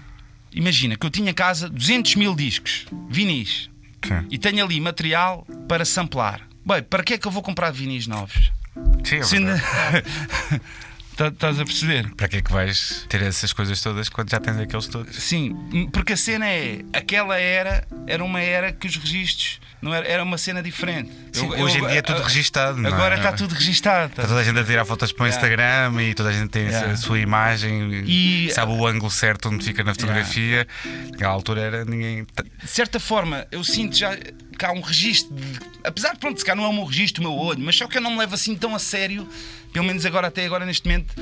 [0.54, 3.70] imagina que eu tinha em casa 200 mil discos, vinis.
[4.06, 4.26] Sim.
[4.30, 6.40] E tenho ali material para samplar.
[6.64, 8.52] Bem, para que é que eu vou comprar vinis novos?
[9.04, 9.22] Sim, é
[11.16, 12.10] Tá- Estás a perceber?
[12.16, 15.14] Para que é que vais ter essas coisas todas quando já tens aqueles todos?
[15.16, 16.80] Sim, porque a cena é.
[16.92, 19.60] Aquela era era uma era que os registros.
[19.82, 21.10] Não era, era uma cena diferente.
[21.32, 22.78] Sim, Eu- hoje eu- em dia é tudo a- registado.
[22.78, 22.92] não é?
[22.92, 24.10] Agora está tudo registado.
[24.10, 25.36] Está toda a gente a tirar fotos para o Yeah.
[25.48, 26.92] Instagram e toda a gente tem Yeah.
[26.92, 30.66] a sua imagem E- sabe o ângulo certo onde fica na fotografia.
[31.10, 32.24] Naquela altura era ninguém.
[32.62, 34.16] De certa forma, eu sinto já
[34.56, 35.34] que há um registro.
[35.34, 37.76] de- apesar de, pronto, se calhar não é o meu registro, o meu olho, mas
[37.76, 39.28] só que eu não me levo assim tão a sério,
[39.72, 41.14] pelo menos agora, até agora, neste momento.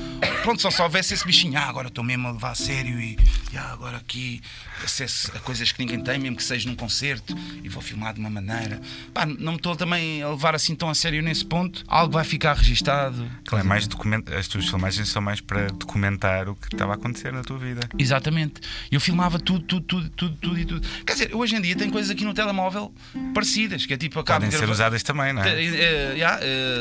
[0.43, 3.17] Pronto, só se houvesse esse bichinho, ah, agora estou mesmo a levar a sério e
[3.55, 4.41] ah, agora aqui
[4.83, 8.19] acesso a coisas que ninguém tem, mesmo que seja num concerto, e vou filmar de
[8.19, 8.81] uma maneira.
[9.13, 11.83] Pá, não me estou também a levar assim tão a sério nesse ponto.
[11.87, 13.29] Algo vai ficar registado.
[13.45, 14.23] Claro, é mais document...
[14.37, 17.87] As tuas filmagens são mais para documentar o que estava a acontecer na tua vida.
[17.97, 18.61] Exatamente.
[18.91, 20.87] Eu filmava tudo, tudo, tudo, tudo, tudo e tudo.
[21.05, 22.93] Quer dizer, hoje em dia tem coisas aqui no telemóvel
[23.33, 25.49] parecidas, que é tipo acabo Podem de ser usadas também, não é?
[25.49, 26.39] Eh, eh, yeah,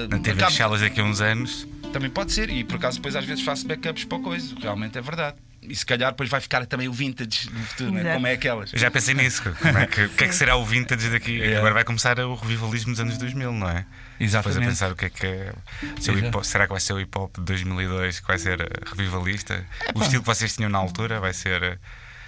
[0.08, 1.66] Na TV Chelas daqui a uns anos.
[1.92, 5.00] Também pode ser, e por acaso depois às vezes faço backups para coisa, realmente é
[5.00, 5.36] verdade.
[5.62, 8.14] E se calhar depois vai ficar também o vintage do futuro, né?
[8.14, 8.72] Como é aquelas.
[8.72, 9.42] Eu já pensei nisso.
[9.42, 11.42] Como é que, o que é que será o vintage daqui?
[11.42, 11.58] É.
[11.58, 13.84] Agora vai começar o revivalismo dos anos 2000, não é?
[14.18, 14.58] Exatamente.
[14.58, 15.52] Depois a pensar o que é que é.
[15.82, 16.44] o Exato.
[16.44, 19.64] será que vai ser o hip hop de 2002 que vai ser revivalista?
[19.90, 20.04] o pá.
[20.04, 21.78] estilo que vocês tinham na altura vai ser.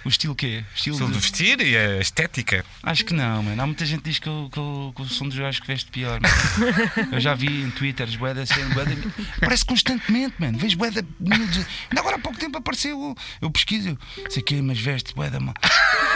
[0.05, 0.63] O estilo quê?
[0.69, 2.65] O estilo de vestir e a estética.
[2.81, 3.61] Acho que não, mano.
[3.61, 5.61] Há muita gente que diz que eu, que eu, que eu sou um dos gajos
[5.61, 6.19] que veste pior.
[6.19, 7.13] mano.
[7.13, 8.91] eu já vi em Twitter as boedas sendo boeda.
[9.39, 10.57] Parece constantemente, mano.
[10.57, 11.05] Vejo boeda.
[11.21, 11.67] Ainda
[11.99, 13.15] agora há pouco tempo apareceu.
[13.41, 13.97] Eu pesquiso,
[14.29, 15.53] sei que, mas veste boeda mal.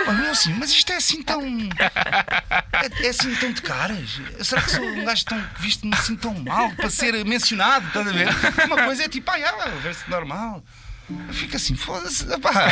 [0.07, 1.41] Olha, assim, mas isto é assim tão.
[1.41, 4.19] É, é assim tão de caras?
[4.41, 7.87] Será que sou um gajo tão, visto-me assim tão mal para ser mencionado?
[7.87, 8.27] Estás a ver?
[8.65, 10.63] Uma coisa é tipo, ah, ah, veste normal.
[11.09, 12.69] Eu fico assim, foda-se, pá.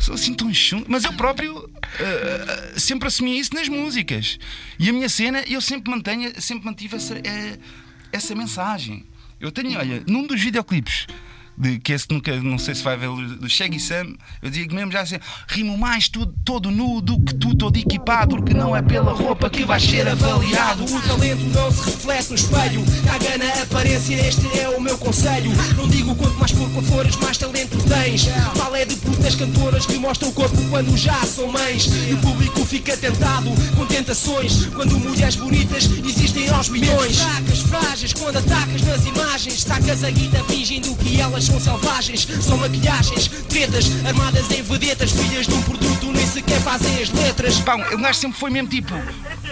[0.00, 0.86] Sou assim tão chungo.
[0.88, 4.38] Mas eu próprio eh, sempre assumi isso nas músicas.
[4.78, 7.58] E a minha cena, eu sempre mantenho, sempre mantive essa, eh,
[8.10, 9.04] essa mensagem.
[9.38, 11.06] Eu tenho, olha, num dos videoclipes.
[11.60, 14.90] De, que esse nunca, não sei se vai ver, do Shaggy Sam, eu digo mesmo
[14.90, 18.80] já assim: rimo mais tudo, todo nu do que tu, todo equipado, porque não é
[18.80, 20.84] pela roupa que vais ser avaliado.
[20.84, 25.50] O talento não se reflete no espelho Caga na aparência, este é o meu conselho.
[25.76, 28.26] Não digo quanto mais porco fores, mais talento tens.
[28.56, 31.86] Fala é de putas cantoras que mostram o corpo quando já são mães.
[32.08, 34.66] E o público fica tentado com tentações.
[34.66, 37.18] Quando mulheres bonitas existem aos milhões.
[37.18, 42.56] Fracas, frágeis, quando atacas nas imagens Sacas a guita fingindo que elas são selvagens São
[42.58, 47.74] maquilhagens, tretas, armadas em vedetas Filhas de um produto, nem sequer fazem as letras Pá,
[47.76, 48.94] o gajo sempre foi mesmo tipo,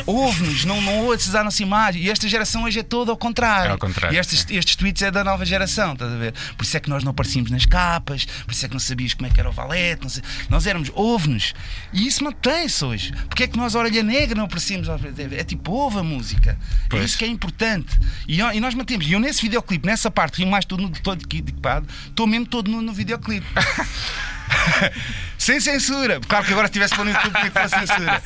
[0.07, 2.03] ouve-nos, não, não ouças a nossa imagem.
[2.03, 3.69] E esta geração hoje é toda ao contrário.
[3.71, 6.33] É ao contrário, E estes, estes tweets é da nova geração, estás a ver?
[6.57, 9.15] Por isso é que nós não aparecíamos nas capas, por isso é que não sabias
[9.15, 11.55] como é que era o valete, não sei- nós éramos, ouve-nos.
[11.93, 13.13] E isso mantém-se hoje.
[13.29, 14.89] Porque é que nós, a Orelha Negra, não aparecíamos?
[14.89, 16.53] É tipo, ouve a música.
[16.53, 17.05] É Pois.
[17.05, 17.99] isso que é importante.
[18.27, 19.07] E, e nós mantemos.
[19.07, 22.82] E eu nesse videoclipe, nessa parte, rimo mais tudo todo equipado, estou mesmo todo no,
[22.82, 23.47] no videoclipe.
[25.39, 26.20] Sem censura.
[26.26, 28.20] Claro que agora se tivesse pondo no YouTube que ter censura.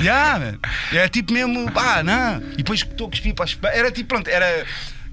[0.00, 0.58] Yeah, man.
[0.92, 2.42] É tipo mesmo, pá, não.
[2.52, 3.58] E depois estou a cuspir para as.
[3.72, 4.66] Era tipo, pronto, era.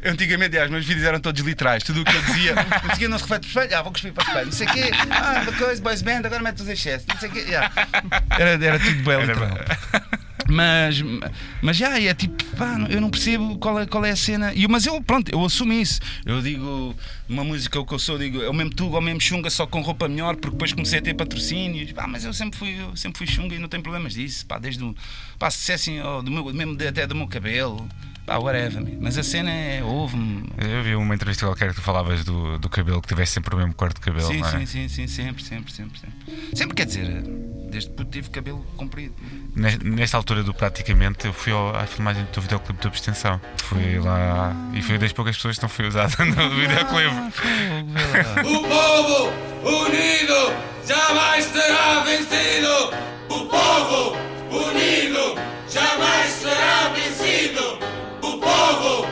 [0.03, 1.83] Antigamente, aliás, meus vídeos eram todos literais.
[1.83, 2.55] Tudo o que eu dizia,
[2.97, 4.45] quê, não se reflete para o espelho, ah, vou cuspir para o espelho.
[4.47, 7.05] Não sei o quê, ah, uma coisa, boys band, agora mete os excessos.
[7.07, 7.71] Não sei o quê, yeah.
[8.31, 9.59] era, era tudo bem literal.
[10.51, 11.01] Mas,
[11.61, 14.53] mas já é tipo, pá, eu não percebo qual é, qual é a cena.
[14.53, 16.01] E, mas eu, pronto, eu assumo isso.
[16.25, 16.93] Eu digo,
[17.29, 19.49] uma música o que eu sou, digo, é o mesmo tuga, é o mesmo chunga,
[19.49, 21.93] só com roupa melhor, porque depois comecei a ter patrocínios.
[21.93, 24.45] Pá, mas eu sempre fui, eu sempre fui chunga e não tenho problemas disso.
[24.45, 24.93] Pá, desde o.
[25.39, 27.87] Pá, se dissessem, oh, do meu, mesmo de- até do meu cabelo.
[28.31, 30.45] Pá, whatever, mas a cena é, ouve-me.
[30.57, 33.57] Eu vi uma entrevista qualquer que tu falavas do, do cabelo, que tivesse sempre o
[33.57, 34.51] mesmo cor de cabelo, Sim, não é?
[34.51, 36.55] sim, sim, sim, sempre, sempre, sempre, sempre.
[36.55, 37.07] Sempre quer dizer,
[37.69, 39.13] desde que tive cabelo comprido.
[39.53, 43.41] Nes- Nesta altura do praticamente, eu fui ao- à filmagem do teu videoclipe de abstenção.
[43.63, 47.15] Fui lá e fui das poucas pessoas que não foi usada no videoclipe.
[48.47, 49.33] O povo
[49.85, 50.53] unido
[50.87, 52.93] jamais será vencido.
[53.29, 54.15] O povo
[54.49, 55.35] unido
[55.69, 57.81] jamais será vencido.
[58.81, 59.07] Povo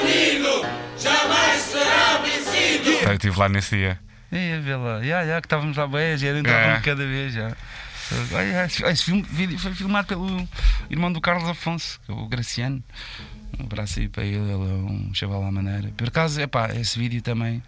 [0.00, 0.66] unido
[0.98, 2.90] jamais será vencido.
[2.90, 3.98] Eu estive lá nesse dia.
[4.30, 6.80] É, vê lá, já, já, que estávamos lá bem, já entrávamos É.
[6.82, 7.52] cada vez já.
[8.90, 10.48] Esse, filme, vídeo foi filmado pelo
[10.90, 12.82] irmão do Carlos Afonso, que é o Graciano.
[13.58, 15.90] Um abraço aí para ele, ele é um chaval à maneira.
[15.96, 17.62] Por acaso, epá, esse vídeo também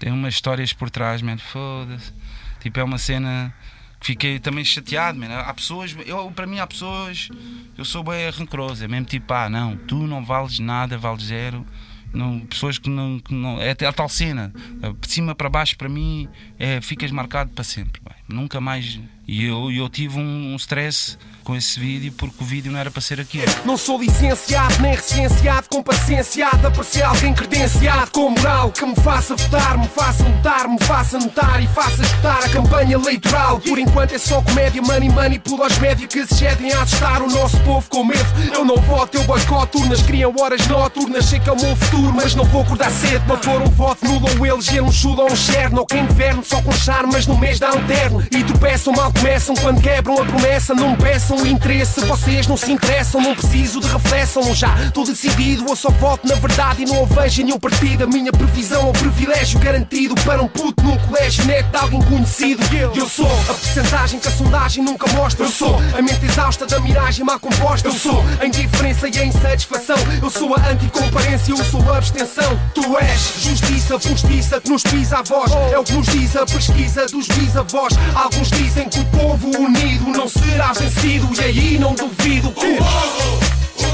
[0.00, 2.12] tem umas histórias por trás, man, foda-se.
[2.60, 3.52] Tipo, é uma cena
[4.00, 5.28] fiquei também chateado, man.
[5.28, 7.28] Há pessoas, eu, para mim, há pessoas,
[7.76, 11.64] eu sou bem rancoroso, é mesmo tipo, ah, não, tu não vales nada, vales zero.
[12.12, 13.60] Não, pessoas que não, que não.
[13.60, 14.52] É a tal cena,
[15.00, 16.26] de cima para baixo, para mim,
[16.58, 18.00] é, ficas marcado para sempre.
[18.02, 18.16] vai.
[18.26, 18.98] Nunca mais.
[19.26, 21.18] E eu, eu tive um, um stress
[21.48, 23.46] com esse vídeo porque o vídeo não era para ser aquilo.
[23.64, 28.94] Não sou licenciado, nem recenseado, com paciência de aparecer alguém credenciado com moral que me
[28.96, 33.60] faça votar, me faça lutar, me faça notar e faça escutar a campanha eleitoral.
[33.60, 37.22] Por enquanto é só comédia, money, money, pula aos médios que se cedem a assustar
[37.22, 38.26] o nosso povo com medo.
[38.52, 42.12] Eu não voto, eu boicoto urnas, criam horas noturnas, sei que é o meu futuro,
[42.14, 45.32] mas não vou acordar cedo para pôr um voto nulo ou eleger um chulo ou
[45.32, 48.44] um cherno, ou quem governo só com charme, mas no mês dá um terno e
[48.44, 50.74] tropeçam mal começam quando quebram a promessa.
[50.74, 53.20] Não peçam o interesse, vocês não se interessam.
[53.20, 55.64] Não preciso de reflexão, já estou decidido.
[55.68, 58.04] Eu só voto na verdade e não vejo nenhum partido.
[58.04, 62.02] A minha previsão é o privilégio garantido para um puto num colégio neto de alguém
[62.02, 62.62] conhecido.
[62.94, 65.44] Eu sou a percentagem que a sondagem nunca mostra.
[65.44, 67.88] Eu sou a mente exausta da miragem mal composta.
[67.88, 69.96] Eu sou a indiferença e a insatisfação.
[70.22, 72.58] Eu sou a anticomparência, eu sou a abstenção.
[72.74, 75.52] Tu és justiça, justiça que nos pisa a voz.
[75.72, 77.94] É o que nos diz a pesquisa dos bisavós.
[78.14, 81.27] Alguns dizem que o povo unido não será vencido.
[81.36, 82.48] E aí não duvido.
[82.48, 83.38] O povo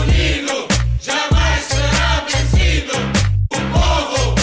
[0.02, 0.66] unido
[1.00, 2.92] jamais será vencido.
[3.50, 4.34] O povo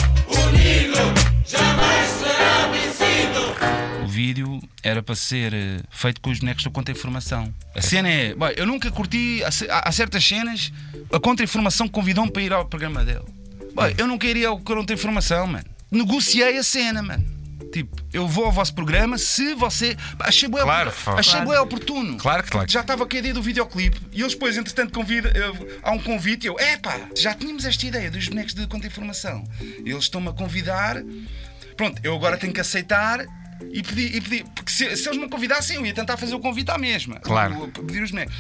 [0.48, 0.98] unido
[1.46, 4.04] jamais será vencido.
[4.04, 7.54] O vídeo era para ser eh, feito com os bonecos do Contra-Informação.
[7.76, 8.34] A cena é.
[8.36, 9.44] Bom, eu nunca curti.
[9.44, 10.72] Há, ce- há- há certas cenas.
[11.12, 13.24] A Contra-Informação convidou-me para ir ao programa dele.
[13.74, 15.66] Bom, eu não queria ao Contra-Informação, mano.
[15.90, 17.26] Negociei a cena, mano.
[17.72, 19.96] Tipo, eu vou ao vosso programa se você.
[20.20, 21.46] Achei bué, Claro, achei Claro.
[21.48, 22.18] bué oportuno.
[22.18, 22.70] Claro que claro.
[22.70, 26.00] Já estava com a ideia do videoclipe e eles depois, entretanto, convida, eh, há um
[26.00, 29.44] convite e eu, epá, já tínhamos esta ideia dos bonecos de contra-informação.
[29.86, 30.98] Eles estão-me a convidar.
[31.78, 33.26] Pronto, eu agora tenho que aceitar
[33.72, 34.16] e pedir.
[34.16, 36.78] E pedir porque se, se eles me convidassem, eu ia tentar fazer o convite à
[36.78, 37.20] mesma.
[37.20, 37.68] Claro.
[37.70, 38.36] Pedir os bonecos.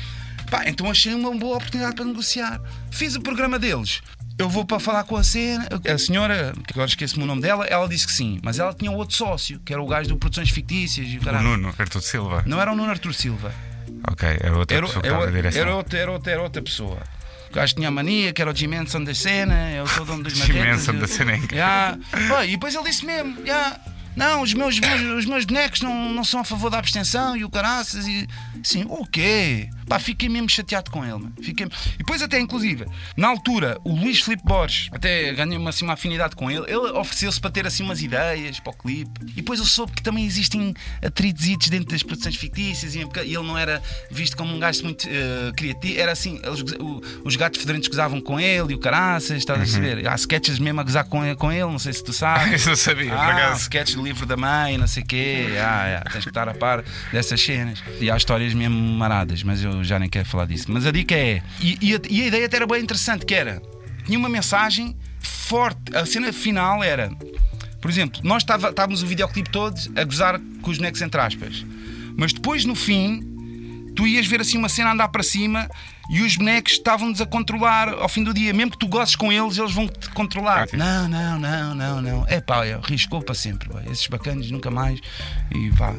[0.49, 2.59] Pá, então achei uma boa oportunidade para negociar.
[2.91, 4.01] Fiz o programa deles.
[4.41, 5.67] Eu vou para falar com a cena.
[5.93, 8.39] A senhora, que agora esqueço-me o nome dela, ela disse que sim.
[8.43, 11.21] Mas ela tinha um outro sócio, que era o gajo do Produções Fictícias e o
[11.21, 11.43] O caralho.
[11.47, 12.43] Nuno Artur Silva.
[12.45, 13.53] Não era o Nuno Artur Silva.
[14.09, 15.61] Ok, era outra Era, pessoa que estava na direção.
[15.61, 16.97] era outra, era, outra, era outra pessoa.
[17.51, 20.05] O gajo tinha a mania, que era o Jim Henson da cena, eu sou o
[20.05, 20.57] dono dos Jim.
[20.57, 21.65] Henson da cena é incrível.
[22.29, 23.79] Pá, E depois ele disse mesmo: ya,
[24.15, 24.79] Não, os meus,
[25.17, 28.05] os meus bonecos não, não são a favor da abstenção e o caraças.
[28.07, 28.27] E
[28.63, 29.69] assim, o quê?
[29.87, 31.13] Pá, fiquei mesmo chateado com ele.
[31.13, 31.33] mano.
[31.41, 31.65] Fiquei...
[31.65, 32.85] E depois, até inclusive,
[33.17, 36.63] na altura, o Luís Filipe Borges, até ganhei uma, assim, uma afinidade com ele.
[36.67, 39.11] Ele ofereceu-se para ter assim umas ideias para o clipe.
[39.27, 40.73] E depois eu soube que também existem
[41.05, 45.51] atritos dentro das produções fictícias e ele não era visto como um gajo muito eh,
[45.55, 45.99] criativo.
[45.99, 49.63] Era assim, eles o- os gatos federantes gozavam com ele e o caraças, estás a
[49.63, 50.07] perceber?
[50.07, 52.61] Há sketches mesmo a gozar com ele, com ele não sei se tu sabes.
[52.61, 53.61] Isso eu sabia, por ah, acaso.
[53.61, 55.47] sketches livro da mãe, não sei o quê.
[55.59, 57.83] Ah, ah, tens que estar a par dessas cenas.
[57.99, 60.65] E há histórias mesmo maradas, mas eu já nem quero falar disso.
[60.69, 61.41] Mas a dica é.
[61.59, 63.61] E, e a, e a ideia até era bem interessante, que era.
[64.05, 65.95] Tinha uma mensagem forte.
[65.95, 67.11] A cena final era.
[67.81, 71.65] Por exemplo, nós estávamos o videoclipe todos a gozar com os bonecos entre aspas.
[72.15, 75.69] Mas depois no fim, tu ias ver assim uma cena andar para cima
[76.11, 78.53] e os bonecos estavam-nos a controlar ao fim do dia.
[78.53, 80.67] Mesmo que tu gostes com eles, eles vão te controlar.
[80.73, 82.25] Não, não, não, não, não.
[82.27, 83.69] É pá, riscou para sempre.
[83.69, 83.81] pá.
[83.89, 84.99] Esses bacanas nunca mais.
[85.55, 85.95] E pá,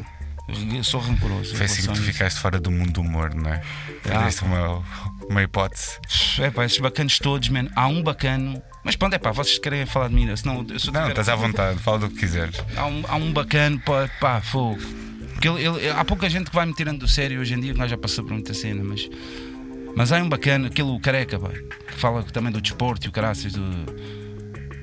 [0.74, 1.56] eu sou rancoroso.
[1.56, 3.62] Foi assim que tu ficaste fora do mundo do humor, não é?
[4.04, 4.82] Ah, Perdeste uma,
[5.30, 5.98] uma hipótese.
[6.40, 7.68] É pá, esses bacanos todos, man.
[7.74, 8.62] Há um bacano.
[8.84, 11.36] Mas pronto, é pá, vocês querem falar de mim, senão eu sou Não, estás à
[11.36, 12.56] vontade, fala do que quiseres.
[12.76, 14.80] Há um, há um bacano, pá, pá fogo.
[15.32, 17.72] Porque ele- ele- há pouca gente que vai me tirando do sério hoje em dia,
[17.74, 19.08] nós já passou por muita cena, mas.
[19.96, 23.12] Mas há um bacana, aquele o careca, pá, que fala também do desporto e o
[23.12, 24.22] caraças, do.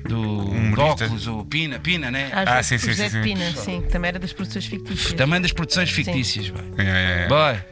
[0.08, 0.20] Do
[0.50, 1.04] humorista?
[1.04, 2.30] óculos, o Pina, Pina, né?
[2.32, 5.12] Às vezes, o José de Pina, sim, que também era das produções fictícias.
[5.12, 6.52] Também das produções fictícias, Sim.
[6.52, 6.86] vai.
[6.86, 7.64] É, é, é.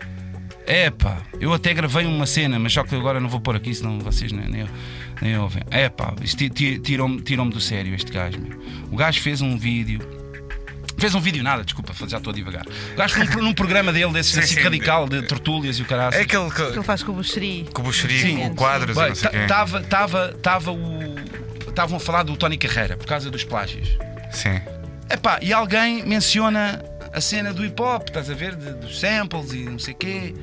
[0.71, 0.93] É
[1.41, 4.31] eu até gravei uma cena, mas só que agora não vou pôr aqui, senão vocês
[4.31, 4.67] nem, nem,
[5.23, 5.63] nem ouvem.
[5.71, 8.39] É pá, isto ti- ti- tirou-me tirou do sério este gajo.
[8.39, 8.61] Meu.
[8.91, 9.99] O gajo fez um vídeo.
[10.99, 12.67] Fez um vídeo nada, desculpa, já estou a divagar.
[12.67, 14.61] O gajo foi num, num programa dele, desse Sim, assim, sim.
[14.63, 16.15] radical, de tertúlias e o caralho.
[16.17, 16.57] É aquele que.
[16.57, 17.69] Que ele faz com o Buxeri.
[17.73, 19.37] Com o Buxeri, com quadros e não sei o quê.
[19.39, 21.15] Estava tava, tava o.
[21.69, 23.89] Estavam a falar do Tony Carreira por causa dos plágios.
[24.33, 24.61] Sim.
[25.09, 26.85] Epá, e alguém menciona
[27.15, 28.57] a cena do hip hop, estás a ver?
[28.57, 30.35] De- dos samples e não sei o quê.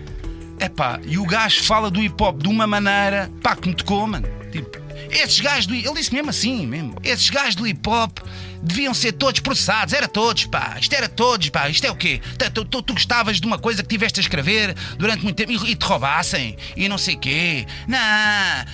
[0.59, 4.07] Epá, e o gajo fala do hip hop de uma maneira, pá, que me tocou,
[4.07, 4.27] mano.
[4.51, 4.79] Tipo,
[5.11, 5.75] esses gajos do.
[5.75, 6.95] Ele disse mesmo assim, mesmo.
[7.03, 8.19] Esses gajos do hip hop
[8.65, 10.75] deviam ser todos processados, era todos, pá.
[10.79, 11.69] Isto era todos, pá.
[11.69, 12.21] Isto é o quê?
[12.37, 15.51] Tu, tu- tu- tu gostavas de uma coisa que tiveste a escrever durante muito tempo
[15.51, 17.65] e, e te roubassem e não sei o quê.
[17.87, 17.97] Não,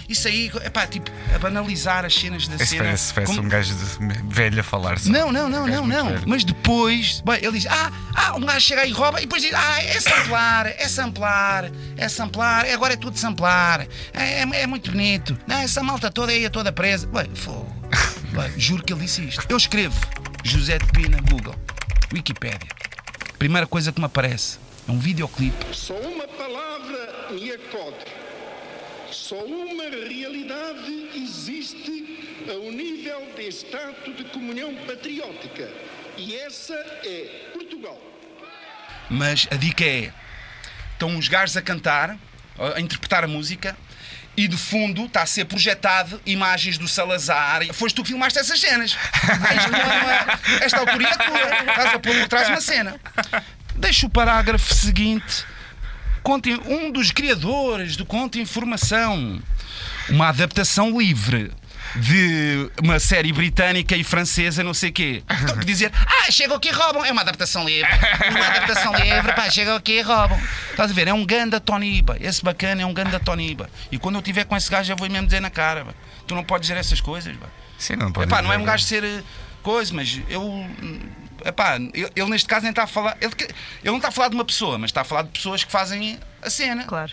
[0.08, 2.84] isso aí, epá, tipo, a banalizar as cenas da Esse cena.
[2.86, 3.74] parece, parece como- um gajo
[4.30, 5.00] velho a falar.
[5.00, 5.10] só.
[5.10, 6.10] não, não, não, Um não, não.
[6.10, 6.24] velho.
[6.26, 9.42] Mas depois, bem, ele diz: ah, ah, um gajo chega aí e rouba, e depois
[9.42, 14.68] diz: ah, é samplar, é samplar, é samplar, agora é tudo samplar, é, é- é
[14.68, 15.38] muito bonito.
[15.48, 17.08] Não, essa malta toda aí é toda presa.
[17.08, 17.81] Bem, fogo.
[18.32, 19.46] Bem, juro que ele disse isto.
[19.50, 20.00] Eu escrevo
[20.44, 21.56] José de Pina Google,
[22.14, 22.70] Wikipédia.
[23.38, 24.58] Primeira coisa que me aparece
[24.88, 25.76] é um videoclipe.
[25.76, 28.06] Só uma palavra me acode.
[29.12, 35.70] Só uma realidade existe a um nível de estado de comunhão patriótica.
[36.18, 38.00] E essa é Portugal.
[39.10, 40.14] Mas a dica é:
[40.94, 42.18] estão uns gajos a cantar,
[42.76, 43.76] a interpretar a música,
[44.44, 47.62] e de fundo está a ser projetado imagens do Salazar.
[47.74, 48.98] Foste tu que filmaste essas cenas.
[50.62, 51.72] É Esta autoria é tua.
[51.72, 53.00] Estás a pôr por trás uma cena.
[53.76, 55.46] deixa o parágrafo seguinte.
[56.66, 59.42] Um dos criadores do Conto Informação,
[60.10, 61.52] uma adaptação livre
[61.96, 65.24] de uma série britânica e francesa, não sei o quê.
[65.44, 67.04] Então, dizer, ah, chegam aqui e roubam.
[67.06, 67.90] É uma adaptação livre.
[68.30, 70.40] Uma adaptação livre, pá, chegam aqui e roubam.
[70.72, 71.08] Estás a ver?
[71.08, 72.18] É um ganda Toniba.
[72.20, 73.70] Esse bacana é um ganda Toniba.
[73.92, 75.94] E quando eu estiver com esse gajo, eu vou mesmo dizer na cara, pá.
[76.28, 77.48] tu não podes dizer essas coisas, pá.
[77.78, 79.24] Sim, não pode Epá, não é dizer, um gajo ser eh,
[79.64, 80.66] coisa, mas eu.
[81.44, 83.18] Epá, ele, ele neste caso nem está a falar.
[83.20, 83.54] Ele, que- ele
[83.86, 86.20] não está a falar de uma pessoa, mas está a falar de pessoas que fazem
[86.42, 86.84] a cena.
[86.84, 87.12] Claro.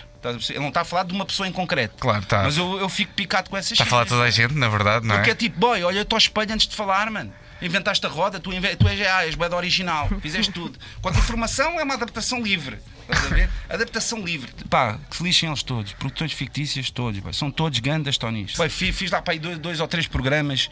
[0.51, 1.97] Ele não está a falar de uma pessoa em concreto.
[1.99, 2.43] Claro, está.
[2.43, 5.07] Mas eu, eu fico picado com essas Está a falar toda a gente, na verdade,
[5.07, 5.19] não é?
[5.19, 7.33] Porque é tipo, boy, olha-te ao espelho antes de falar, mano.
[7.61, 10.79] Inventaste a roda, tu, inve- tu és, ah, és da original, fizeste tudo.
[11.03, 12.79] Quanto a informação é uma adaptação livre.
[13.03, 13.51] Estás a ver?
[13.69, 14.53] Adaptação livre.
[14.71, 15.93] Pá, que se lixem eles todos.
[15.95, 17.19] Produtores fictícias todos.
[17.21, 17.33] pá.
[17.33, 18.53] São todos gandas, Tonis.
[18.53, 20.69] Pá, fi- fiz, lá para aí dois, dois ou três programas.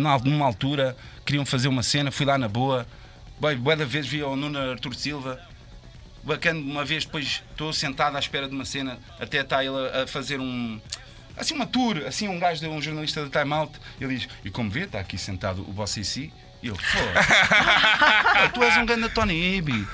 [0.00, 2.86] na- Numa altura, queriam fazer uma cena, fui lá na boa.
[3.38, 5.40] Bué da vez vi o Nuno Artur Silva.
[6.24, 10.06] Bacana, uma vez depois estou sentado à espera de uma cena, até está ele a,
[10.06, 10.80] fazer um.
[11.36, 14.50] Assim, uma tour, assim, um gajo, de- um jornalista do Time Out, ele diz: E
[14.50, 16.32] como vê, está aqui sentado o Boss AC.
[16.62, 16.80] E eu, pô,
[18.54, 19.86] tu és um grande Tony Ibi.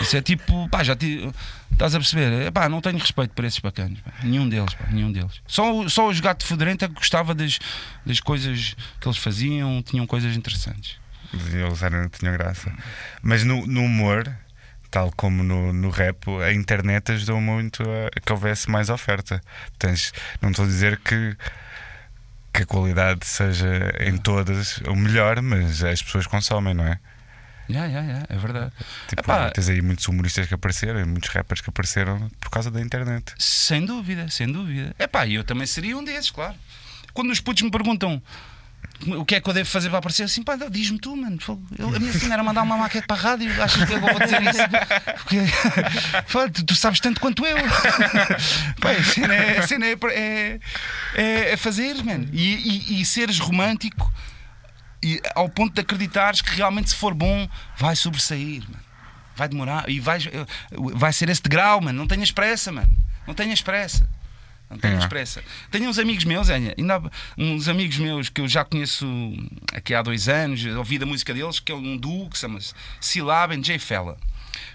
[0.00, 1.30] Isso é tipo, pá, já te.
[1.70, 2.50] Estás a perceber?
[2.50, 4.00] Pá, não tenho respeito por esses bacanas.
[4.00, 4.12] pá.
[4.24, 5.40] Nenhum deles, pá, nenhum deles.
[5.46, 7.58] Só, só os gato fedorento é que gostava das,
[8.04, 10.96] das coisas que eles faziam, tinham coisas interessantes.
[11.32, 12.72] Eles eram, tinham graça.
[13.22, 14.28] Mas no, no humor,
[14.90, 19.40] tal como no, no rap, a internet ajudou muito a, que houvesse mais oferta.
[19.78, 21.36] Tens, não estou a dizer que,
[22.52, 26.98] que a qualidade seja em todas o melhor, mas as pessoas consomem, não é?
[27.68, 28.72] Já, já, já, é verdade.
[29.08, 32.80] Tipo, Epá, tens aí muitos humoristas que apareceram, muitos rappers que apareceram por causa da
[32.80, 33.34] internet.
[33.38, 34.94] Sem dúvida, sem dúvida.
[34.98, 36.54] É pá, eu também seria um desses, claro.
[37.12, 38.22] Quando os putos me perguntam
[39.06, 41.38] o que é que eu devo fazer para aparecer, assim, pá, diz-me tu, mano.
[41.78, 44.10] Eu- a minha cena era mandar uma maquete para a rádio, achas que eu vou
[44.18, 44.58] dizer isso?
[45.18, 45.36] Porque,
[46.32, 47.56] pá, tu, tu sabes tanto quanto eu.
[48.80, 50.60] Pá, a cena é, a cena é, é,
[51.14, 52.28] é- é fazer, mano.
[52.32, 52.54] E,
[52.96, 54.12] e- e seres romântico
[55.02, 58.82] e, ao ponto de acreditares que realmente, se for bom, vai sobressair, mano.
[59.36, 60.18] Vai demorar e vai,
[60.72, 61.96] vai ser esse degrau, mano.
[61.96, 62.90] Não tenhas pressa, mano.
[63.26, 64.08] Não tenhas pressa.
[64.70, 65.08] Não tenhas É.
[65.08, 65.42] pressa.
[65.70, 69.06] Tenho uns amigos meus, Enha, ainda há uns amigos meus que eu já conheço
[69.72, 72.58] aqui há dois anos, ouvi da música deles, que é um duo que se chama
[73.00, 74.18] Silab and J Fella.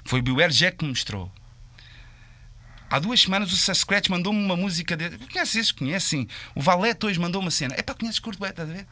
[0.03, 1.31] Foi o Beware Jack que me mostrou.
[2.89, 5.17] Há duas semanas o Sasquatch mandou-me uma música dele.
[5.31, 5.71] Conheces esses?
[5.71, 6.27] Conhecem?
[6.53, 7.73] O Valete hoje mandou uma cena.
[7.77, 8.85] É pá, conheces Curto estás a ver?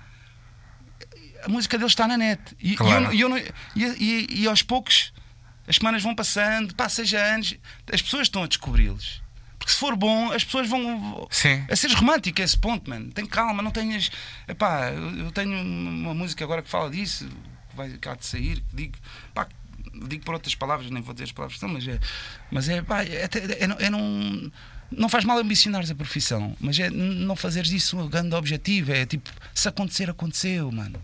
[1.43, 2.41] A música dele está na net.
[2.59, 3.05] E, e Claro.
[3.05, 5.13] eu e eu e- e- e aos poucos
[5.67, 7.55] as semanas vão passando, pá, seja anos,
[7.91, 9.21] as pessoas estão a descobri-los.
[9.61, 11.27] Porque se for bom, as pessoas vão.
[11.29, 11.63] Sim.
[11.69, 13.11] A seres romântico a esse ponto, mano.
[13.11, 14.09] Tem calma, não tenhas.
[14.47, 17.29] Epá, eu eu tenho uma música agora que fala disso,
[17.69, 18.97] que vai cá de sair, que digo.
[19.35, 19.47] Pá,
[20.07, 21.99] digo por outras palavras, nem vou dizer as palavras que mas é.
[22.49, 23.29] Mas é, pá, é,
[23.59, 24.51] é, não- é não.
[24.91, 28.91] Não faz mal ambicionares a profissão, mas é não fazeres disso um grande objetivo.
[28.91, 30.99] É tipo, se acontecer, aconteceu, mano.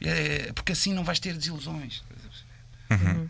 [0.00, 2.02] É, porque assim não vais ter desilusões.
[2.90, 3.28] Uhum.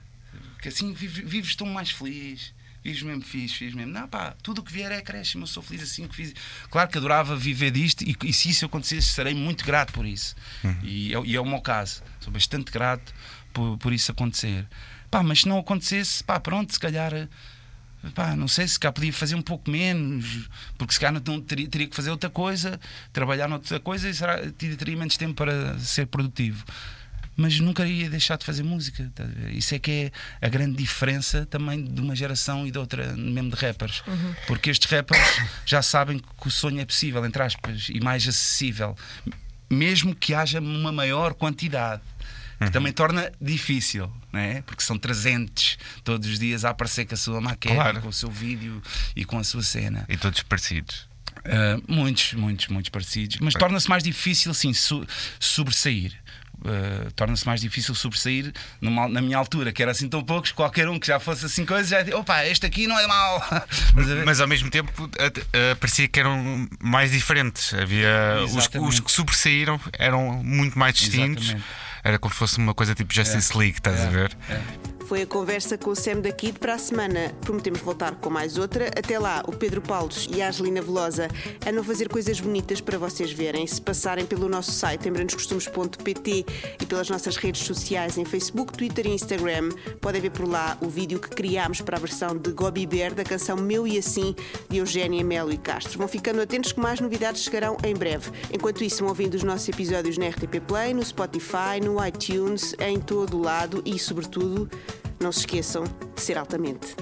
[0.52, 2.54] Porque assim vives, vives tão mais feliz.
[2.84, 3.92] Vives mesmo fixe, vives mesmo.
[3.92, 5.44] Não, pá, tudo o que vier é acréscimo.
[5.44, 6.34] Eu sou feliz assim que fiz.
[6.70, 10.36] Claro que adorava viver disto e, e se isso acontecesse, serei muito grato por isso.
[10.82, 12.02] E, é, e é o meu caso.
[12.20, 13.14] Sou bastante grato
[13.54, 14.68] por, por isso acontecer.
[15.10, 17.26] Pá, mas se não acontecesse, pá, pronto, se calhar.
[18.14, 21.66] Pá, não sei se cá podia fazer um pouco menos, porque se calhar não teria,
[21.66, 22.78] teria que fazer outra coisa,
[23.14, 26.62] trabalhar noutra coisa e será, teria, teria menos tempo para ser produtivo.
[27.36, 29.10] Mas nunca ia deixar de fazer música.
[29.14, 29.24] tá?
[29.50, 29.90] Isso é que
[30.40, 34.02] é a grande diferença também de uma geração e de outra, mesmo de rappers.
[34.06, 34.34] Uhum.
[34.46, 35.20] Porque estes rappers
[35.66, 38.96] já sabem que o sonho é possível, entre aspas, e mais acessível,
[39.68, 42.02] mesmo que haja uma maior quantidade.
[42.60, 44.62] Que também torna difícil, não é?
[44.62, 48.00] Porque são 300 todos os dias a aparecer com a sua maquete, Claro.
[48.00, 48.80] com o seu vídeo
[49.14, 50.06] e com a sua cena.
[50.08, 51.06] E todos parecidos.
[51.40, 53.36] Uh, muitos, muitos, muitos parecidos.
[53.40, 55.06] Mas torna-se mais difícil, assim, su-
[55.38, 56.12] sobressair.
[56.64, 58.50] Uh, torna-se mais difícil sobressair
[58.80, 61.66] numa- na minha altura, que era assim tão poucos, qualquer um que já fosse assim
[61.66, 63.42] coisa, já dizia, opa, este aqui não é mau.
[64.24, 65.26] Mas ao mesmo tempo a-
[65.72, 67.74] a- parecia que eram mais diferentes.
[67.74, 71.44] Havia os, os que sobressaíram eram muito mais distintos.
[71.44, 71.66] Exatamente.
[72.02, 74.36] Era como se fosse uma coisa tipo Justice League, estás a ver?
[75.06, 76.58] Foi a conversa com o Sam da Kid.
[76.58, 78.86] Para a semana prometemos voltar com mais outra.
[78.86, 81.28] Até lá, o Pedro Paulos e a Angelina Velosa
[81.66, 83.66] andam a fazer coisas bonitas para vocês verem.
[83.66, 86.46] Se passarem pelo nosso site embranoscostumes.pt
[86.80, 89.68] e pelas nossas redes sociais em Facebook, Twitter e Instagram,
[90.00, 93.24] podem ver por lá o vídeo que criámos para a versão de Gobi Bear da
[93.24, 94.34] canção Meu e Assim
[94.70, 95.98] de Eugénia Melo e Castro.
[95.98, 98.30] Vão ficando atentos que mais novidades chegarão em breve.
[98.50, 102.98] Enquanto isso, vão ouvindo os nossos episódios na RTP Play, no Spotify, no iTunes, em
[102.98, 104.66] todo lado e, sobretudo,
[105.20, 105.84] Não se esqueçam
[106.14, 106.94] de ser altamente.